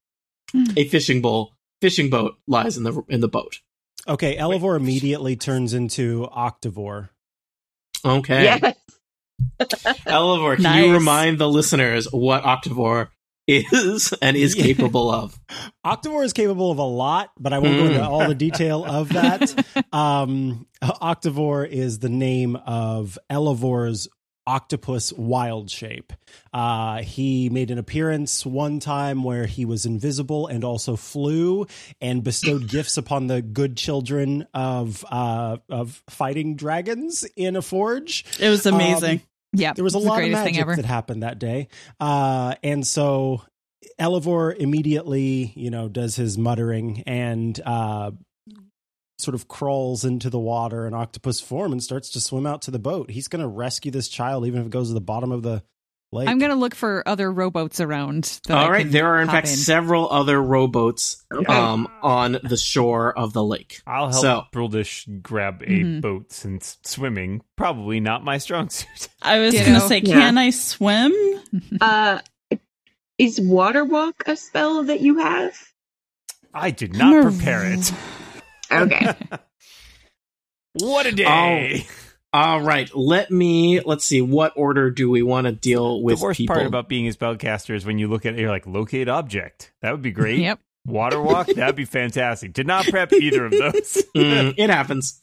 Hmm. 0.53 0.65
A 0.77 0.85
fishing 0.85 1.23
bowl, 1.23 1.55
fishing 1.81 2.11
boat 2.11 2.37
lies 2.47 2.77
in 2.77 2.83
the 2.85 3.03
in 3.09 3.21
the 3.21 3.29
boat. 3.29 3.61
Okay, 4.07 4.37
Elevor 4.37 4.75
immediately 4.75 5.37
turns 5.37 5.73
into 5.75 6.29
Octavore. 6.35 7.11
Okay. 8.05 8.45
Yes. 8.45 8.75
Elevor, 10.07 10.57
can 10.57 10.85
you 10.85 10.93
remind 10.93 11.39
the 11.39 11.49
listeners 11.49 12.07
what 12.13 12.43
Octavore 12.43 13.09
is 13.49 14.13
and 14.23 14.37
is 14.37 14.55
capable 14.55 15.11
of? 15.11 15.39
Octavore 15.85 16.25
is 16.25 16.33
capable 16.33 16.71
of 16.71 16.79
a 16.79 16.83
lot, 16.85 17.31
but 17.39 17.53
I 17.53 17.59
won't 17.59 17.77
go 17.79 17.87
into 17.87 17.99
Mm. 18.01 18.07
all 18.09 18.29
the 18.29 18.35
detail 18.47 18.85
of 18.85 19.11
that. 19.11 19.55
um, 19.93 20.67
Octavore 20.83 21.69
is 21.69 21.99
the 21.99 22.09
name 22.09 22.57
of 22.57 23.19
Elevor's 23.31 24.09
octopus 24.45 25.13
wild 25.13 25.71
shape. 25.71 26.13
Uh, 26.53 27.01
he 27.01 27.49
made 27.49 27.71
an 27.71 27.79
appearance 27.79 28.45
one 28.45 28.81
time 28.81 29.23
where 29.23 29.47
he 29.47 29.65
was 29.65 29.87
invisible 29.87 30.49
and 30.49 30.65
also 30.65 30.97
flew 30.97 31.65
and 32.01 32.25
bestowed 32.25 32.67
gifts 32.69 32.97
upon 32.97 33.29
the 33.29 33.41
good 33.41 33.77
children 33.77 34.45
of 34.53 35.05
uh, 35.09 35.59
of 35.69 36.03
fighting 36.11 36.57
dragons 36.57 37.25
in 37.37 37.55
a 37.55 37.63
forge. 37.63 38.25
It 38.41 38.49
was 38.49 38.67
amazing. 38.67 39.23
Yeah, 39.53 39.73
There 39.75 39.85
was 39.85 39.95
a 39.95 39.99
lot 39.99 40.23
of 40.23 40.31
magic 40.31 40.59
ever. 40.59 40.77
that 40.77 40.85
happened 40.85 41.23
that 41.23 41.39
day. 41.39 41.69
Uh, 42.01 42.55
and 42.63 42.87
so 42.87 43.43
Elevor 43.99 44.53
immediately, 44.53 45.53
you 45.55 45.71
know, 45.71 45.89
does 45.89 46.17
his 46.17 46.39
muttering 46.39 47.03
and 47.07 47.61
uh, 47.65 48.13
sort 49.19 49.35
of 49.35 49.49
crawls 49.49 50.05
into 50.05 50.31
the 50.31 50.39
water 50.39 50.87
in 50.87 50.95
octopus 50.95 51.41
form 51.41 51.73
and 51.73 51.83
starts 51.83 52.11
to 52.11 52.21
swim 52.21 52.47
out 52.47 52.63
to 52.63 52.71
the 52.71 52.79
boat. 52.79 53.11
He's 53.11 53.29
going 53.29 53.43
to 53.43 53.49
rescue 53.49 53.91
this 53.91 54.09
child, 54.09 54.47
even 54.47 54.61
if 54.61 54.67
it 54.67 54.73
goes 54.73 54.89
to 54.89 54.95
the 54.95 55.01
bottom 55.01 55.31
of 55.33 55.43
the 55.43 55.63
lake. 56.13 56.29
I'm 56.29 56.39
gonna 56.39 56.55
look 56.57 56.75
for 56.75 57.03
other 57.07 57.33
rowboats 57.33 57.81
around. 57.81 58.41
that 58.47 58.57
I 58.59 58.65
All 58.65 58.71
right, 58.71 58.91
there 58.91 59.09
are 59.15 59.21
in 59.23 59.29
fact 59.29 59.49
in. 59.49 59.57
several 59.57 60.11
other 60.11 60.41
rowboats 60.43 61.25
Okay. 61.33 61.53
um, 61.53 61.89
on 62.03 62.39
the 62.45 62.57
shore 62.57 63.17
of 63.19 63.33
the 63.33 63.43
lake. 63.43 63.81
I'll 63.87 64.11
help 64.11 64.23
So- 64.23 64.45
Bruldish 64.53 65.23
grab 65.23 65.63
a 65.63 65.67
Mhm. 65.67 66.01
boat 66.01 66.31
since 66.33 66.79
swimming 66.85 67.41
probably 67.57 67.99
not 68.01 68.25
my 68.25 68.39
strong 68.39 68.69
suit. 68.71 69.09
I 69.23 69.39
was 69.39 69.53
Ditto. 69.55 69.67
going 69.67 69.81
to 69.81 69.87
say, 69.89 69.99
Yeah. 70.01 70.15
can 70.21 70.39
I 70.39 70.51
swim? 70.51 71.13
Uh, 71.81 72.21
is 73.19 73.41
water 73.41 73.85
walk 73.85 74.23
a 74.27 74.37
spell 74.37 74.85
that 74.85 75.01
you 75.01 75.19
have? 75.19 75.55
I 76.55 76.71
did 76.71 76.95
not 76.97 77.11
Mar- 77.11 77.23
prepare 77.31 77.73
it. 77.73 77.93
Okay. 78.71 79.13
What 80.75 81.05
a 81.07 81.13
day! 81.13 81.87
All 82.35 82.63
right, 82.63 82.91
let 82.95 83.31
me 83.31 83.81
let's 83.81 84.05
see 84.05 84.23
what 84.23 84.55
order 84.57 84.91
do 84.91 85.11
we 85.11 85.23
want 85.23 85.47
to 85.47 85.53
deal 85.53 86.03
with? 86.03 86.13
the 86.13 86.15
with 86.17 86.23
worst 86.23 86.39
people. 86.39 86.55
part 86.55 86.67
about 86.67 86.89
being 86.89 87.07
a 87.07 87.11
spellcaster 87.11 87.75
is 87.75 87.85
when 87.85 87.99
you 87.99 88.09
look 88.09 88.25
at 88.25 88.35
it, 88.35 88.41
you're 88.41 88.51
like, 88.51 88.67
locate 88.67 89.09
object. 89.09 89.73
That 89.83 89.93
would 89.93 90.03
be 90.03 90.13
great. 90.13 90.39
Yep. 90.41 90.61
Water 90.87 91.21
walk, 91.21 91.47
that'd 91.47 91.77
be 91.77 91.85
fantastic. 91.85 92.53
Did 92.55 92.67
not 92.67 92.87
prep 92.87 93.13
either 93.13 93.45
of 93.45 93.51
those. 93.59 94.03
Mm, 94.17 94.55
it 94.57 94.71
happens. 94.71 95.21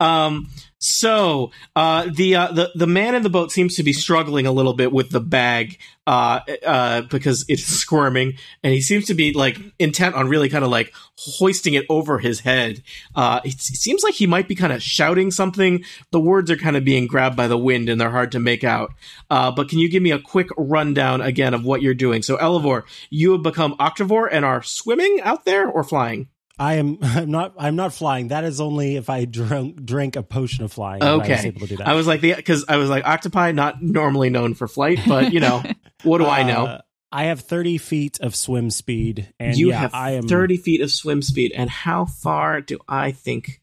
Um, 0.00 0.48
so 0.82 1.52
uh, 1.76 2.08
the 2.12 2.34
uh, 2.34 2.50
the 2.50 2.72
the 2.74 2.88
man 2.88 3.14
in 3.14 3.22
the 3.22 3.30
boat 3.30 3.52
seems 3.52 3.76
to 3.76 3.84
be 3.84 3.92
struggling 3.92 4.46
a 4.46 4.52
little 4.52 4.72
bit 4.72 4.92
with 4.92 5.10
the 5.10 5.20
bag 5.20 5.78
uh, 6.08 6.40
uh, 6.66 7.02
because 7.02 7.44
it's 7.48 7.62
squirming, 7.62 8.34
and 8.64 8.74
he 8.74 8.80
seems 8.80 9.06
to 9.06 9.14
be 9.14 9.32
like 9.32 9.60
intent 9.78 10.16
on 10.16 10.28
really 10.28 10.48
kind 10.48 10.64
of 10.64 10.72
like 10.72 10.92
hoisting 11.16 11.74
it 11.74 11.86
over 11.88 12.18
his 12.18 12.40
head. 12.40 12.82
Uh, 13.14 13.40
it, 13.44 13.54
it 13.54 13.60
seems 13.60 14.02
like 14.02 14.14
he 14.14 14.26
might 14.26 14.48
be 14.48 14.56
kind 14.56 14.72
of 14.72 14.82
shouting 14.82 15.30
something. 15.30 15.84
The 16.10 16.18
words 16.18 16.50
are 16.50 16.56
kind 16.56 16.76
of 16.76 16.84
being 16.84 17.06
grabbed 17.06 17.36
by 17.36 17.46
the 17.46 17.56
wind, 17.56 17.88
and 17.88 18.00
they're 18.00 18.10
hard 18.10 18.32
to 18.32 18.40
make 18.40 18.64
out. 18.64 18.92
Uh, 19.30 19.52
but 19.52 19.68
can 19.68 19.78
you 19.78 19.88
give 19.88 20.02
me 20.02 20.10
a 20.10 20.18
quick 20.18 20.48
rundown 20.56 21.20
again 21.20 21.54
of 21.54 21.64
what 21.64 21.80
you're 21.80 21.94
doing? 21.94 22.22
So, 22.22 22.34
Elevor, 22.38 22.86
you 23.08 23.30
have 23.32 23.42
become 23.44 23.76
Octavore 23.76 24.28
and 24.32 24.44
are 24.44 24.64
swimming 24.64 25.20
out 25.22 25.44
there 25.44 25.68
or 25.68 25.84
flying. 25.84 26.26
I 26.62 26.74
am. 26.74 26.98
I'm 27.02 27.30
not. 27.30 27.54
I'm 27.58 27.76
not 27.76 27.92
flying. 27.92 28.28
That 28.28 28.44
is 28.44 28.60
only 28.60 28.96
if 28.96 29.10
I 29.10 29.24
drunk, 29.24 29.84
drank 29.84 30.16
a 30.16 30.22
potion 30.22 30.64
of 30.64 30.72
flying. 30.72 31.00
that 31.00 31.08
I 31.08 31.16
was 31.16 31.24
Okay. 31.30 31.48
able 31.48 31.60
to 31.60 31.66
do 31.66 31.76
that. 31.76 31.88
I 31.88 31.94
was 31.94 32.06
like, 32.06 32.20
the 32.20 32.34
because 32.34 32.64
I 32.68 32.76
was 32.76 32.88
like, 32.88 33.04
octopi 33.04 33.52
not 33.52 33.82
normally 33.82 34.30
known 34.30 34.54
for 34.54 34.68
flight, 34.68 35.00
but 35.06 35.32
you 35.32 35.40
know, 35.40 35.62
what 36.04 36.18
do 36.18 36.26
I 36.26 36.42
know? 36.44 36.66
Uh, 36.66 36.80
I 37.10 37.24
have 37.24 37.40
30 37.40 37.76
feet 37.78 38.20
of 38.20 38.34
swim 38.34 38.70
speed, 38.70 39.32
and 39.38 39.56
you 39.58 39.68
yeah, 39.68 39.80
have 39.80 39.94
I 39.94 40.12
am 40.12 40.26
30 40.28 40.56
feet 40.56 40.80
of 40.80 40.90
swim 40.90 41.20
speed, 41.20 41.52
and 41.54 41.68
how 41.68 42.04
far 42.06 42.60
do 42.62 42.78
I 42.88 43.12
think 43.12 43.60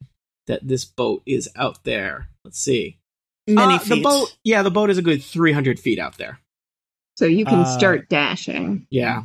that 0.47 0.67
this 0.67 0.85
boat 0.85 1.23
is 1.25 1.49
out 1.55 1.83
there? 1.83 2.27
Let's 2.43 2.59
see. 2.59 2.99
Many 3.47 3.75
Uh, 3.75 3.79
feet. 3.79 3.89
The 3.89 4.01
boat, 4.01 4.37
yeah, 4.43 4.61
the 4.61 4.69
boat 4.71 4.89
is 4.91 4.97
a 4.99 5.01
good 5.01 5.23
300 5.23 5.79
feet 5.79 5.97
out 5.97 6.17
there. 6.19 6.39
So 7.17 7.25
you 7.25 7.43
can 7.45 7.59
Uh, 7.61 7.65
start 7.65 8.07
dashing. 8.09 8.85
Yeah. 8.91 9.23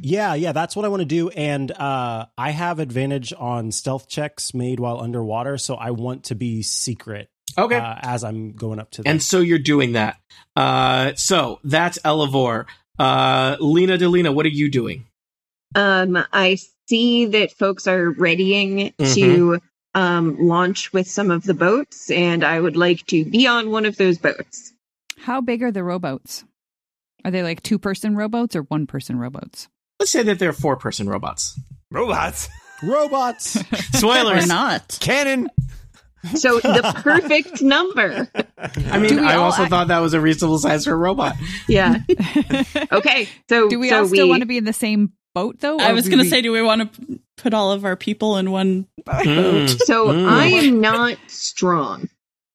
Yeah, 0.00 0.34
yeah, 0.34 0.52
that's 0.52 0.74
what 0.76 0.84
I 0.84 0.88
want 0.88 1.00
to 1.00 1.06
do, 1.06 1.28
and 1.30 1.70
uh, 1.72 2.26
I 2.36 2.50
have 2.50 2.78
advantage 2.78 3.32
on 3.36 3.72
stealth 3.72 4.08
checks 4.08 4.54
made 4.54 4.80
while 4.80 5.00
underwater, 5.00 5.58
so 5.58 5.74
I 5.74 5.90
want 5.92 6.24
to 6.24 6.34
be 6.34 6.62
secret 6.62 7.28
Okay. 7.58 7.76
uh, 7.76 7.94
as 8.02 8.24
I'm 8.24 8.52
going 8.52 8.78
up 8.78 8.90
to 8.92 9.02
them. 9.02 9.10
and 9.12 9.22
so 9.22 9.40
you're 9.40 9.58
doing 9.58 9.92
that. 9.92 10.18
Uh, 10.54 11.12
so 11.16 11.60
that's 11.64 11.98
Elevor. 12.04 12.66
Uh, 12.98 13.56
Lena 13.60 13.98
Delina, 13.98 14.34
what 14.34 14.46
are 14.46 14.50
you 14.50 14.70
doing? 14.70 15.06
Um, 15.74 16.18
I 16.32 16.58
see 16.88 17.26
that 17.26 17.52
folks 17.52 17.86
are 17.86 18.10
readying 18.10 18.92
Mm-hmm. 18.98 19.14
to 19.14 19.60
um, 19.94 20.36
launch 20.46 20.92
with 20.92 21.08
some 21.08 21.30
of 21.30 21.42
the 21.44 21.54
boats, 21.54 22.10
and 22.10 22.44
I 22.44 22.60
would 22.60 22.76
like 22.76 23.06
to 23.06 23.24
be 23.24 23.46
on 23.46 23.70
one 23.70 23.86
of 23.86 23.96
those 23.96 24.18
boats. 24.18 24.72
How 25.18 25.40
big 25.40 25.62
are 25.62 25.72
the 25.72 25.82
rowboats? 25.82 26.44
Are 27.24 27.30
they 27.30 27.42
like 27.42 27.62
two 27.62 27.78
person 27.78 28.14
rowboats 28.14 28.54
or 28.54 28.62
one 28.62 28.86
person 28.86 29.18
rowboats? 29.18 29.68
Let's 29.98 30.12
say 30.12 30.22
that 30.24 30.38
they're 30.38 30.52
four 30.52 30.76
person 30.76 31.08
robots. 31.08 31.58
Robots, 31.90 32.48
robots. 32.82 33.56
or 33.72 33.76
Spoilers. 33.98 34.46
not. 34.46 34.98
cannon. 35.00 35.48
So 36.34 36.58
the 36.58 36.92
perfect 37.04 37.62
number. 37.62 38.28
I 38.90 38.98
mean, 38.98 39.20
I 39.20 39.36
also 39.36 39.62
act- 39.62 39.70
thought 39.70 39.88
that 39.88 40.00
was 40.00 40.12
a 40.12 40.20
reasonable 40.20 40.58
size 40.58 40.84
for 40.84 40.92
a 40.92 40.96
robot. 40.96 41.36
Yeah. 41.68 41.98
Okay. 42.92 43.28
So 43.48 43.68
Do 43.68 43.78
we 43.78 43.90
so 43.90 44.00
all 44.00 44.06
still 44.08 44.26
we, 44.26 44.30
want 44.30 44.40
to 44.42 44.46
be 44.46 44.58
in 44.58 44.64
the 44.64 44.72
same 44.72 45.12
boat 45.34 45.60
though? 45.60 45.78
I 45.78 45.92
was 45.92 46.08
going 46.08 46.18
to 46.18 46.24
we- 46.24 46.30
say, 46.30 46.42
do 46.42 46.50
we 46.52 46.62
want 46.62 46.92
to 46.94 47.18
put 47.36 47.54
all 47.54 47.70
of 47.72 47.84
our 47.84 47.96
people 47.96 48.36
in 48.38 48.50
one 48.50 48.86
Mm, 49.06 49.68
So 49.86 50.08
Mm. 50.08 50.28
I 50.28 50.46
am 50.46 50.80
not 50.80 51.16
strong. 51.28 52.08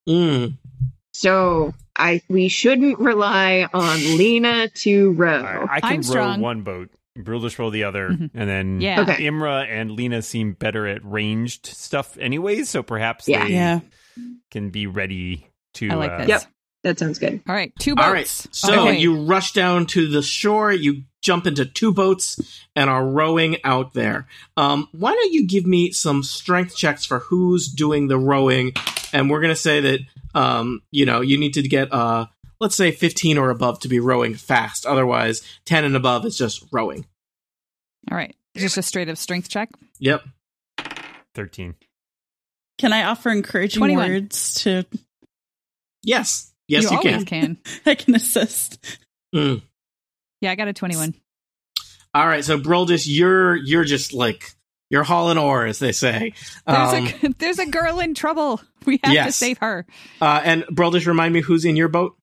mm. 0.08 0.54
So 1.14 1.74
I 1.96 2.22
we 2.30 2.50
shouldn't 2.50 3.00
rely 3.00 3.68
on 3.74 4.18
Lena 4.18 4.68
to 4.70 5.12
row. 5.14 5.38
All 5.38 5.44
right, 5.44 5.70
I 5.72 5.80
can 5.80 5.89
I'm 5.92 5.96
row 5.98 6.02
strong. 6.02 6.42
one 6.42 6.62
boat. 6.64 6.89
Bruldish 7.18 7.59
row 7.59 7.70
the 7.70 7.84
other, 7.84 8.09
Mhm. 8.09 8.30
and 8.34 8.49
then 8.49 8.82
Yeah. 8.82 9.01
Okay. 9.01 9.26
Imra 9.26 9.68
and 9.68 9.91
Lena 9.91 10.22
seem 10.22 10.53
better 10.53 10.88
at 10.88 11.03
ranged 11.03 11.66
stuff, 11.66 12.18
anyways. 12.18 12.70
So 12.70 12.84
perhaps 12.84 13.28
Yeah. 13.28 13.45
they 13.45 13.53
Yeah. 13.53 13.80
can 14.49 14.70
be 14.70 14.88
ready 14.88 15.47
to. 15.76 15.89
I 15.89 15.95
like 15.95 16.12
uh, 16.12 16.18
this. 16.20 16.28
Yep. 16.30 16.43
That 16.84 16.97
sounds 16.99 17.20
good. 17.20 17.41
All 17.47 17.53
right, 17.53 17.72
two 17.80 17.93
boats. 17.95 18.07
All 18.07 18.14
right. 18.14 18.28
So 18.51 18.88
Okay. 18.88 18.99
you 18.99 19.16
rush 19.26 19.53
down 19.53 19.86
to 19.88 20.07
the 20.07 20.24
shore, 20.24 20.72
you 20.72 21.03
jump 21.22 21.45
into 21.45 21.64
two 21.64 21.93
boats, 21.93 22.39
and 22.76 22.89
are 22.89 23.05
rowing 23.07 23.57
out 23.64 23.93
there. 23.93 24.26
Um, 24.57 24.88
why 24.91 25.14
don't 25.14 25.32
you 25.32 25.45
give 25.45 25.68
me 25.68 25.91
some 25.91 26.24
strength 26.24 26.76
checks 26.76 27.05
for 27.05 27.20
who's 27.20 27.68
doing 27.68 28.07
the 28.07 28.18
rowing? 28.18 28.72
And 29.14 29.30
we're 29.30 29.41
going 29.41 29.53
to 29.53 29.59
say 29.59 29.80
that, 29.82 29.99
um, 30.34 30.82
you 30.89 31.05
know, 31.05 31.22
you 31.22 31.38
need 31.38 31.53
to 31.53 31.62
get, 31.62 31.93
uh, 31.93 32.26
let's 32.62 32.76
say 32.76 32.91
15 32.91 33.38
or 33.38 33.49
above 33.49 33.80
to 33.82 33.89
be 33.89 33.99
rowing 33.99 34.36
fast. 34.36 34.86
Otherwise, 34.86 35.41
10 35.66 35.84
and 35.84 35.95
above 35.97 36.26
is 36.26 36.38
just 36.38 36.64
rowing. 36.72 37.05
All 38.09 38.16
right, 38.18 38.34
just 38.55 38.78
a 38.78 38.82
straight 38.82 39.09
up 39.09 39.18
strength 39.18 39.49
check. 39.49 39.70
Yep. 39.99 40.24
Thirteen. 41.36 41.76
Can 42.78 42.93
I 42.93 43.03
offer 43.03 43.30
encouraging 43.30 43.80
21. 43.80 44.09
words 44.09 44.55
to? 44.64 44.86
Yes. 46.03 46.51
Yes, 46.68 46.84
you, 46.89 46.97
always 46.97 47.24
can. 47.24 47.26
can. 47.26 47.57
I 47.86 47.95
can 47.95 48.16
assist. 48.16 48.80
Mm. 49.36 49.62
Yeah, 50.41 50.51
I 50.51 50.55
got 50.55 50.68
a 50.68 50.74
twenty-one. 50.74 51.14
All 52.14 52.26
right. 52.28 52.43
So, 52.43 52.57
Broldis, 52.59 53.05
you're, 53.07 53.55
you're 53.55 53.84
just 53.86 54.14
like, 54.14 54.51
you're 54.89 55.03
hauling 55.03 55.38
oar, 55.38 55.66
as 55.66 55.80
they 55.80 55.91
say. 55.93 56.34
There's 56.68 56.93
Um, 56.93 57.07
a 57.24 57.34
there's 57.39 57.59
a 57.59 57.66
girl 57.68 57.99
in 57.99 58.14
trouble. 58.14 58.59
We 58.86 58.99
have 59.03 59.28
to 59.28 59.32
save 59.32 59.59
her. 59.59 59.86
uh, 60.22 60.41
and 60.43 60.64
Broldis, 60.64 61.05
remind 61.05 61.34
me 61.34 61.41
who's 61.41 61.64
in 61.66 61.76
your 61.76 61.88
boat? 61.88 62.18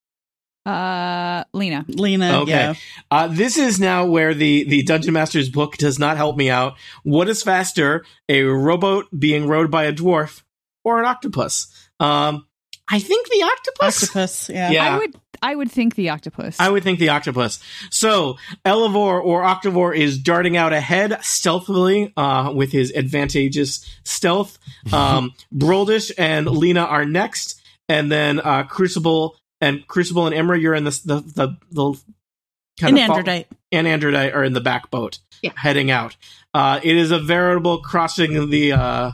Uh, 0.68 1.44
Lena. 1.54 1.84
Lena. 1.88 2.40
Okay. 2.42 2.50
Yeah. 2.50 2.74
Uh, 3.10 3.28
this 3.28 3.56
is 3.56 3.80
now 3.80 4.04
where 4.04 4.34
the, 4.34 4.64
the 4.64 4.82
Dungeon 4.82 5.14
Master's 5.14 5.48
book 5.48 5.78
does 5.78 5.98
not 5.98 6.16
help 6.18 6.36
me 6.36 6.50
out. 6.50 6.74
What 7.04 7.28
is 7.28 7.42
faster, 7.42 8.04
a 8.28 8.42
rowboat 8.42 9.06
being 9.18 9.46
rowed 9.48 9.70
by 9.70 9.84
a 9.84 9.92
dwarf 9.94 10.42
or 10.84 10.98
an 10.98 11.06
octopus? 11.06 11.68
Um, 12.00 12.46
I 12.90 12.98
think 12.98 13.28
the 13.28 13.42
octopus. 13.42 14.02
Octopus. 14.04 14.50
Yeah. 14.50 14.70
Yeah. 14.70 14.94
I 14.94 14.98
would 14.98 15.14
I 15.40 15.54
would 15.54 15.70
think 15.70 15.94
the 15.94 16.10
octopus. 16.10 16.56
I 16.58 16.68
would 16.68 16.82
think 16.82 16.98
the 16.98 17.10
octopus. 17.10 17.60
So 17.90 18.38
Elevor 18.64 19.20
or 19.20 19.44
Octavor 19.44 19.94
is 19.94 20.18
darting 20.18 20.56
out 20.56 20.72
ahead 20.72 21.18
stealthily 21.22 22.12
uh, 22.16 22.52
with 22.54 22.72
his 22.72 22.92
advantageous 22.94 23.88
stealth. 24.04 24.58
Um, 24.92 25.32
Broldish 25.52 26.10
and 26.16 26.46
Lena 26.46 26.80
are 26.80 27.04
next, 27.04 27.60
and 27.90 28.10
then 28.10 28.40
uh, 28.40 28.62
Crucible 28.62 29.36
and 29.60 29.86
Crucible 29.86 30.26
and 30.26 30.34
Imra, 30.36 30.60
you're 30.60 30.74
in 30.74 30.84
the 30.84 31.00
the 31.04 31.20
the, 31.20 31.56
the 31.70 32.86
In 32.86 32.98
of 32.98 33.06
fol- 33.06 33.16
Androdite. 33.22 33.46
and 33.72 33.86
Androdite 33.86 34.34
are 34.34 34.44
in 34.44 34.52
the 34.52 34.60
back 34.60 34.90
boat, 34.90 35.18
Yeah. 35.42 35.52
heading 35.56 35.90
out. 35.90 36.16
Uh, 36.54 36.80
it 36.82 36.96
is 36.96 37.10
a 37.10 37.18
veritable 37.18 37.78
crossing 37.82 38.50
the. 38.50 38.72
Uh, 38.72 39.12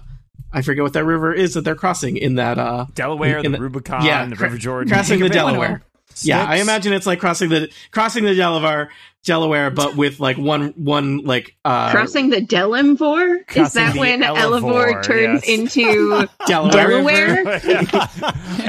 I 0.53 0.63
forget 0.63 0.85
what 0.85 0.93
that 0.93 1.05
river 1.05 1.33
is 1.35 1.55
that 1.55 1.63
they're 1.63 1.75
crossing 1.75 2.17
in 2.17 2.37
that. 2.37 2.59
Uh, 2.59 2.87
Delaware, 2.95 3.39
In 3.39 3.51
the, 3.53 3.59
the- 3.59 3.63
Rubicon, 3.63 4.05
yeah, 4.05 4.25
the 4.27 4.37
River 4.37 4.57
Jordan. 4.59 4.93
crossing 4.93 5.19
the 5.19 5.29
Think 5.29 5.35
of 6.23 6.25
it. 6.25 6.27
Delaware. 6.27 6.47
Yeah, 6.47 6.53
I 6.53 6.57
imagine 6.63 6.93
it's 6.93 7.07
like 7.07 7.21
crossing 7.21 7.49
the 7.51 7.71
crossing 7.91 8.25
the 8.25 8.35
Delaware, 8.35 8.91
Delaware, 9.25 9.71
but 9.71 9.97
with 9.97 10.21
like 10.21 10.37
one 10.37 10.69
one 10.77 11.19
like 11.19 11.57
uh, 11.65 11.91
Crossing 11.91 12.31
the 12.31 12.41
Delimvor? 12.41 13.57
Is 13.57 13.73
that 13.75 13.97
when 13.97 14.23
Elevor, 14.23 14.67
Elevor 14.89 15.03
turns 15.03 15.47
yes. 15.47 15.59
into 15.59 16.27
Delaware. 16.47 16.89
Delaware? 16.89 17.61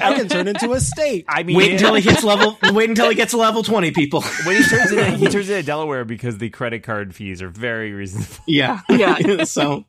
I 0.01 0.13
can 0.15 0.27
turn 0.27 0.47
into 0.47 0.71
a 0.73 0.79
state. 0.79 1.25
I 1.27 1.43
mean, 1.43 1.57
Wait 1.57 1.71
until 1.71 1.95
he 1.95 2.01
hits 2.01 2.23
level. 2.23 2.57
Wait 2.73 2.89
until 2.89 3.09
he 3.09 3.15
gets 3.15 3.31
to 3.31 3.37
level 3.37 3.63
twenty, 3.63 3.91
people. 3.91 4.21
when 4.45 4.57
he 4.57 4.63
turns 4.63 4.91
into 4.91 5.11
he 5.11 5.27
turns 5.27 5.49
into 5.49 5.63
Delaware 5.63 6.05
because 6.05 6.37
the 6.37 6.49
credit 6.49 6.83
card 6.83 7.13
fees 7.15 7.41
are 7.41 7.49
very 7.49 7.91
reasonable. 7.93 8.35
Yeah, 8.47 8.81
Yeah. 8.89 9.43
so. 9.45 9.85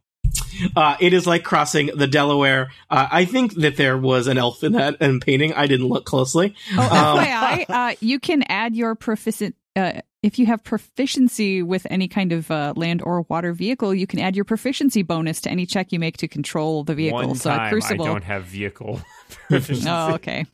Uh, 0.74 0.96
it 1.00 1.12
is 1.12 1.26
like 1.26 1.44
crossing 1.44 1.86
the 1.94 2.06
Delaware. 2.06 2.70
Uh, 2.90 3.06
I 3.10 3.24
think 3.24 3.54
that 3.56 3.76
there 3.76 3.98
was 3.98 4.26
an 4.26 4.38
elf 4.38 4.64
in 4.64 4.72
that 4.72 4.96
and 5.00 5.20
painting. 5.20 5.52
I 5.52 5.66
didn't 5.66 5.88
look 5.88 6.04
closely. 6.04 6.54
Oh, 6.76 6.82
Um, 6.82 7.24
FYI, 7.24 7.64
uh, 7.68 7.94
you 8.00 8.18
can 8.18 8.42
add 8.44 8.74
your 8.74 8.94
proficient. 8.94 9.54
Uh, 9.74 10.00
if 10.22 10.38
you 10.38 10.46
have 10.46 10.64
proficiency 10.64 11.62
with 11.62 11.86
any 11.90 12.08
kind 12.08 12.32
of 12.32 12.50
uh, 12.50 12.72
land 12.74 13.02
or 13.02 13.22
water 13.28 13.52
vehicle, 13.52 13.94
you 13.94 14.06
can 14.06 14.18
add 14.18 14.34
your 14.34 14.44
proficiency 14.46 15.02
bonus 15.02 15.40
to 15.42 15.50
any 15.50 15.66
check 15.66 15.92
you 15.92 15.98
make 15.98 16.16
to 16.16 16.26
control 16.28 16.82
the 16.82 16.94
vehicle. 16.94 17.28
One 17.28 17.34
so 17.36 17.50
time 17.50 17.70
Crucible. 17.70 18.06
I 18.06 18.08
don't 18.08 18.24
have 18.24 18.44
vehicle. 18.44 19.00
proficiency. 19.48 19.88
oh, 19.90 20.14
okay. 20.14 20.46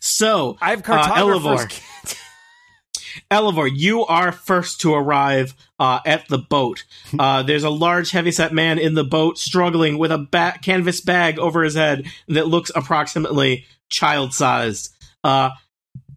So 0.00 0.56
I 0.60 0.70
have 0.70 0.80
Uh, 0.80 0.82
cartographer's 0.82 1.80
Elevor. 3.30 3.66
you 3.66 4.04
are 4.06 4.32
first 4.32 4.80
to 4.80 4.94
arrive 4.94 5.54
uh, 5.78 6.00
at 6.04 6.26
the 6.28 6.38
boat. 6.38 6.84
Uh, 7.18 7.42
there's 7.42 7.64
a 7.64 7.70
large, 7.70 8.12
heavyset 8.12 8.52
man 8.52 8.78
in 8.78 8.94
the 8.94 9.04
boat 9.04 9.36
struggling 9.38 9.98
with 9.98 10.12
a 10.12 10.18
ba- 10.18 10.58
canvas 10.62 11.00
bag 11.00 11.38
over 11.38 11.62
his 11.62 11.74
head 11.74 12.06
that 12.28 12.46
looks 12.46 12.70
approximately 12.74 13.64
child-sized. 13.90 14.94
Uh, 15.24 15.50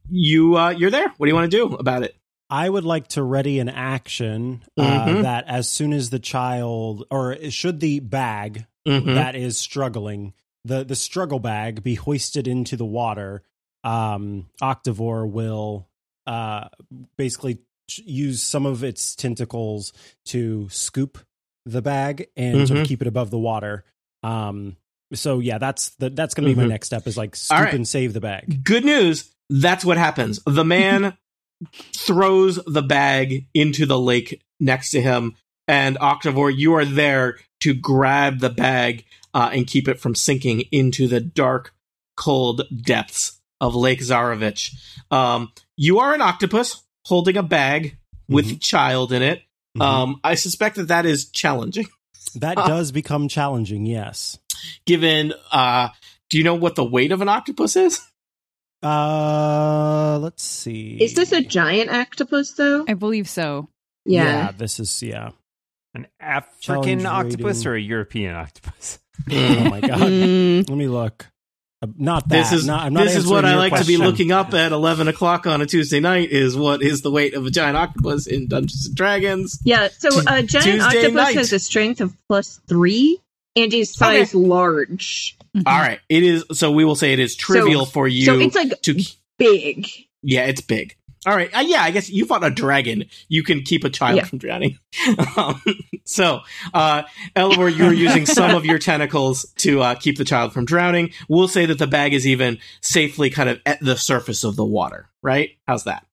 you, 0.10 0.56
uh, 0.58 0.70
you're 0.70 0.92
there. 0.92 1.08
What 1.18 1.26
do 1.26 1.30
you 1.30 1.36
want 1.36 1.50
to 1.52 1.58
do 1.58 1.76
about 1.76 2.04
it? 2.04 2.16
I 2.50 2.70
would 2.70 2.84
like 2.86 3.08
to 3.10 3.24
ready 3.24 3.58
an 3.60 3.70
action 3.70 4.64
uh, 4.78 5.06
Mhm. 5.08 5.22
that 5.24 5.46
as 5.48 5.68
soon 5.68 5.92
as 5.94 6.10
the 6.12 6.20
child, 6.20 7.06
or 7.10 7.36
should 7.50 7.80
the 7.80 8.00
bag 8.00 8.66
Mhm. 8.88 9.16
that 9.16 9.36
is 9.36 9.58
struggling, 9.58 10.34
the 10.64 10.84
the 10.84 10.96
struggle 10.96 11.40
bag 11.40 11.82
be 11.84 11.96
hoisted 11.96 12.48
into 12.48 12.78
the 12.78 12.86
water, 12.86 13.42
um, 13.84 14.48
Octavore 14.62 15.28
will 15.30 15.88
uh, 16.28 16.70
basically 17.18 17.60
use 18.06 18.42
some 18.42 18.66
of 18.66 18.84
its 18.84 19.16
tentacles 19.16 19.94
to 20.26 20.68
scoop 20.70 21.18
the 21.66 21.82
bag 21.82 22.28
and 22.36 22.68
sort 22.68 22.78
Mhm. 22.80 22.82
of 22.84 22.88
keep 22.88 23.02
it 23.02 23.08
above 23.08 23.30
the 23.30 23.38
water. 23.40 23.84
Um, 24.24 24.78
so 25.14 25.40
yeah, 25.40 25.58
that's 25.58 25.90
the, 25.96 26.10
that's 26.10 26.34
going 26.34 26.48
to 26.48 26.54
be 26.56 26.60
my 26.60 26.66
Mhm. 26.66 26.70
next 26.70 26.88
step 26.88 27.06
is 27.08 27.18
like 27.18 27.36
scoop 27.36 27.60
right. 27.60 27.74
and 27.74 27.88
save 27.88 28.14
the 28.14 28.22
bag. 28.22 28.64
Good 28.64 28.86
news. 28.86 29.30
That's 29.50 29.84
what 29.86 29.98
happens. 29.98 30.40
The 30.46 30.64
man 30.66 31.18
throws 31.94 32.60
the 32.66 32.82
bag 32.82 33.48
into 33.54 33.86
the 33.86 34.00
lake 34.00 34.42
next 34.60 34.92
to 34.92 35.02
him, 35.02 35.36
and 35.68 35.98
Octavore, 36.00 36.56
you 36.56 36.74
are 36.74 36.86
there 36.86 37.38
to 37.62 37.74
grab 37.74 38.40
the 38.40 38.50
bag 38.50 39.06
uh, 39.34 39.50
and 39.54 39.66
keep 39.68 39.88
it 39.88 40.00
from 40.00 40.16
sinking 40.16 40.62
into 40.72 41.08
the 41.08 41.20
dark, 41.20 41.74
cold 42.16 42.64
depths 42.84 43.40
of 43.64 43.76
Lake 43.76 44.00
Zarovich. 44.02 44.74
Um, 45.12 45.52
you 45.78 46.00
are 46.00 46.14
an 46.14 46.22
octopus 46.22 46.84
holding 47.06 47.38
a 47.38 47.44
bag 47.44 47.98
with 48.28 48.52
a 48.52 48.56
child 48.56 49.12
in 49.12 49.22
it. 49.22 49.42
Mhm. 49.78 49.82
Um, 49.82 50.20
I 50.24 50.36
suspect 50.36 50.76
that 50.76 50.90
that 50.90 51.06
is 51.06 51.30
challenging, 51.32 51.88
that 52.36 52.58
uh, 52.58 52.68
does 52.68 52.92
become 52.92 53.28
challenging. 53.28 53.86
Yes. 53.86 54.38
given. 54.86 55.34
Uh, 55.52 55.90
do 56.30 56.38
you 56.38 56.44
know 56.44 56.56
what 56.56 56.76
the 56.76 56.84
weight 56.86 57.12
of 57.12 57.22
an 57.22 57.30
octopus 57.30 57.76
is? 57.76 58.02
Uh, 58.82 60.20
let's 60.22 60.44
see. 60.44 60.98
Is 61.02 61.14
this 61.16 61.32
a 61.32 61.42
giant 61.42 61.90
octopus 61.90 62.54
though? 62.54 62.86
I 62.88 62.94
believe 62.96 63.30
so. 63.30 63.70
Yeah. 64.06 64.52
this 64.52 64.80
is 64.80 65.02
yeah. 65.02 65.30
An 65.96 66.08
African 66.20 67.00
Challenge 67.02 67.06
octopus 67.06 67.58
rating. 67.66 67.72
or 67.72 67.76
a 67.76 67.82
European 67.82 68.36
octopus? 68.36 69.00
Oh 69.32 69.70
my 69.70 69.80
god. 69.80 70.00
Mm, 70.02 70.68
Let 70.68 70.78
me 70.78 70.88
look. 70.88 71.28
Uh, 71.84 71.88
not 71.98 72.30
that. 72.30 72.36
This 72.50 72.54
is 72.54 72.66
not, 72.66 72.86
I'm 72.86 72.94
not 72.94 73.04
this 73.04 73.16
is 73.18 73.28
what 73.28 73.44
I 73.44 73.52
your 73.52 73.58
like 73.60 73.76
to 73.76 73.86
be 73.86 73.98
looking 73.98 74.32
up 74.32 74.54
at 74.54 74.72
eleven 74.72 75.08
o'clock 75.10 75.46
on 75.46 75.62
a 75.62 75.66
Tuesday 75.66 76.00
night. 76.00 76.30
Is 76.32 76.56
what 76.56 76.82
is 76.82 77.02
the 77.02 77.12
weight 77.12 77.34
of 77.34 77.46
a 77.46 77.52
giant 77.52 77.76
octopus 77.76 78.26
in 78.26 78.48
Dungeons 78.48 78.86
and 78.88 78.96
Dragons? 78.96 79.60
Yeah, 79.66 79.90
so 79.98 80.10
a 80.22 80.44
giant 80.44 80.48
Tuesday 80.48 80.80
octopus 80.82 81.14
night. 81.14 81.36
has 81.36 81.52
a 81.52 81.60
strength 81.60 82.00
of 82.00 82.16
plus 82.30 82.62
three 82.68 83.20
and 83.56 83.74
is 83.74 83.94
size 83.94 84.34
large. 84.34 85.38
Mhm. 85.56 85.64
All 85.66 85.78
right, 85.80 86.00
it 86.10 86.24
is. 86.24 86.46
So 86.54 86.72
we 86.72 86.86
will 86.86 86.96
say 86.96 87.12
it 87.14 87.20
is 87.20 87.36
trivial 87.36 87.86
for 87.86 88.08
you. 88.08 88.26
so 88.26 88.40
it's 88.40 88.56
like 88.56 88.82
to 88.84 89.00
big. 89.38 89.88
yeah, 90.22 90.46
it's 90.46 90.62
big. 90.62 90.96
All 91.26 91.36
right, 91.36 91.50
uh, 91.56 91.62
yeah, 91.62 91.82
I 91.82 91.92
guess 91.92 92.10
you 92.10 92.26
fought 92.26 92.44
a 92.44 92.50
dragon. 92.50 93.06
You 93.30 93.44
can 93.44 93.62
keep 93.62 93.84
a 93.86 93.90
child 93.90 94.18
Yeah. 94.18 94.26
from 94.26 94.40
drowning. 94.40 94.78
um, 95.38 95.62
so, 96.04 96.42
uh, 96.74 97.04
Elivor, 97.36 97.70
you 97.70 97.86
are 97.86 97.94
using 97.94 98.26
some 98.26 98.54
of 98.56 98.66
your 98.66 98.78
tentacles 98.80 99.46
to 99.60 99.82
uh, 99.82 99.96
keep 99.96 100.18
the 100.18 100.26
child 100.26 100.52
from 100.54 100.66
drowning. 100.66 101.12
We'll 101.30 101.48
say 101.48 101.66
that 101.66 101.78
the 101.78 101.88
bag 101.88 102.14
is 102.14 102.28
even 102.28 102.58
safely 102.82 103.30
kind 103.30 103.48
of 103.50 103.62
at 103.66 103.80
the 103.80 103.96
surface 103.96 104.44
of 104.44 104.56
the 104.58 104.66
water. 104.66 105.08
Right? 105.22 105.52
How's 105.68 105.86
that? 105.86 106.06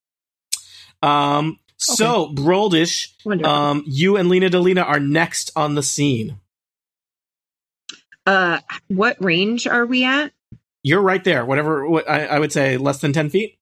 Um. 1.02 1.58
So, 1.82 2.28
Broldish, 2.28 3.08
Um, 3.42 3.82
you 3.86 4.18
and 4.18 4.28
Lena 4.28 4.50
Delina 4.50 4.84
are 4.86 5.00
next 5.00 5.50
on 5.56 5.74
the 5.76 5.82
scene. 5.82 6.38
uh, 8.26 8.60
what 8.88 9.16
range 9.24 9.66
are 9.66 9.86
we 9.86 10.04
at? 10.04 10.32
You're 10.82 11.00
right 11.00 11.24
there. 11.24 11.44
Whatever 11.46 11.88
what, 11.88 12.08
I, 12.08 12.26
I 12.26 12.38
would 12.38 12.52
say, 12.52 12.76
less 12.76 13.00
than 13.00 13.12
ten 13.12 13.30
feet. 13.30 13.56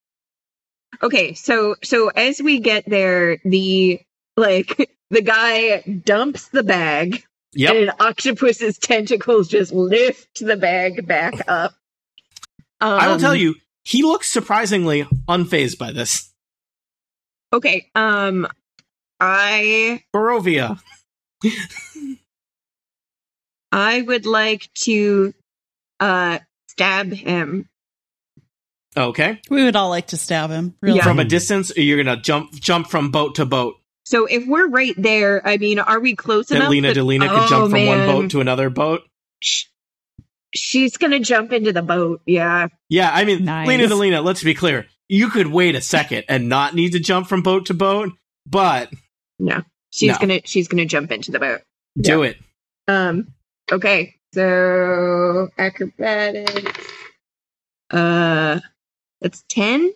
Okay, 1.03 1.34
so 1.34 1.76
so 1.82 2.09
as 2.09 2.41
we 2.43 2.61
get 2.61 2.84
there, 2.89 3.39
the 3.45 4.01
like 4.36 4.91
the 5.11 5.22
guy 5.22 5.80
dumps 5.80 6.49
the 6.49 6.62
bag, 6.62 7.24
Yep. 7.53 7.70
and 7.74 7.89
an 7.89 7.95
octopus's 8.01 8.78
tentacles 8.78 9.49
just 9.49 9.72
lift 9.72 10.41
the 10.41 10.57
bag 10.57 11.07
back 11.07 11.34
up. 11.49 11.72
Um, 12.80 13.01
I 13.01 13.09
will 13.09 13.18
tell 13.18 13.34
you, 13.34 13.55
he 13.84 14.03
looks 14.03 14.28
surprisingly 14.28 15.05
unfazed 15.28 15.78
by 15.78 15.93
this. 15.93 16.32
Okay, 17.53 17.91
um, 17.95 18.47
I 19.20 20.03
Barovia. 20.14 20.80
I 23.72 24.03
would 24.03 24.26
like 24.26 24.68
to 24.84 25.34
uh 26.01 26.39
stab 26.68 27.12
him. 27.12 27.68
Okay. 28.97 29.41
we 29.51 29.64
would 29.64 29.76
all 29.76 29.91
like 29.91 30.09
to 30.09 30.16
stab 30.16 30.51
him. 30.51 30.74
Really. 30.80 30.99
Yeah. 30.99 31.05
From 31.05 31.18
a 31.18 31.24
distance, 31.24 31.70
or 31.76 31.80
you're 31.82 32.03
gonna 32.03 32.20
jump 32.20 32.53
jump 32.53 32.89
from 32.89 33.11
boat 33.11 33.36
to 33.36 33.47
boat. 33.47 33.74
So 34.05 34.24
if 34.26 34.47
we're 34.47 34.68
right 34.68 34.95
there, 34.97 35.47
I 35.47 35.59
mean, 35.59 35.78
are 35.78 36.01
we 36.01 36.16
close 36.16 36.47
That 36.49 36.57
enough? 36.57 36.70
Lena 36.70 36.95
that- 36.95 36.97
Delina 37.01 37.28
could 37.28 37.39
Oh, 37.45 37.49
jump 37.49 37.70
from 37.70 37.86
one 37.86 38.07
boat 38.07 38.30
to 38.30 38.41
another 38.41 38.70
boat. 38.70 39.03
She's 40.55 40.97
gonna 40.97 41.20
jump 41.20 41.53
into 41.53 41.72
the 41.72 41.82
boat. 41.82 42.22
Yeah. 42.24 42.68
Yeah, 42.89 43.11
I 43.12 43.24
mean, 43.24 43.45
Nice. 43.45 43.68
Lena 43.68 43.84
Delina, 43.86 44.24
let's 44.24 44.43
be 44.43 44.55
clear. 44.55 44.86
You 45.09 45.28
could 45.28 45.47
wait 45.49 45.74
a 45.74 45.80
second 45.82 46.24
and 46.28 46.49
not 46.49 46.74
need 46.74 46.93
to 46.93 47.01
jump 47.01 47.28
from 47.28 47.43
boat 47.43 47.66
to 47.66 47.74
boat, 47.74 48.11
but 48.47 48.91
No. 49.39 49.62
She's 49.91 50.12
No. 50.12 50.18
gonna 50.18 50.41
she's 50.45 50.68
gonna 50.68 50.84
jump 50.86 51.12
into 51.12 51.30
the 51.30 51.39
boat. 51.39 51.61
do 52.01 52.22
it. 52.22 52.39
Um. 52.89 53.28
Okay. 53.70 54.14
So 54.34 55.49
acrobatics. 55.59 56.78
Uh, 57.91 58.61
that's 59.21 59.45
ten. 59.49 59.93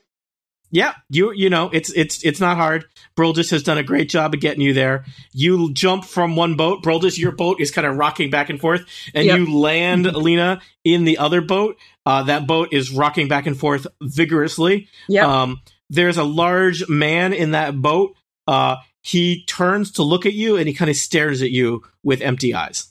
Yeah, 0.75 0.95
you 1.11 1.33
you 1.33 1.51
know 1.51 1.68
it's 1.70 1.93
it's 1.93 2.25
it's 2.25 2.41
not 2.41 2.57
hard. 2.57 2.87
Broldis 3.14 3.51
has 3.51 3.62
done 3.62 3.77
a 3.77 3.83
great 3.83 4.09
job 4.09 4.33
of 4.33 4.41
getting 4.41 4.62
you 4.62 4.73
there. 4.73 5.05
You 5.33 5.70
jump 5.75 6.05
from 6.05 6.35
one 6.35 6.57
boat. 6.57 6.83
Broldis, 6.83 7.18
your 7.18 7.33
boat 7.33 7.61
is 7.61 7.70
kind 7.70 7.87
of 7.87 7.97
rocking 7.99 8.31
back 8.31 8.49
and 8.49 8.59
forth, 8.59 8.87
and 9.14 9.27
Yep. 9.27 9.39
you 9.39 9.59
land 9.59 10.07
Alina 10.18 10.62
in 10.83 11.05
the 11.05 11.18
other 11.18 11.43
boat. 11.43 11.77
Uh, 12.07 12.23
that 12.23 12.47
boat 12.47 12.68
is 12.73 12.91
rocking 12.91 13.29
back 13.29 13.47
and 13.47 13.59
forth 13.59 13.87
vigorously. 14.01 14.89
Yep. 15.09 15.25
Um, 15.29 15.61
there's 15.91 16.16
a 16.16 16.25
large 16.25 16.89
man 16.89 17.35
in 17.35 17.51
that 17.51 17.81
boat. 17.83 18.16
Uh, 18.49 18.77
he 19.03 19.45
turns 19.45 19.93
to 19.93 20.03
look 20.03 20.25
at 20.25 20.33
you, 20.33 20.57
and 20.57 20.66
he 20.66 20.73
kind 20.73 20.91
of 20.91 20.97
stares 20.97 21.43
at 21.43 21.51
you 21.51 21.83
with 22.03 22.23
empty 22.23 22.55
eyes. 22.55 22.89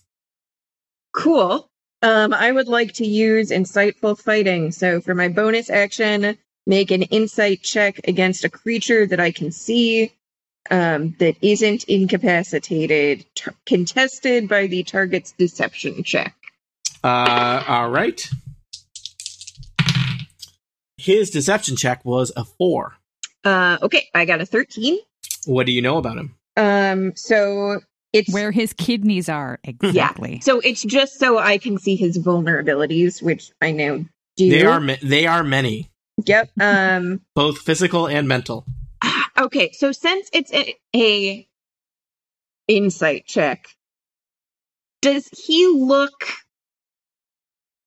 cool. 1.13 1.70
Um, 2.01 2.33
I 2.33 2.51
would 2.51 2.67
like 2.67 2.93
to 2.93 3.05
use 3.05 3.51
insightful 3.51 4.19
fighting. 4.19 4.71
So 4.71 5.01
for 5.01 5.13
my 5.13 5.27
bonus 5.27 5.69
action, 5.69 6.37
make 6.65 6.91
an 6.91 7.03
insight 7.03 7.61
check 7.61 7.99
against 8.07 8.43
a 8.43 8.49
creature 8.49 9.05
that 9.05 9.19
I 9.19 9.31
can 9.31 9.51
see. 9.51 10.11
Um, 10.69 11.15
that 11.17 11.37
isn't 11.41 11.85
incapacitated, 11.85 13.25
t- 13.33 13.51
contested 13.65 14.47
by 14.47 14.67
the 14.67 14.83
target's 14.83 15.31
deception 15.31 16.03
check. 16.03 16.35
Uh, 17.03 17.63
all 17.67 17.89
right. 17.89 18.29
His 20.97 21.31
deception 21.31 21.77
check 21.77 22.05
was 22.05 22.31
a 22.37 22.45
four. 22.45 22.93
Uh, 23.43 23.79
okay, 23.81 24.07
I 24.13 24.25
got 24.25 24.39
a 24.39 24.45
thirteen. 24.45 24.99
What 25.45 25.65
do 25.65 25.71
you 25.71 25.81
know 25.81 25.97
about 25.97 26.17
him? 26.17 26.35
Um, 26.55 27.15
so 27.15 27.79
it's 28.13 28.33
Where 28.33 28.51
his 28.51 28.73
kidneys 28.73 29.29
are 29.29 29.59
exactly. 29.63 30.41
So 30.41 30.59
it's 30.59 30.83
just 30.83 31.17
so 31.17 31.37
I 31.37 31.57
can 31.57 31.77
see 31.77 31.95
his 31.95 32.17
vulnerabilities, 32.17 33.21
which 33.21 33.51
I 33.61 33.71
know 33.71 34.05
do. 34.35 34.49
They 34.49 34.63
are 34.65 34.81
ma- 34.81 34.95
they 35.01 35.25
are 35.25 35.43
many, 35.43 35.89
Yep. 36.25 36.51
Um. 36.59 37.21
both 37.35 37.59
physical 37.59 38.07
and 38.07 38.27
mental. 38.27 38.65
Okay. 39.37 39.71
So 39.71 39.91
since 39.91 40.29
it's 40.33 40.53
a, 40.53 40.75
a 40.95 41.47
insight 42.67 43.25
check, 43.25 43.65
does 45.01 45.27
he 45.29 45.67
look 45.67 46.25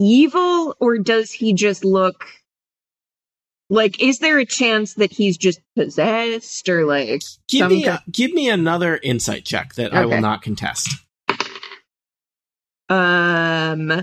evil 0.00 0.74
or 0.80 0.98
does 0.98 1.30
he 1.30 1.52
just 1.52 1.84
look 1.84 2.24
like? 3.74 4.00
Is 4.00 4.18
there 4.20 4.38
a 4.38 4.46
chance 4.46 4.94
that 4.94 5.12
he's 5.12 5.36
just 5.36 5.60
possessed 5.76 6.68
or 6.68 6.86
like? 6.86 7.22
Give 7.48 7.68
me 7.70 7.86
a, 7.86 8.02
give 8.10 8.32
me 8.32 8.48
another 8.48 8.98
insight 9.02 9.44
check 9.44 9.74
that 9.74 9.92
I 9.94 10.06
will 10.06 10.20
not 10.20 10.42
contest. 10.42 10.88
Um. 12.88 14.02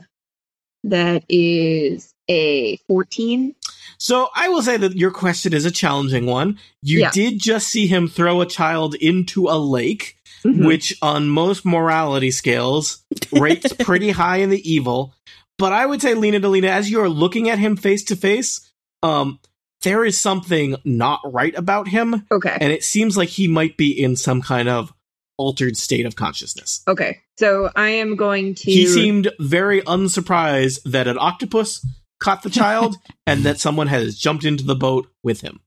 That 0.84 1.24
is 1.30 2.11
a 2.28 2.78
fourteen. 2.88 3.53
So 3.99 4.30
I 4.36 4.49
will 4.49 4.63
say 4.63 4.78
that 4.78 4.95
your 4.97 5.11
question 5.11 5.53
is 5.53 5.63
a 5.63 5.69
challenging 5.72 6.26
one. 6.26 6.57
You 6.82 7.01
Yeah. 7.01 7.11
did 7.11 7.39
just 7.39 7.67
see 7.67 7.86
him 7.86 8.07
throw 8.07 8.41
a 8.41 8.47
child 8.47 8.95
into 8.95 9.47
a 9.47 9.59
lake, 9.59 10.15
Mhm. 10.43 10.65
which 10.65 10.97
on 11.03 11.30
most 11.30 11.65
morality 11.65 12.32
scales 12.32 13.03
rates 13.32 13.74
pretty 13.80 14.09
high 14.09 14.38
in 14.38 14.49
the 14.49 14.67
evil. 14.72 15.13
But 15.59 15.72
I 15.72 15.86
would 15.86 16.01
say, 16.01 16.15
Lena 16.15 16.39
Delina, 16.39 16.69
as 16.69 16.89
you 16.89 16.99
are 17.01 17.09
looking 17.09 17.47
at 17.47 17.59
him 17.59 17.78
face 17.78 18.03
to 18.05 18.15
face, 18.15 18.61
um, 19.03 19.39
there 19.82 20.06
is 20.06 20.20
something 20.20 20.76
not 20.86 21.20
right 21.26 21.54
about 21.56 21.88
him, 21.88 22.26
Okay. 22.32 22.58
and 22.60 22.72
it 22.72 22.84
seems 22.84 23.18
like 23.18 23.30
he 23.30 23.48
might 23.48 23.78
be 23.78 23.92
in 23.92 24.16
some 24.16 24.42
kind 24.42 24.70
of 24.70 24.94
altered 25.38 25.76
state 25.76 26.06
of 26.06 26.16
consciousness. 26.16 26.84
Okay. 26.88 27.20
So 27.40 27.72
I 27.76 27.90
am 27.90 28.16
going 28.16 28.54
to. 28.56 28.72
He 28.72 28.86
seemed 28.86 29.32
very 29.40 29.82
unsurprised 29.82 30.92
that 30.92 31.08
an 31.08 31.18
octopus 31.20 31.84
caught 32.20 32.44
the 32.44 32.50
child 32.52 32.96
and 33.26 33.44
that 33.44 33.60
someone 33.60 33.88
has 33.88 34.18
jumped 34.18 34.44
into 34.46 34.64
the 34.64 34.76
boat 34.76 35.08
with 35.24 35.42
him. 35.42 35.60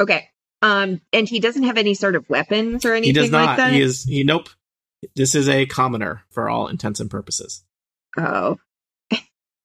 Okay. 0.00 0.28
Um, 0.62 1.00
and 1.12 1.28
he 1.28 1.38
doesn't 1.40 1.64
have 1.64 1.76
any 1.76 1.92
sort 1.94 2.16
of 2.16 2.28
weapons 2.30 2.84
or 2.84 2.92
anything 2.94 3.14
He 3.14 3.20
does 3.20 3.30
not. 3.30 3.46
like 3.46 3.56
that. 3.58 3.72
He 3.74 3.80
is 3.82 4.04
he 4.04 4.24
nope. 4.24 4.48
This 5.14 5.34
is 5.34 5.48
a 5.48 5.66
commoner 5.66 6.22
for 6.30 6.48
all 6.48 6.66
intents 6.66 6.98
and 6.98 7.10
purposes. 7.10 7.62
Oh. 8.16 8.58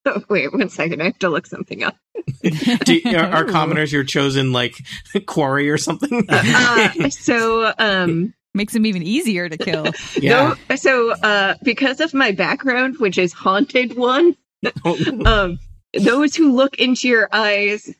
Wait 0.29 0.51
one 0.53 0.69
second. 0.69 1.01
I 1.01 1.05
have 1.05 1.19
to 1.19 1.29
look 1.29 1.45
something 1.47 1.83
up. 1.83 1.95
Do, 2.85 3.01
are, 3.15 3.17
are 3.25 3.45
commoners 3.45 3.91
your 3.91 4.03
chosen 4.03 4.51
like 4.51 4.75
quarry 5.25 5.69
or 5.69 5.77
something? 5.77 6.25
Uh, 6.29 7.09
so, 7.09 7.73
um, 7.77 8.33
Makes 8.55 8.73
them 8.73 8.85
even 8.85 9.01
easier 9.01 9.49
to 9.49 9.57
kill. 9.57 9.87
yeah. 10.15 10.53
tho- 10.69 10.75
so, 10.75 11.11
uh, 11.11 11.55
because 11.63 11.99
of 12.01 12.13
my 12.13 12.31
background, 12.33 12.97
which 12.99 13.17
is 13.17 13.33
haunted 13.33 13.97
one, 13.97 14.35
um, 15.25 15.57
those 15.99 16.35
who 16.35 16.53
look 16.53 16.77
into 16.79 17.07
your 17.07 17.27
eyes 17.31 17.93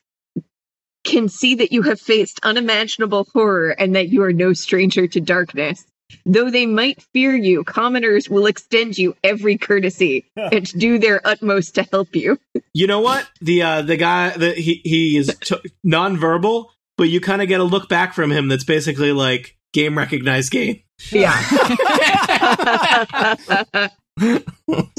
can 1.04 1.28
see 1.28 1.56
that 1.56 1.72
you 1.72 1.82
have 1.82 2.00
faced 2.00 2.40
unimaginable 2.44 3.28
horror 3.34 3.70
and 3.72 3.96
that 3.96 4.10
you 4.10 4.24
are 4.24 4.32
no 4.32 4.54
stranger 4.54 5.08
to 5.08 5.20
darkness. 5.20 5.84
Though 6.26 6.50
they 6.52 6.66
might 6.66 7.02
fear 7.14 7.36
you, 7.36 7.64
commoners 7.64 8.30
will 8.30 8.46
extend 8.46 8.98
you 8.98 9.16
every 9.24 9.58
courtesy 9.58 10.26
and 10.36 10.72
do 10.74 11.00
their 11.00 11.26
utmost 11.26 11.76
to 11.76 11.84
help 11.84 12.16
you. 12.16 12.40
You 12.74 12.88
know 12.88 13.00
what? 13.02 13.28
The 13.42 13.62
uh 13.64 13.82
the 13.82 13.98
guy 13.98 14.30
that 14.30 14.58
he 14.58 14.82
he 14.84 15.18
is 15.18 15.36
t- 15.42 15.56
nonverbal, 15.86 16.68
but 16.98 17.10
you 17.10 17.20
kind 17.22 17.42
of 17.42 17.48
get 17.48 17.60
a 17.60 17.64
look 17.64 17.90
back 17.90 18.14
from 18.14 18.32
him 18.32 18.48
that's 18.48 18.64
basically 18.64 19.12
like 19.12 19.58
game 19.74 19.98
recognized 19.98 20.52
game. 20.52 20.82
Yeah. 21.12 21.36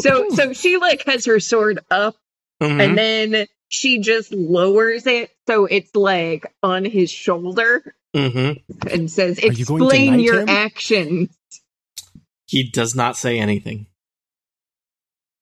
so 0.01 0.29
so 0.31 0.53
she 0.53 0.77
like 0.79 1.05
has 1.07 1.25
her 1.27 1.41
sword 1.41 1.81
up 1.91 2.17
Mhm. 2.63 2.85
and 2.85 2.99
then 2.99 3.47
she 3.69 3.99
just 3.99 4.33
lowers 4.33 5.07
it 5.07 5.31
so 5.49 5.67
it's 5.67 5.95
like 5.97 6.47
on 6.63 6.85
his 6.85 7.11
shoulder 7.11 7.95
Mhm. 8.15 8.63
and 8.91 9.11
says 9.11 9.39
Are 9.41 9.47
you 9.47 9.51
explain 9.63 10.13
knight 10.13 10.21
your 10.21 10.41
him?" 10.43 10.49
actions. 10.49 11.31
He 12.47 12.63
does 12.71 12.95
not 12.95 13.17
say 13.17 13.39
anything. 13.39 13.87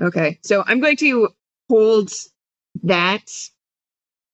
Okay. 0.00 0.38
So 0.42 0.64
I'm 0.66 0.80
going 0.80 0.96
to 0.98 1.28
hold 1.68 2.10
that 2.84 3.28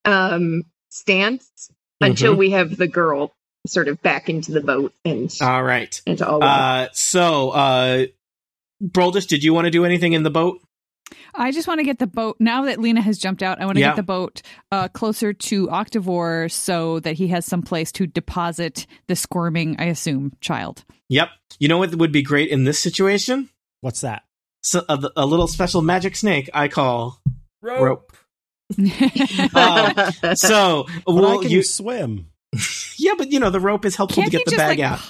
um 0.04 0.62
stance 0.90 1.70
until 2.00 2.34
Mhm. 2.34 2.38
we 2.38 2.50
have 2.50 2.76
the 2.76 2.86
girl 2.86 3.34
sort 3.66 3.88
of 3.88 4.00
back 4.02 4.28
into 4.30 4.52
the 4.52 4.60
boat 4.60 4.94
and 5.04 5.34
All 5.42 5.62
right. 5.62 6.00
into 6.06 6.26
all 6.26 6.42
Uh 6.42 6.88
so 6.92 7.50
uh 7.50 8.06
Broldish, 8.82 9.26
did 9.26 9.42
you 9.42 9.52
want 9.52 9.64
to 9.64 9.70
do 9.72 9.84
anything 9.84 10.12
in 10.12 10.22
the 10.22 10.30
boat? 10.30 10.60
I 11.34 11.50
just 11.52 11.66
want 11.68 11.78
to 11.80 11.84
get 11.84 11.98
the 11.98 12.06
boat 12.06 12.36
now 12.38 12.64
that 12.64 12.78
Lena 12.80 13.00
has 13.00 13.18
jumped 13.18 13.42
out. 13.42 13.60
I 13.60 13.64
want 13.64 13.76
to 13.76 13.80
Yeah. 13.80 13.88
get 13.90 13.96
the 13.96 14.02
boat 14.02 14.42
uh, 14.72 14.88
closer 14.88 15.32
to 15.32 15.66
Octavore 15.68 16.50
so 16.50 17.00
that 17.00 17.14
he 17.14 17.28
has 17.28 17.46
some 17.46 17.62
place 17.62 17.90
to 17.92 18.06
deposit 18.06 18.86
the 19.06 19.16
squirming, 19.16 19.76
I 19.78 19.84
assume, 19.86 20.32
child. 20.40 20.84
Yep. 21.08 21.28
You 21.58 21.68
know 21.68 21.78
what 21.78 21.94
would 21.94 22.12
be 22.12 22.22
great 22.22 22.50
in 22.50 22.64
this 22.64 22.78
situation? 22.78 23.48
What's 23.80 24.02
that? 24.02 24.22
So, 24.62 24.84
a, 24.88 25.10
a 25.16 25.24
little 25.26 25.46
special 25.46 25.82
magic 25.82 26.16
snake 26.16 26.50
I 26.52 26.68
call 26.68 27.20
rope. 27.62 28.12
Uh, 29.54 30.12
So, 30.34 30.86
But 31.06 31.14
well, 31.14 31.38
I 31.38 31.42
can 31.42 31.50
you, 31.50 31.62
swim. 31.62 32.26
yeah, 32.98 33.12
but 33.16 33.30
you 33.30 33.40
know 33.40 33.50
the 33.50 33.60
rope 33.60 33.84
is 33.84 33.96
helpful 33.96 34.22
Can't 34.22 34.32
to 34.32 34.38
get 34.38 34.44
the 34.46 34.50
just 34.52 34.58
bag 34.58 34.78
like 34.78 34.92
out. 34.92 35.00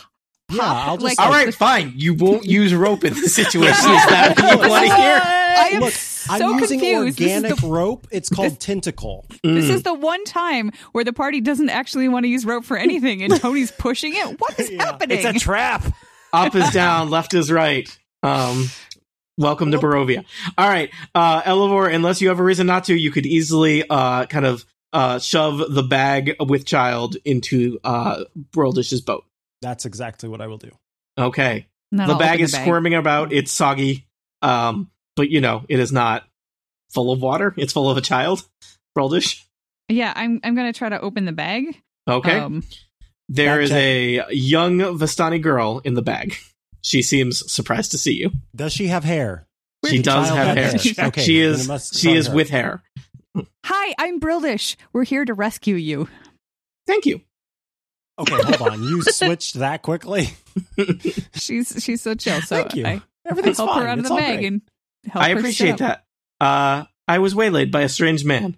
Yeah, 0.50 0.62
I'll 0.62 0.96
just. 0.96 1.18
like- 1.18 1.20
All 1.26 1.30
right, 1.32 1.52
fine. 1.66 1.92
You 1.96 2.14
won't 2.14 2.44
use 2.46 2.74
rope 2.74 3.04
in 3.04 3.12
this 3.14 3.34
situation. 3.34 3.70
Is 3.70 4.06
that 4.06 4.34
what 4.38 4.64
you 4.64 4.70
want 4.70 4.86
to 4.88 4.94
hear? 4.96 5.20
I 5.24 5.70
am 5.74 5.80
Look, 5.82 5.92
so 5.92 6.32
I'm 6.52 6.58
using 6.60 6.80
confused. 6.80 7.18
This 7.18 7.26
is 7.26 7.42
organic 7.44 7.60
the- 7.60 7.66
rope. 7.68 8.06
It's 8.10 8.28
called 8.30 8.58
tentacle. 8.58 9.26
This 9.42 9.66
Mm. 9.66 9.70
is 9.70 9.82
the 9.82 9.92
one 9.94 10.24
time 10.24 10.70
where 10.92 11.04
the 11.04 11.12
party 11.12 11.40
doesn't 11.40 11.68
actually 11.68 12.08
want 12.08 12.24
to 12.24 12.28
use 12.28 12.46
rope 12.46 12.64
for 12.64 12.76
anything, 12.78 13.22
and 13.22 13.38
Tony's 13.38 13.70
pushing 13.72 14.14
it. 14.14 14.40
What 14.40 14.58
is 14.58 14.70
Yeah. 14.70 14.84
happening? 14.86 15.18
It's 15.18 15.26
a 15.26 15.38
trap. 15.38 15.84
Up 16.32 16.54
is 16.54 16.70
down, 16.70 17.10
left 17.10 17.34
is 17.34 17.50
right. 17.52 17.88
Um, 18.22 18.68
welcome 19.36 19.70
to 19.72 19.78
Barovia. 19.78 20.24
All 20.56 20.68
right, 20.68 20.90
uh, 21.14 21.42
Elevor. 21.44 21.88
Unless 21.88 22.20
you 22.22 22.28
have 22.28 22.38
a 22.38 22.42
reason 22.44 22.66
not 22.66 22.84
to, 22.84 22.94
you 22.94 23.10
could 23.10 23.26
easily 23.26 23.84
uh, 23.88 24.24
kind 24.26 24.46
of 24.46 24.64
uh, 24.94 25.18
shove 25.18 25.62
the 25.74 25.82
bag 25.82 26.36
with 26.40 26.64
child 26.64 27.16
into 27.26 27.78
uh, 27.84 28.24
Broldish's 28.52 29.00
boat. 29.02 29.24
That's 29.62 29.84
exactly 29.84 30.28
what 30.28 30.40
I 30.40 30.46
will 30.46 30.58
do. 30.58 30.70
Okay, 31.18 31.66
And 31.90 31.98
then 32.00 32.06
the 32.08 32.12
I'll 32.14 32.18
bag 32.18 32.40
is 32.40 32.52
squirming 32.52 32.94
about. 32.94 33.32
It's 33.32 33.50
soggy, 33.50 34.06
um, 34.42 34.90
but 35.16 35.30
you 35.30 35.40
know 35.40 35.64
it 35.68 35.80
is 35.80 35.90
not 35.92 36.24
full 36.90 37.10
of 37.12 37.20
water. 37.20 37.54
It's 37.56 37.72
full 37.72 37.90
of 37.90 37.96
a 37.96 38.00
child. 38.00 38.46
Broldish. 38.96 39.42
Yeah, 39.88 40.12
I'm. 40.14 40.40
I'm 40.44 40.54
gonna 40.54 40.72
try 40.72 40.88
to 40.88 41.00
open 41.00 41.24
the 41.24 41.32
bag. 41.32 41.80
Okay. 42.08 42.38
Um, 42.38 42.62
There 43.28 43.56
Fact 43.56 43.64
is 43.64 43.72
a 43.72 44.24
young 44.30 44.78
Vistani 44.78 45.40
girl 45.42 45.80
in 45.84 45.94
the 45.94 46.02
bag. 46.02 46.36
She 46.82 47.02
seems 47.02 47.50
surprised 47.52 47.90
to 47.90 47.98
see 47.98 48.12
you. 48.14 48.30
Does 48.54 48.72
she 48.72 48.86
have 48.86 49.02
hair? 49.04 49.46
She 49.86 49.98
The 49.98 50.02
does 50.04 50.28
have 50.28 50.56
had 50.56 50.58
hair. 50.80 51.06
Okay, 51.08 51.22
she 51.22 51.40
is 51.40 51.90
she 51.92 52.14
is 52.14 52.28
her. 52.28 52.34
with 52.34 52.50
hair. 52.50 52.82
Hi, 53.66 53.94
I'm 53.98 54.20
Brildish. 54.20 54.76
We're 54.92 55.04
here 55.04 55.24
to 55.24 55.34
rescue 55.34 55.74
you. 55.74 56.08
Thank 56.86 57.04
you. 57.04 57.20
Okay, 58.18 58.34
hold 58.56 58.72
on. 58.72 58.82
You 58.82 59.02
switched 59.02 59.54
that 59.54 59.82
quickly. 59.82 60.28
She's 61.34 61.82
she's 61.82 62.02
so 62.02 62.14
chill. 62.14 62.40
So 62.42 62.56
Thank 62.56 62.74
you. 62.74 62.84
I, 62.86 63.00
I 63.30 63.34
help 63.34 63.56
fine. 63.56 63.82
her 63.82 63.88
out 63.88 63.98
of 63.98 64.04
It's 64.04 64.08
the 64.08 64.14
bag 64.16 64.38
great. 64.38 64.46
and 64.46 64.62
help 65.06 65.24
I 65.24 65.28
appreciate 65.30 65.78
sit 65.78 65.82
up. 65.82 66.04
that. 66.40 66.44
Uh, 66.44 66.84
I 67.06 67.18
was 67.20 67.34
waylaid 67.34 67.70
by 67.70 67.82
a 67.82 67.88
strange 67.88 68.24
man. 68.24 68.56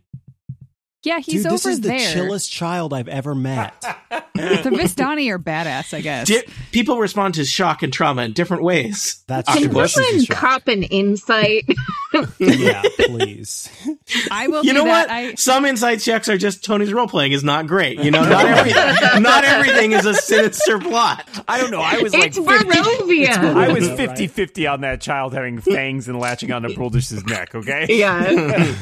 Yeah, 1.03 1.19
he's 1.21 1.45
Dude, 1.45 1.47
over 1.47 1.55
this 1.55 1.67
is 1.67 1.81
the 1.81 1.89
there. 1.89 2.13
chillest 2.13 2.53
child 2.53 2.93
I've 2.93 3.09
ever 3.09 3.35
met. 3.35 3.75
the 4.35 4.71
Vistani 4.71 5.31
are 5.31 5.39
badass, 5.39 5.95
I 5.95 6.03
guess. 6.03 6.29
Di- 6.29 6.43
people 6.73 6.99
respond 6.99 7.35
to 7.35 7.45
shock 7.47 7.83
and 7.83 7.91
trauma 7.91 8.23
in 8.23 8.33
different 8.35 8.63
ways. 8.63 9.23
That's 9.27 9.49
Can 9.51 9.65
Octopus. 9.65 9.95
true. 9.95 10.03
someone 10.05 10.27
cop 10.27 10.69
an 10.69 10.83
insight? 10.83 11.67
Yeah, 12.41 12.83
please. 12.99 13.71
I 14.33 14.49
will. 14.49 14.65
You 14.65 14.73
do 14.73 14.79
know 14.79 14.85
that. 14.87 15.07
what? 15.07 15.11
I 15.15 15.35
Some 15.37 15.65
insight 15.65 16.01
checks 16.01 16.29
are 16.29 16.37
just 16.37 16.65
Tony's 16.65 16.93
role 16.93 17.07
playing 17.07 17.31
is 17.31 17.45
not 17.45 17.69
great. 17.69 18.01
You 18.01 18.11
know, 18.11 18.25
not 18.29 18.45
everything, 18.47 19.23
not 19.23 19.45
everything 19.45 19.93
is 19.93 20.05
a 20.07 20.15
sinister 20.15 20.81
plot. 20.81 21.25
I 21.47 21.61
don't 21.61 21.71
know. 21.71 21.81
I 21.81 22.01
was 22.01 22.13
like 22.13 22.37
it's 22.37 22.37
50, 22.37 22.51
Barovia. 22.69 23.37
I 23.55 23.73
was 23.73 23.87
Right. 23.91 23.97
50 23.97 24.27
50 24.27 24.67
on 24.67 24.81
that 24.81 25.01
child 25.01 25.35
having 25.35 25.61
fangs 25.61 26.09
and 26.09 26.19
latching 26.19 26.51
onto 26.51 26.71
Broldish's 26.75 27.25
neck, 27.27 27.55
okay? 27.55 27.87
yeah. 27.89 28.73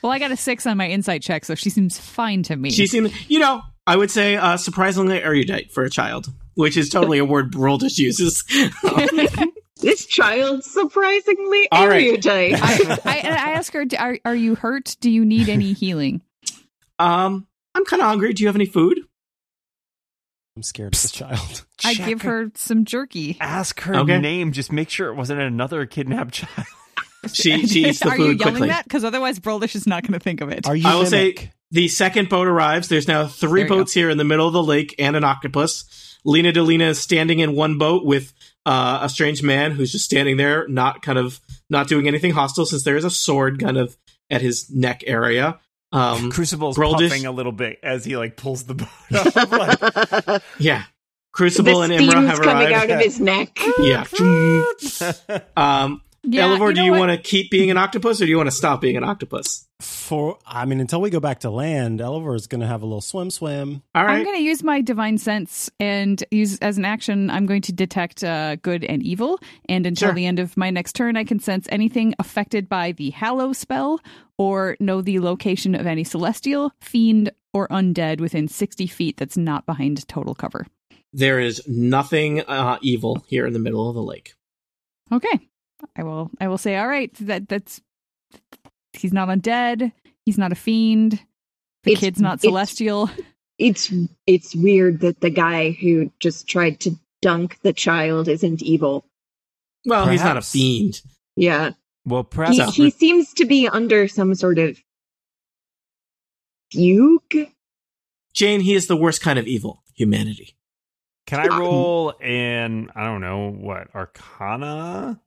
well, 0.00 0.10
I 0.10 0.18
got 0.18 0.30
a 0.32 0.36
six 0.38 0.66
on 0.66 0.78
my 0.78 0.88
insight 0.88 1.20
check, 1.20 1.44
so 1.44 1.54
she 1.60 1.70
seems 1.70 1.98
fine 1.98 2.42
to 2.44 2.56
me. 2.56 2.70
She 2.70 2.86
seems, 2.86 3.12
you 3.30 3.38
know, 3.38 3.62
I 3.86 3.96
would 3.96 4.10
say 4.10 4.36
uh, 4.36 4.56
surprisingly 4.56 5.22
erudite 5.22 5.70
for 5.72 5.84
a 5.84 5.90
child, 5.90 6.28
which 6.54 6.76
is 6.76 6.88
totally 6.88 7.18
a 7.18 7.24
word 7.24 7.52
Broldish 7.52 7.98
uses. 7.98 8.44
This 9.82 10.04
child 10.04 10.62
surprisingly 10.62 11.66
All 11.72 11.88
right. 11.88 12.04
erudite. 12.06 12.52
I, 12.60 12.98
I, 13.06 13.16
I 13.20 13.50
ask 13.52 13.72
her, 13.72 13.86
"Are 13.98 14.18
are 14.26 14.34
you 14.34 14.54
hurt? 14.54 14.94
Do 15.00 15.08
you 15.10 15.24
need 15.24 15.48
any 15.48 15.72
healing?" 15.72 16.20
um, 16.98 17.46
I'm 17.74 17.86
kind 17.86 18.02
of 18.02 18.08
hungry. 18.08 18.34
Do 18.34 18.42
you 18.42 18.48
have 18.48 18.56
any 18.56 18.66
food? 18.66 19.00
I'm 20.54 20.62
scared 20.62 20.94
of 20.94 21.00
this 21.00 21.10
child. 21.10 21.64
I 21.82 21.94
Check 21.94 22.06
give 22.08 22.22
her- 22.22 22.44
her 22.44 22.52
some 22.56 22.84
jerky. 22.84 23.38
Ask 23.40 23.80
her 23.80 23.94
Okay. 23.96 24.18
name. 24.18 24.52
Just 24.52 24.70
make 24.70 24.90
sure 24.90 25.08
it 25.08 25.14
wasn't 25.14 25.40
another 25.40 25.86
kidnapped 25.86 26.34
child. 26.34 26.66
She 27.32 27.66
she 27.66 27.84
eats 27.86 28.00
the 28.00 28.08
Are 28.08 28.16
you 28.16 28.24
yelling 28.24 28.38
quickly. 28.38 28.68
that? 28.68 28.84
Because 28.84 29.04
otherwise, 29.04 29.38
Broldish 29.38 29.74
is 29.74 29.86
not 29.86 30.02
going 30.02 30.14
to 30.14 30.20
think 30.22 30.40
of 30.40 30.50
it. 30.50 30.66
Are 30.66 30.74
you 30.76 30.88
I 30.88 30.94
will 30.94 31.04
mimic? 31.10 31.38
say 31.38 31.52
the 31.70 31.88
second 31.88 32.28
boat 32.28 32.46
arrives. 32.48 32.88
There's 32.88 33.06
now 33.08 33.26
three 33.26 33.62
There 33.62 33.68
you 33.72 33.78
boats 33.80 33.92
here 33.92 34.10
in 34.10 34.18
the 34.18 34.24
middle 34.24 34.46
of 34.46 34.52
the 34.52 34.62
lake 34.62 34.94
and 34.98 35.16
an 35.16 35.24
octopus. 35.24 36.18
Lena 36.24 36.52
Delina 36.52 36.88
is 36.88 37.00
standing 37.00 37.38
in 37.38 37.54
one 37.54 37.78
boat 37.78 38.04
with 38.04 38.32
uh, 38.66 38.98
a 39.02 39.08
strange 39.08 39.42
man 39.42 39.70
who's 39.72 39.90
just 39.92 40.04
standing 40.04 40.36
there, 40.36 40.68
not 40.68 41.00
kind 41.02 41.18
of 41.18 41.40
not 41.70 41.88
doing 41.88 42.06
anything 42.08 42.32
hostile, 42.32 42.66
since 42.66 42.84
there 42.84 42.96
is 42.96 43.04
a 43.04 43.10
sword 43.10 43.58
kind 43.60 43.78
of 43.78 43.96
at 44.28 44.42
his 44.42 44.70
neck 44.70 45.02
area. 45.06 45.58
Um, 45.92 46.30
Crucible's 46.32 46.76
Broldish- 46.76 47.08
puffing 47.08 47.26
a 47.26 47.32
little 47.32 47.52
bit 47.52 47.78
as 47.82 48.04
he 48.04 48.16
like 48.16 48.36
pulls 48.36 48.64
the 48.64 48.74
boat 48.74 48.88
up. 49.14 49.50
like, 50.28 50.42
yeah, 50.58 50.84
Crucible 51.32 51.82
and 51.82 51.92
Imra 51.92 52.10
steam's 52.10 52.26
have 52.28 52.40
coming 52.40 52.66
arrived. 52.68 52.72
out 52.74 52.90
of 52.90 53.00
his 53.00 53.18
neck. 53.20 53.58
Yeah. 53.78 54.04
um, 55.56 56.02
yeah, 56.22 56.46
Elivor, 56.46 56.68
you 56.68 56.74
do 56.74 56.82
you 56.82 56.92
want 56.92 57.10
to 57.10 57.18
keep 57.18 57.50
being 57.50 57.70
an 57.70 57.76
octopus 57.76 58.20
or 58.20 58.26
do 58.26 58.30
you 58.30 58.36
want 58.36 58.48
to 58.48 58.54
stop 58.54 58.80
being 58.80 58.96
an 58.96 59.04
octopus? 59.04 59.66
For 59.80 60.38
I 60.46 60.66
mean, 60.66 60.80
until 60.80 61.00
we 61.00 61.08
go 61.08 61.20
back 61.20 61.40
to 61.40 61.50
land, 61.50 62.00
Elivor 62.00 62.34
is 62.34 62.46
going 62.46 62.60
to 62.60 62.66
have 62.66 62.82
a 62.82 62.86
little 62.86 63.00
swim, 63.00 63.30
swim. 63.30 63.82
All 63.94 64.06
I'm 64.06 64.24
going 64.24 64.36
to 64.36 64.42
use 64.42 64.62
my 64.62 64.82
divine 64.82 65.16
sense 65.16 65.70
and 65.80 66.22
use 66.30 66.58
as 66.58 66.76
an 66.76 66.84
action. 66.84 67.30
I'm 67.30 67.46
going 67.46 67.62
to 67.62 67.72
detect 67.72 68.22
uh, 68.22 68.56
good 68.56 68.84
and 68.84 69.02
evil, 69.02 69.38
and 69.68 69.86
until 69.86 70.08
Sure. 70.08 70.14
the 70.14 70.26
end 70.26 70.38
of 70.38 70.56
my 70.56 70.68
next 70.70 70.94
turn, 70.94 71.16
I 71.16 71.24
can 71.24 71.40
sense 71.40 71.66
anything 71.70 72.14
affected 72.18 72.68
by 72.68 72.92
the 72.92 73.10
Hallow 73.10 73.52
spell 73.54 74.00
or 74.36 74.76
know 74.80 75.00
the 75.00 75.20
location 75.20 75.74
of 75.74 75.86
any 75.86 76.04
celestial, 76.04 76.72
fiend, 76.80 77.30
or 77.54 77.66
undead 77.68 78.20
within 78.20 78.46
60 78.48 78.86
feet 78.86 79.16
that's 79.16 79.36
not 79.36 79.64
behind 79.66 80.06
total 80.08 80.34
cover. 80.34 80.66
There 81.12 81.40
is 81.40 81.66
nothing 81.66 82.40
uh, 82.42 82.78
evil 82.82 83.24
here 83.26 83.46
in 83.46 83.52
the 83.52 83.58
middle 83.58 83.88
of 83.88 83.94
the 83.94 84.02
lake. 84.02 84.34
Okay. 85.10 85.40
I 85.96 86.02
will 86.02 86.30
I 86.40 86.48
will 86.48 86.58
say 86.58 86.76
all 86.76 86.88
right, 86.88 87.12
that 87.20 87.48
that's 87.48 87.80
he's 88.92 89.12
not 89.12 89.28
undead, 89.28 89.92
he's 90.24 90.38
not 90.38 90.52
a 90.52 90.56
fiend. 90.56 91.20
The 91.84 91.92
It's- 91.92 92.00
kid's 92.00 92.20
not 92.20 92.34
it's- 92.38 92.42
celestial. 92.42 93.10
It's 93.58 93.92
it's 94.26 94.54
weird 94.54 95.00
that 95.00 95.20
the 95.20 95.28
guy 95.30 95.72
who 95.72 96.10
just 96.18 96.48
tried 96.48 96.80
to 96.80 96.92
dunk 97.20 97.58
the 97.62 97.72
child 97.74 98.26
isn't 98.28 98.62
evil. 98.62 99.04
Well, 99.84 100.08
he's 100.08 100.22
not 100.24 100.36
a 100.38 100.42
fiend. 100.42 101.02
Yeah. 101.36 101.72
Well, 102.06 102.24
perhaps 102.24 102.56
He, 102.76 102.84
he 102.84 102.90
seems 102.90 103.34
to 103.34 103.44
be 103.44 103.68
under 103.68 104.08
some 104.08 104.34
sort 104.34 104.58
of 104.58 104.78
fugue. 106.72 107.48
Jane, 108.32 108.60
he 108.60 108.74
is 108.74 108.86
the 108.86 108.96
worst 108.96 109.20
kind 109.20 109.38
of 109.38 109.46
evil. 109.46 109.82
Humanity. 109.94 110.56
Can 111.26 111.40
I 111.40 111.58
roll 111.58 112.14
an 112.20 112.90
I 112.94 113.04
don't 113.04 113.20
know 113.20 113.50
what 113.50 113.94
Arcana 113.94 115.20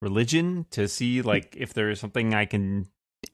religion 0.00 0.66
to 0.70 0.88
see 0.88 1.22
like 1.22 1.54
if 1.56 1.74
there 1.74 1.90
is 1.90 2.00
something 2.00 2.34
I 2.34 2.44
can 2.44 2.86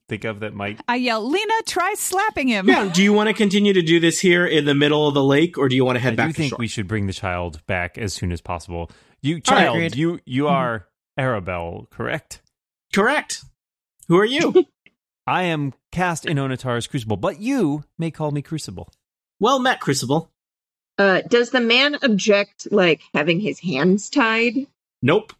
think 0.08 0.24
of 0.24 0.40
that 0.40 0.54
might. 0.54 0.80
I 0.88 0.96
yell, 0.96 1.28
Lena, 1.28 1.52
try 1.66 1.94
slapping 1.96 2.48
him. 2.48 2.68
Yeah. 2.68 2.88
Do 2.92 3.02
you 3.02 3.12
want 3.12 3.28
to 3.28 3.34
continue 3.34 3.72
to 3.72 3.82
do 3.82 4.00
this 4.00 4.20
here 4.20 4.46
in 4.46 4.64
the 4.64 4.74
middle 4.74 5.06
of 5.08 5.14
the 5.14 5.24
lake, 5.24 5.58
or 5.58 5.68
do 5.68 5.76
you 5.76 5.84
want 5.84 5.96
to 5.96 6.00
head 6.00 6.14
I 6.14 6.16
back 6.16 6.26
do 6.28 6.32
to 6.32 6.38
think 6.38 6.50
shore? 6.50 6.58
we 6.58 6.68
should 6.68 6.86
bring 6.88 7.06
the 7.06 7.12
child 7.12 7.64
back 7.66 7.98
as 7.98 8.12
soon 8.14 8.32
as 8.32 8.40
possible. 8.40 8.90
You 9.22 9.40
child, 9.40 9.76
Agreed. 9.76 9.96
you 9.96 10.20
you 10.24 10.48
are 10.48 10.86
Arabelle, 11.18 11.88
correct? 11.90 12.40
Correct. 12.92 13.44
Who 14.08 14.18
are 14.18 14.24
you? 14.24 14.66
I 15.26 15.44
am 15.44 15.72
cast 15.92 16.26
in 16.26 16.36
Onatar's 16.36 16.86
Crucible, 16.88 17.16
but 17.16 17.40
you 17.40 17.84
may 17.98 18.10
call 18.10 18.30
me 18.32 18.42
Crucible. 18.42 18.92
well 19.38 19.58
met, 19.60 19.80
Crucible. 19.80 20.30
Uh, 20.98 21.22
does 21.28 21.50
the 21.50 21.60
man 21.60 21.96
object 22.02 22.68
like 22.70 23.02
having 23.14 23.40
his 23.40 23.60
hands 23.60 24.10
tied? 24.10 24.54
Nope. 25.00 25.32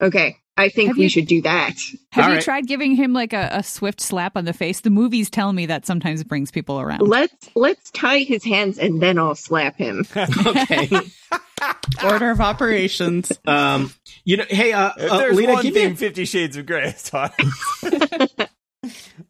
Okay, 0.00 0.36
I 0.62 0.68
think 0.68 0.88
Have 0.88 0.96
we 0.96 1.04
you- 1.04 1.08
should 1.08 1.26
do 1.26 1.42
that. 1.42 1.74
Have 2.12 2.24
All 2.24 2.30
you 2.30 2.36
right. 2.36 2.44
tried 2.44 2.66
giving 2.66 2.94
him 2.94 3.12
like 3.12 3.32
a, 3.32 3.48
a 3.52 3.62
swift 3.62 4.00
slap 4.00 4.36
on 4.36 4.44
the 4.44 4.52
face? 4.52 4.80
The 4.80 4.90
movies 4.90 5.28
tell 5.28 5.52
me 5.52 5.66
that 5.66 5.84
sometimes 5.86 6.22
brings 6.24 6.50
people 6.50 6.80
around. 6.80 7.00
Let's 7.08 7.50
let's 7.54 7.90
tie 7.90 8.18
his 8.20 8.44
hands 8.44 8.78
and 8.78 9.02
then 9.02 9.18
I'll 9.18 9.34
slap 9.34 9.76
him. 9.76 10.06
Okay. 10.46 10.88
Order 12.04 12.30
of 12.30 12.40
operations. 12.40 13.30
um. 13.46 13.92
You 14.24 14.38
know. 14.38 14.44
Hey. 14.48 14.72
Uh. 14.72 14.90
If 14.96 15.10
uh, 15.12 15.18
there's 15.18 15.36
Lena, 15.36 15.52
one 15.54 15.62
give 15.62 15.74
thing 15.74 15.90
me. 15.90 15.96
Fifty 15.96 16.24
Shades 16.24 16.56
of 16.56 16.66
Grey 16.66 16.90
has 16.90 17.02
taught. 17.04 17.38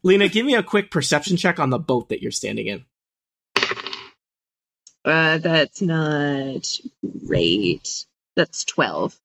Lena, 0.03 0.27
give 0.29 0.45
me 0.45 0.55
a 0.55 0.63
quick 0.63 0.89
perception 0.91 1.37
check 1.37 1.59
on 1.59 1.69
the 1.69 1.77
boat 1.79 2.09
that 2.09 2.21
you're 2.21 2.31
standing 2.31 2.67
in. 2.67 2.85
Uh, 5.05 5.37
that's 5.37 5.81
not 5.81 6.67
great. 7.27 8.05
That's 8.35 8.63
twelve. 8.65 9.15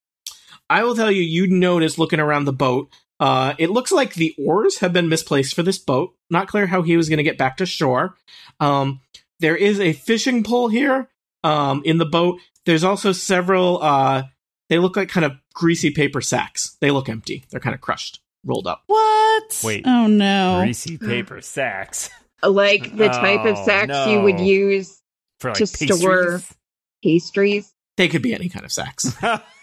I 0.71 0.85
will 0.85 0.95
tell 0.95 1.11
you, 1.11 1.23
you 1.23 1.47
notice 1.47 1.99
looking 1.99 2.21
around 2.21 2.45
the 2.45 2.53
boat. 2.53 2.91
Uh, 3.21 3.55
it 3.59 3.71
looks 3.71 3.91
like 3.91 4.15
the 4.15 4.35
oars 4.39 4.79
have 4.79 4.93
been 4.93 5.09
misplaced 5.09 5.55
for 5.55 5.63
this 5.63 5.79
boat. 5.79 6.15
Not 6.31 6.47
clear 6.49 6.67
how 6.67 6.83
he 6.83 6.97
was 6.97 7.09
going 7.09 7.17
to 7.19 7.23
get 7.25 7.39
back 7.39 7.57
to 7.57 7.67
shore. 7.67 8.17
Um, 8.61 9.01
there 9.41 9.57
is 9.57 9.81
a 9.81 9.93
fishing 9.93 10.45
pole 10.45 10.69
here 10.69 11.09
um, 11.43 11.83
in 11.85 11.99
the 11.99 12.05
boat. 12.07 12.39
There's 12.67 12.85
also 12.85 13.13
several. 13.13 13.83
Uh, 13.83 14.25
they 14.69 14.79
look 14.79 14.97
like 14.97 15.09
kind 15.09 15.25
of 15.25 15.33
greasy 15.55 15.91
paper 15.91 16.21
sacks. 16.21 16.77
They 16.81 16.91
look 16.91 17.09
empty. 17.09 17.45
They're 17.51 17.61
kind 17.61 17.75
of 17.75 17.81
crushed, 17.81 18.21
rolled 18.45 18.67
up. 18.67 18.83
What? 18.87 19.61
Wait. 19.65 19.85
Oh 19.87 20.07
no. 20.07 20.61
Greasy 20.63 20.99
paper 20.99 21.41
sacks 21.41 22.11
Like 22.43 22.95
the 22.97 23.09
type 23.09 23.47
of 23.47 23.57
Oh, 23.57 23.65
sacks 23.65 24.09
you 24.11 24.21
would 24.21 24.39
use 24.41 25.01
for 25.41 25.51
like 25.51 25.59
To 25.59 25.67
store- 25.67 26.39
pastries. 26.41 26.55
pastries. 27.03 27.73
They 27.97 28.09
could 28.09 28.23
be 28.23 28.35
any 28.35 28.49
kind 28.49 28.65
of 28.65 28.71
sacks. 28.73 29.17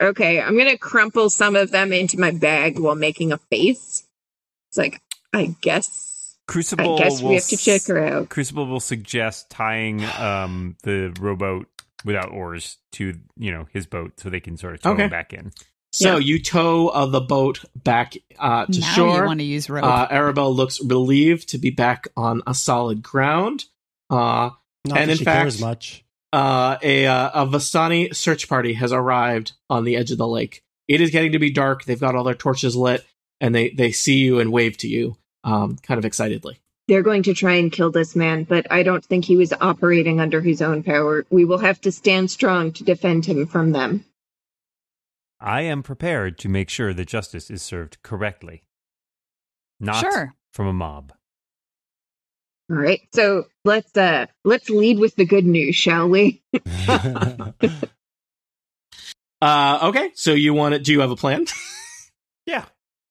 Okay, 0.00 0.40
I'm 0.40 0.56
gonna 0.58 0.76
crumple 0.78 1.30
some 1.30 1.56
of 1.56 1.70
them 1.70 1.92
into 1.92 2.18
my 2.20 2.30
bag 2.30 2.78
while 2.78 2.94
making 2.94 3.32
a 3.32 3.38
face. 3.38 4.06
It's 4.68 4.76
like, 4.78 5.00
I 5.32 5.54
guess, 5.62 6.36
Crucible. 6.46 6.96
I 6.96 6.98
guess 6.98 7.22
we 7.22 7.34
have 7.34 7.46
to 7.48 7.56
check 7.56 7.86
her 7.86 7.98
out. 8.04 8.28
Crucible 8.28 8.66
will 8.66 8.78
suggest 8.80 9.50
tying 9.50 10.04
um, 10.18 10.76
the 10.84 11.14
rowboat 11.18 11.66
without 12.04 12.30
oars 12.30 12.76
to 12.92 13.14
you 13.36 13.50
know 13.52 13.66
his 13.72 13.86
boat 13.86 14.20
so 14.20 14.28
they 14.30 14.38
can 14.40 14.56
sort 14.56 14.74
of 14.74 14.80
tow 14.82 14.90
Okay. 14.92 15.04
him 15.04 15.10
back 15.10 15.32
in. 15.32 15.52
So 15.92 16.12
Yeah. 16.16 16.18
you 16.18 16.42
tow 16.42 16.88
uh, 16.88 17.06
the 17.06 17.20
boat 17.22 17.64
back 17.74 18.14
uh, 18.38 18.66
to 18.66 18.80
now 18.80 18.92
shore. 18.94 19.16
you 19.16 19.24
want 19.24 19.40
to 19.40 19.44
use 19.46 19.70
rope. 19.70 19.82
Uh, 19.84 20.06
Arabelle 20.08 20.54
looks 20.54 20.78
relieved 20.84 21.48
to 21.50 21.58
be 21.58 21.70
back 21.70 22.08
on 22.16 22.42
a 22.46 22.52
solid 22.54 23.02
ground. 23.02 23.64
Uh, 24.10 24.50
Not 24.84 24.98
And 24.98 25.08
that 25.08 25.08
in 25.10 25.16
she 25.16 25.24
fact- 25.24 25.40
cares 25.40 25.60
much. 25.60 26.04
Uh, 26.32 26.76
a, 26.82 27.06
uh, 27.06 27.44
a 27.44 27.46
Vistani 27.46 28.14
search 28.14 28.48
party 28.48 28.74
has 28.74 28.92
arrived 28.92 29.52
on 29.70 29.84
the 29.84 29.96
edge 29.96 30.10
of 30.10 30.18
the 30.18 30.28
lake. 30.28 30.62
It 30.88 31.00
is 31.00 31.10
getting 31.10 31.32
to 31.32 31.38
be 31.38 31.50
dark. 31.50 31.84
They've 31.84 32.00
got 32.00 32.14
all 32.14 32.24
their 32.24 32.34
torches 32.34 32.76
lit, 32.76 33.04
and 33.40 33.54
they, 33.54 33.70
they 33.70 33.92
see 33.92 34.18
you 34.18 34.40
and 34.40 34.52
wave 34.52 34.76
to 34.78 34.88
you, 34.88 35.16
um, 35.44 35.76
kind 35.82 35.98
of 35.98 36.04
excitedly. 36.04 36.60
They're 36.88 37.02
going 37.02 37.24
to 37.24 37.34
try 37.34 37.54
and 37.54 37.72
kill 37.72 37.90
this 37.90 38.14
man, 38.14 38.44
but 38.44 38.70
I 38.70 38.84
don't 38.84 39.04
think 39.04 39.24
he 39.24 39.36
was 39.36 39.52
operating 39.60 40.20
under 40.20 40.40
his 40.40 40.62
own 40.62 40.84
power. 40.84 41.26
We 41.30 41.44
will 41.44 41.58
have 41.58 41.80
to 41.80 41.90
stand 41.90 42.30
strong 42.30 42.72
to 42.72 42.84
defend 42.84 43.26
him 43.26 43.46
from 43.46 43.72
them. 43.72 44.04
I 45.40 45.62
am 45.62 45.82
prepared 45.82 46.38
to 46.38 46.48
make 46.48 46.70
sure 46.70 46.94
that 46.94 47.08
justice 47.08 47.50
is 47.50 47.62
served 47.62 48.02
correctly, 48.02 48.62
not 49.80 50.00
sure. 50.00 50.34
from 50.52 50.66
a 50.66 50.72
mob. 50.72 51.12
All 52.68 52.76
right, 52.76 53.00
so 53.14 53.46
let's 53.64 53.96
uh 53.96 54.26
let's 54.44 54.68
lead 54.68 54.98
with 54.98 55.14
the 55.16 55.24
good 55.24 55.44
news, 55.44 55.76
shall 55.76 56.08
we? 56.08 56.42
Uh, 59.42 59.78
okay, 59.82 60.10
so 60.14 60.32
you 60.32 60.54
want 60.54 60.74
to? 60.74 60.78
Do 60.78 60.92
you 60.92 61.00
have 61.00 61.10
a 61.10 61.16
plan? 61.16 61.46
Yeah. 62.46 62.64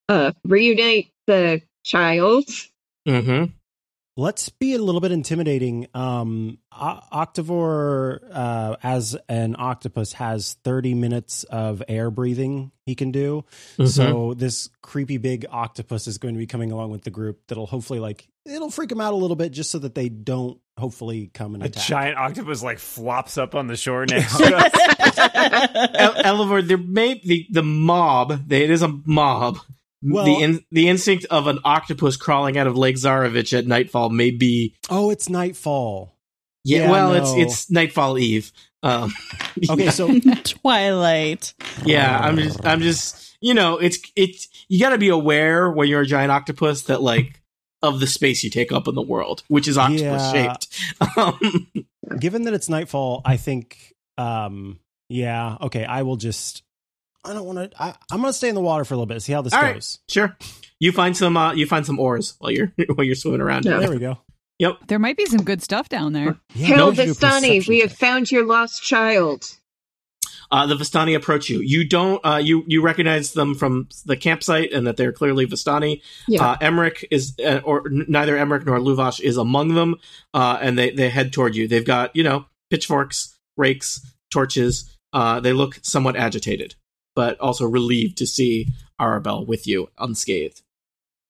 Uh, 0.08 0.32
reunite 0.44 1.12
the 1.26 1.60
child. 1.84 2.46
mm-hmm. 3.06 3.52
Let's 4.18 4.48
be 4.48 4.72
a 4.74 4.78
little 4.78 5.02
bit 5.02 5.12
intimidating. 5.12 5.88
Um, 5.92 6.56
O- 6.72 7.00
Octavore, 7.12 8.20
uh, 8.32 8.76
as 8.82 9.14
an 9.28 9.56
octopus, 9.58 10.14
has 10.14 10.54
30 10.64 10.94
minutes 10.94 11.44
of 11.44 11.82
air 11.86 12.10
breathing 12.10 12.72
he 12.86 12.94
can 12.94 13.10
do. 13.12 13.44
Mm-hmm. 13.74 13.86
So 13.86 14.32
this 14.32 14.70
creepy 14.82 15.18
big 15.18 15.44
octopus 15.50 16.06
is 16.06 16.16
going 16.16 16.32
to 16.34 16.38
be 16.38 16.46
coming 16.46 16.72
along 16.72 16.92
with 16.92 17.02
the 17.04 17.10
group. 17.10 17.40
That'll 17.48 17.66
hopefully 17.66 18.00
like 18.00 18.26
it'll 18.46 18.70
freak 18.70 18.88
them 18.88 19.00
out 19.02 19.12
a 19.12 19.16
little 19.16 19.36
bit, 19.36 19.52
just 19.52 19.70
so 19.70 19.80
that 19.80 19.94
they 19.94 20.08
don't 20.08 20.58
hopefully 20.78 21.30
come 21.34 21.54
and 21.54 21.62
A 21.62 21.66
attack. 21.66 21.84
giant 21.86 22.16
octopus 22.16 22.62
like 22.62 22.78
flops 22.78 23.36
up 23.36 23.54
on 23.54 23.66
the 23.66 23.76
shore 23.76 24.06
next 24.10 24.34
to 24.38 24.56
us. 24.56 25.18
El- 25.94 26.14
Elivor, 26.36 26.62
there 26.62 26.78
may 26.78 27.20
the 27.22 27.46
the 27.50 27.62
mob. 27.62 28.48
They, 28.48 28.64
it 28.64 28.70
is 28.70 28.80
a 28.82 28.88
mob. 29.04 29.58
Well- 30.14 30.24
the 30.24 30.42
in, 30.42 30.64
the 30.70 30.88
instinct 30.88 31.24
of 31.30 31.46
an 31.46 31.58
octopus 31.64 32.16
crawling 32.16 32.56
out 32.58 32.66
of 32.66 32.76
Lake 32.76 32.96
Zarovich 32.96 33.56
at 33.56 33.66
nightfall 33.66 34.10
may 34.10 34.30
be. 34.30 34.74
oh, 34.90 35.10
it's 35.10 35.28
nightfall. 35.28 36.14
Yeah, 36.64 36.78
Yeah, 36.84 36.90
well, 36.90 37.12
it's 37.14 37.32
no. 37.32 37.38
it's 37.42 37.70
nightfall 37.70 38.18
eve. 38.18 38.52
Um, 38.82 39.12
Okay, 39.70 39.90
so 39.90 40.18
Twilight. 40.44 41.54
Yeah, 41.84 42.18
I'm 42.18 42.36
just, 42.36 42.64
I'm 42.66 42.80
just, 42.80 43.36
you 43.40 43.54
know, 43.54 43.78
it's, 43.78 43.98
it's, 44.16 44.48
you 44.68 44.80
got 44.80 44.90
to 44.90 44.98
be 44.98 45.08
aware 45.08 45.70
when 45.70 45.88
you're 45.88 46.02
a 46.02 46.06
giant 46.06 46.30
octopus 46.32 46.82
that 46.82 47.00
like 47.02 47.40
of 47.82 48.00
the 48.00 48.06
space 48.06 48.42
you 48.42 48.50
take 48.50 48.72
up 48.72 48.88
in 48.88 48.94
the 48.94 49.02
world, 49.02 49.42
which 49.48 49.68
is 49.68 49.78
octopus 49.78 50.34
Yeah. 50.34 50.56
shaped. 50.56 50.68
Um, 51.16 51.40
given 52.18 52.42
that 52.42 52.54
it's 52.54 52.68
nightfall, 52.68 53.22
I 53.24 53.36
think, 53.36 53.94
um, 54.18 54.80
yeah, 55.08 55.56
okay, 55.62 55.84
I 55.84 56.02
will 56.02 56.16
just. 56.16 56.62
I 57.26 57.32
don't 57.32 57.44
want 57.44 57.70
to. 57.72 57.82
I'm 58.10 58.20
going 58.20 58.24
to 58.24 58.32
stay 58.32 58.48
in 58.48 58.54
the 58.54 58.60
water 58.60 58.84
for 58.84 58.94
a 58.94 58.96
little 58.96 59.06
bit. 59.06 59.20
See 59.22 59.32
how 59.32 59.42
this 59.42 59.52
All 59.52 59.60
right. 59.62 59.74
goes. 59.74 59.98
sure, 60.08 60.36
you 60.80 60.92
find 60.92 61.16
some, 61.16 61.36
uh, 61.36 61.52
you 61.54 61.66
find 61.66 61.84
some 61.84 61.98
oars 61.98 62.34
while 62.38 62.50
you're 62.50 62.72
while 62.94 63.04
you're 63.04 63.14
swimming 63.14 63.40
around. 63.40 63.64
Yeah. 63.64 63.78
There 63.78 63.90
we 63.90 63.98
go. 63.98 64.18
Yep. 64.58 64.78
There 64.88 64.98
might 64.98 65.16
be 65.18 65.26
some 65.26 65.42
good 65.44 65.62
stuff 65.62 65.88
down 65.90 66.12
there. 66.14 66.38
Yeah, 66.54 66.66
Hail 66.76 66.90
we 66.90 66.96
should 66.96 67.04
do 67.04 67.10
a 67.10 67.14
Vistani, 67.14 67.40
perception 67.40 67.72
we 67.72 67.80
have 67.80 67.92
found 67.92 68.30
your 68.30 68.46
lost 68.46 68.82
child. 68.82 69.44
Uh, 70.50 70.64
the 70.66 70.76
Vistani 70.76 71.16
approach 71.16 71.50
you. 71.50 71.60
You 71.60 71.86
don't, 71.86 72.24
uh, 72.24 72.36
you 72.36 72.64
you 72.68 72.80
recognize 72.80 73.32
them 73.32 73.54
from 73.54 73.88
the 74.04 74.16
campsite 74.16 74.72
and 74.72 74.86
that 74.86 74.96
they're 74.96 75.12
clearly 75.12 75.44
Vistani. 75.46 76.00
Yeah. 76.28 76.50
Uh, 76.52 76.56
Emmerich 76.60 77.04
is, 77.10 77.34
uh, 77.44 77.60
or 77.64 77.88
n- 77.88 78.06
neither 78.08 78.36
Emmerich 78.36 78.64
nor 78.64 78.78
Luvash 78.78 79.20
is 79.20 79.36
among 79.36 79.74
them, 79.74 79.96
uh, 80.32 80.58
and 80.62 80.78
they, 80.78 80.90
they 80.92 81.08
head 81.10 81.32
toward 81.32 81.56
you. 81.56 81.66
They've 81.66 81.84
got, 81.84 82.14
you 82.14 82.22
know, 82.22 82.46
pitchforks, 82.70 83.36
rakes, 83.56 84.00
torches. 84.30 84.96
Uh, 85.12 85.40
they 85.40 85.52
look 85.52 85.78
somewhat 85.82 86.14
agitated, 86.16 86.76
but 87.16 87.40
also 87.40 87.66
relieved 87.66 88.18
to 88.18 88.26
see 88.26 88.68
Arabelle 89.00 89.44
with 89.44 89.66
you 89.66 89.88
unscathed. 89.98 90.62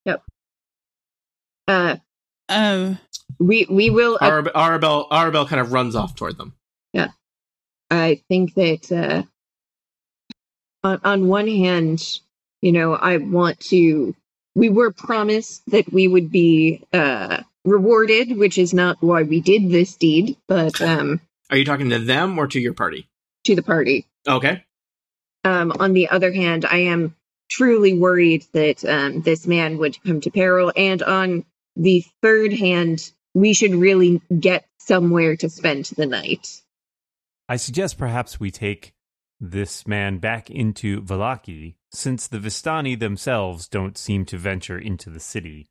Yep. 0.04 0.22
Uh, 1.66 1.96
Um, 2.48 2.98
we 3.40 3.66
we 3.70 3.88
will. 3.90 4.18
uh, 4.20 4.26
Arab- 4.26 4.52
Arabelle, 4.54 5.08
Arabelle 5.10 5.48
kind 5.48 5.60
of 5.60 5.72
runs 5.72 5.96
off 5.96 6.14
toward 6.14 6.36
them. 6.36 6.52
Yeah, 6.92 7.08
I 7.90 8.22
think 8.28 8.54
that 8.54 8.92
uh, 8.92 9.22
on, 10.84 11.00
on 11.02 11.28
one 11.28 11.48
hand, 11.48 12.02
you 12.62 12.72
know, 12.72 12.94
I 12.94 13.16
want 13.16 13.58
to. 13.70 14.14
We 14.54 14.68
were 14.70 14.90
promised 14.92 15.62
that 15.70 15.92
we 15.92 16.08
would 16.08 16.30
be 16.30 16.82
uh, 16.92 17.42
rewarded, 17.64 18.38
which 18.38 18.56
is 18.58 18.72
not 18.72 18.96
why 19.02 19.22
we 19.22 19.40
did 19.40 19.70
this 19.70 19.96
deed, 19.96 20.36
but 20.48 20.80
um, 20.80 21.20
Are 21.50 21.58
you 21.58 21.64
talking 21.66 21.90
to 21.90 21.98
them 21.98 22.38
or 22.38 22.46
to 22.46 22.60
your 22.60 22.72
party? 22.74 23.08
to 23.44 23.54
the 23.54 23.62
party. 23.62 24.06
Okay. 24.26 24.64
Um, 25.46 25.72
on 25.78 25.92
the 25.92 26.08
other 26.08 26.32
hand, 26.32 26.64
I 26.64 26.78
am 26.78 27.14
truly 27.48 27.96
worried 27.96 28.44
that 28.52 28.84
um, 28.84 29.22
this 29.22 29.46
man 29.46 29.78
would 29.78 29.96
come 30.02 30.20
to 30.22 30.30
peril. 30.32 30.72
And 30.76 31.00
on 31.04 31.44
the 31.76 32.04
third 32.20 32.52
hand, 32.52 33.12
we 33.32 33.54
should 33.54 33.72
really 33.72 34.20
get 34.36 34.66
somewhere 34.78 35.36
to 35.36 35.48
spend 35.48 35.84
the 35.96 36.06
night. 36.06 36.62
I 37.48 37.58
suggest 37.58 37.96
perhaps 37.96 38.40
we 38.40 38.50
take 38.50 38.92
this 39.38 39.86
man 39.86 40.18
back 40.18 40.50
into 40.50 41.00
Vallaki, 41.02 41.76
since 41.92 42.26
the 42.26 42.38
Vistani 42.38 42.98
themselves 42.98 43.68
don't 43.68 43.96
seem 43.96 44.24
to 44.24 44.38
venture 44.38 44.78
into 44.78 45.10
the 45.10 45.20
city. 45.20 45.68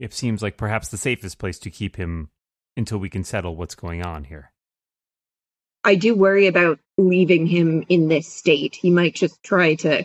It 0.00 0.14
seems 0.14 0.40
like 0.40 0.56
perhaps 0.56 0.88
the 0.88 0.96
safest 0.96 1.38
place 1.38 1.58
to 1.58 1.70
keep 1.70 1.96
him 1.96 2.30
until 2.74 2.96
we 2.96 3.10
can 3.10 3.22
settle 3.22 3.54
what's 3.54 3.74
going 3.74 4.02
on 4.02 4.24
here. 4.24 4.52
I 5.84 5.94
do 5.96 6.14
worry 6.14 6.46
about 6.46 6.78
leaving 6.98 7.46
him 7.46 7.84
in 7.88 8.08
this 8.08 8.32
state. 8.32 8.74
He 8.74 8.90
might 8.90 9.14
just 9.14 9.42
try 9.42 9.74
to 9.76 10.04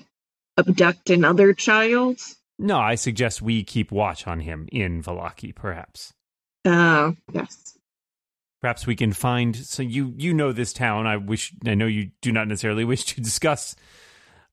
abduct 0.57 1.09
another 1.09 1.53
child. 1.53 2.19
No, 2.59 2.77
I 2.79 2.95
suggest 2.95 3.41
we 3.41 3.63
keep 3.63 3.91
watch 3.91 4.25
on 4.27 4.39
him 4.39 4.67
in 4.71 5.03
Vallaki, 5.03 5.53
perhaps. 5.53 6.13
Uh, 6.65 7.11
yes. 7.31 7.77
Perhaps 8.61 8.87
we 8.87 8.95
can 8.95 9.13
find 9.13 9.55
so 9.55 9.83
you 9.83 10.13
you 10.17 10.33
know 10.33 10.51
this 10.51 10.73
town. 10.73 11.05
I 11.05 11.17
wish 11.17 11.53
I 11.65 11.75
know 11.75 11.85
you 11.85 12.09
do 12.21 12.31
not 12.31 12.47
necessarily 12.47 12.83
wish 12.83 13.05
to 13.05 13.21
discuss 13.21 13.75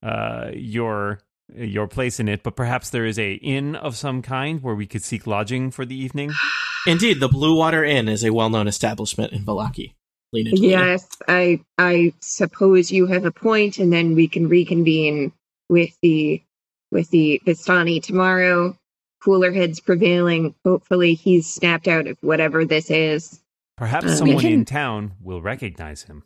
uh, 0.02 0.50
your 0.52 1.20
your 1.56 1.88
place 1.88 2.20
in 2.20 2.28
it, 2.28 2.42
but 2.42 2.56
perhaps 2.56 2.90
there 2.90 3.06
is 3.06 3.18
a 3.18 3.32
inn 3.34 3.74
of 3.74 3.96
some 3.96 4.20
kind 4.20 4.62
where 4.62 4.74
we 4.74 4.86
could 4.86 5.02
seek 5.02 5.26
lodging 5.26 5.70
for 5.70 5.86
the 5.86 5.96
evening. 5.96 6.32
Indeed, 6.86 7.20
the 7.20 7.28
Blue 7.28 7.56
Water 7.56 7.82
Inn 7.82 8.08
is 8.08 8.22
a 8.22 8.32
well-known 8.32 8.68
establishment 8.68 9.32
in 9.32 9.42
Vallaki. 9.42 9.94
Lean 10.34 10.48
into. 10.48 10.62
Yes, 10.62 11.06
I 11.28 11.60
I 11.78 12.12
suppose 12.20 12.90
you 12.90 13.06
have 13.06 13.24
a 13.24 13.30
point, 13.30 13.78
and 13.78 13.92
then 13.92 14.14
we 14.16 14.26
can 14.26 14.48
reconvene 14.48 15.32
with 15.68 15.96
the 16.02 16.42
with 16.90 17.08
the 17.10 17.40
Vistani 17.46 18.02
tomorrow. 18.02 18.76
Cooler 19.22 19.52
heads 19.52 19.80
prevailing. 19.80 20.54
Hopefully, 20.64 21.14
he's 21.14 21.46
snapped 21.46 21.88
out 21.88 22.08
of 22.08 22.18
whatever 22.20 22.64
this 22.64 22.90
is. 22.90 23.40
Perhaps 23.76 24.06
we 24.06 24.16
someone 24.16 24.40
can- 24.40 24.52
in 24.52 24.64
town 24.64 25.12
will 25.22 25.40
recognize 25.40 26.02
him. 26.02 26.24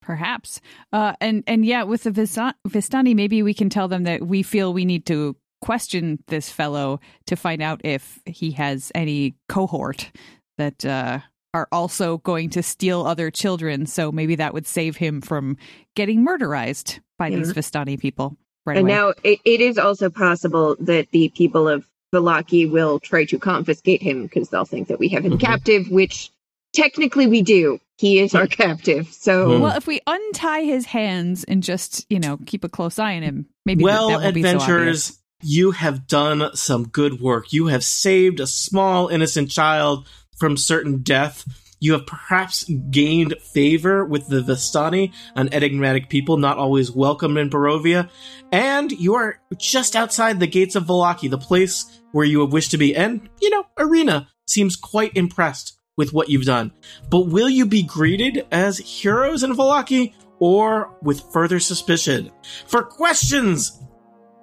Perhaps. 0.00 0.62
Uh, 0.90 1.12
and 1.20 1.44
and 1.46 1.66
yeah, 1.66 1.82
with 1.82 2.04
the 2.04 2.10
Vista- 2.10 2.54
Vistani, 2.66 3.14
maybe 3.14 3.42
we 3.42 3.52
can 3.52 3.68
tell 3.68 3.88
them 3.88 4.04
that 4.04 4.26
we 4.26 4.42
feel 4.42 4.72
we 4.72 4.86
need 4.86 5.04
to 5.06 5.36
question 5.60 6.22
this 6.28 6.50
fellow 6.50 7.00
to 7.26 7.36
find 7.36 7.60
out 7.60 7.80
if 7.84 8.18
he 8.24 8.52
has 8.52 8.90
any 8.94 9.34
cohort 9.48 10.10
that 10.56 10.84
uh, 10.86 11.18
are 11.54 11.68
also 11.72 12.18
going 12.18 12.50
to 12.50 12.62
steal 12.62 13.06
other 13.06 13.30
children. 13.30 13.86
So 13.86 14.12
maybe 14.12 14.34
that 14.36 14.52
would 14.54 14.66
save 14.66 14.96
him 14.96 15.20
from 15.20 15.56
getting 15.96 16.24
murderized 16.24 17.00
by 17.18 17.30
these 17.30 17.48
Yeah. 17.48 17.54
Vistani 17.54 17.98
people 17.98 18.36
right 18.66 18.76
and 18.76 18.86
away. 18.86 18.94
now 18.94 19.12
it, 19.24 19.38
it 19.44 19.60
is 19.60 19.78
also 19.78 20.10
possible 20.10 20.76
that 20.80 21.10
the 21.10 21.30
people 21.30 21.68
of 21.68 21.86
Vallaki 22.14 22.70
will 22.70 23.00
try 23.00 23.24
to 23.26 23.38
confiscate 23.38 24.02
him 24.02 24.22
because 24.22 24.48
they'll 24.50 24.64
think 24.64 24.88
that 24.88 24.98
we 24.98 25.08
have 25.08 25.24
him 25.24 25.32
Mhm. 25.32 25.40
captive, 25.40 25.90
which 25.90 26.30
technically 26.74 27.26
we 27.26 27.42
do. 27.42 27.78
He 27.96 28.18
is 28.20 28.34
our 28.34 28.46
captive. 28.46 29.08
So 29.12 29.56
Hmm. 29.56 29.62
well, 29.62 29.76
if 29.76 29.86
we 29.86 30.00
untie 30.06 30.62
his 30.64 30.86
hands 30.86 31.44
and 31.44 31.62
just 31.62 32.06
you 32.10 32.20
know 32.20 32.38
keep 32.46 32.62
a 32.64 32.68
close 32.68 32.98
eye 32.98 33.16
on 33.16 33.22
him, 33.22 33.46
maybe 33.66 33.84
well, 33.84 34.08
that, 34.10 34.18
that 34.18 34.24
won't 34.24 34.34
be 34.34 34.42
so 34.42 34.58
obvious. 34.60 35.18
you 35.42 35.70
have 35.72 36.06
done 36.06 36.50
some 36.54 36.86
good 36.88 37.20
work. 37.20 37.52
You 37.52 37.66
have 37.68 37.82
saved 37.84 38.38
a 38.40 38.46
small 38.46 39.08
innocent 39.08 39.50
child 39.50 40.06
from 40.38 40.56
certain 40.56 40.98
death. 40.98 41.44
You 41.80 41.92
have 41.92 42.06
perhaps 42.06 42.64
gained 42.90 43.34
favor 43.40 44.04
with 44.04 44.28
the 44.28 44.42
Vistani, 44.42 45.12
an 45.36 45.52
enigmatic 45.52 46.08
people 46.08 46.36
not 46.36 46.58
always 46.58 46.90
welcome 46.90 47.36
in 47.36 47.50
Barovia, 47.50 48.10
and 48.50 48.90
you 48.90 49.14
are 49.14 49.40
just 49.56 49.94
outside 49.94 50.40
the 50.40 50.46
gates 50.46 50.74
of 50.74 50.86
Vallaki, 50.86 51.30
the 51.30 51.38
place 51.38 52.00
where 52.12 52.26
you 52.26 52.40
have 52.40 52.52
wished 52.52 52.72
to 52.72 52.78
be. 52.78 52.96
And, 52.96 53.28
you 53.40 53.50
know, 53.50 53.64
Ireena 53.78 54.26
seems 54.46 54.74
quite 54.74 55.16
impressed 55.16 55.78
with 55.96 56.12
what 56.12 56.28
you've 56.28 56.44
done. 56.44 56.72
But 57.10 57.26
will 57.26 57.48
you 57.48 57.66
be 57.66 57.82
greeted 57.82 58.46
as 58.50 58.78
heroes 58.78 59.42
in 59.42 59.54
Vallaki 59.54 60.14
or 60.40 60.96
with 61.02 61.22
further 61.32 61.60
suspicion? 61.60 62.30
For 62.66 62.82
questions 62.82 63.78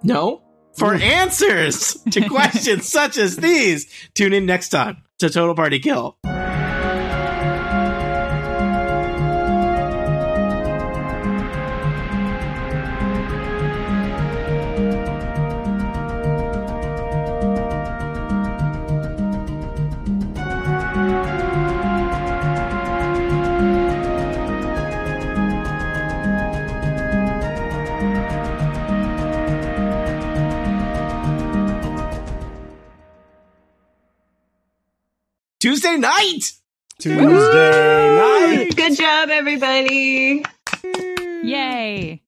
no. 0.04 0.42
For 0.78 0.94
answers 1.02 1.94
to 2.12 2.28
questions 2.28 2.88
such 2.88 3.18
as 3.18 3.38
these, 3.38 3.88
tune 4.14 4.34
in 4.34 4.46
next 4.46 4.70
time 4.70 4.98
to 5.28 5.34
Total 5.34 5.56
Party 5.56 5.80
Kill. 5.80 6.18
Tuesday 35.76 35.98
night! 35.98 36.54
Tuesday 37.00 38.16
night. 38.16 38.76
good 38.78 38.96
job, 38.96 39.28
everybody. 39.28 40.46
Yay! 41.44 42.22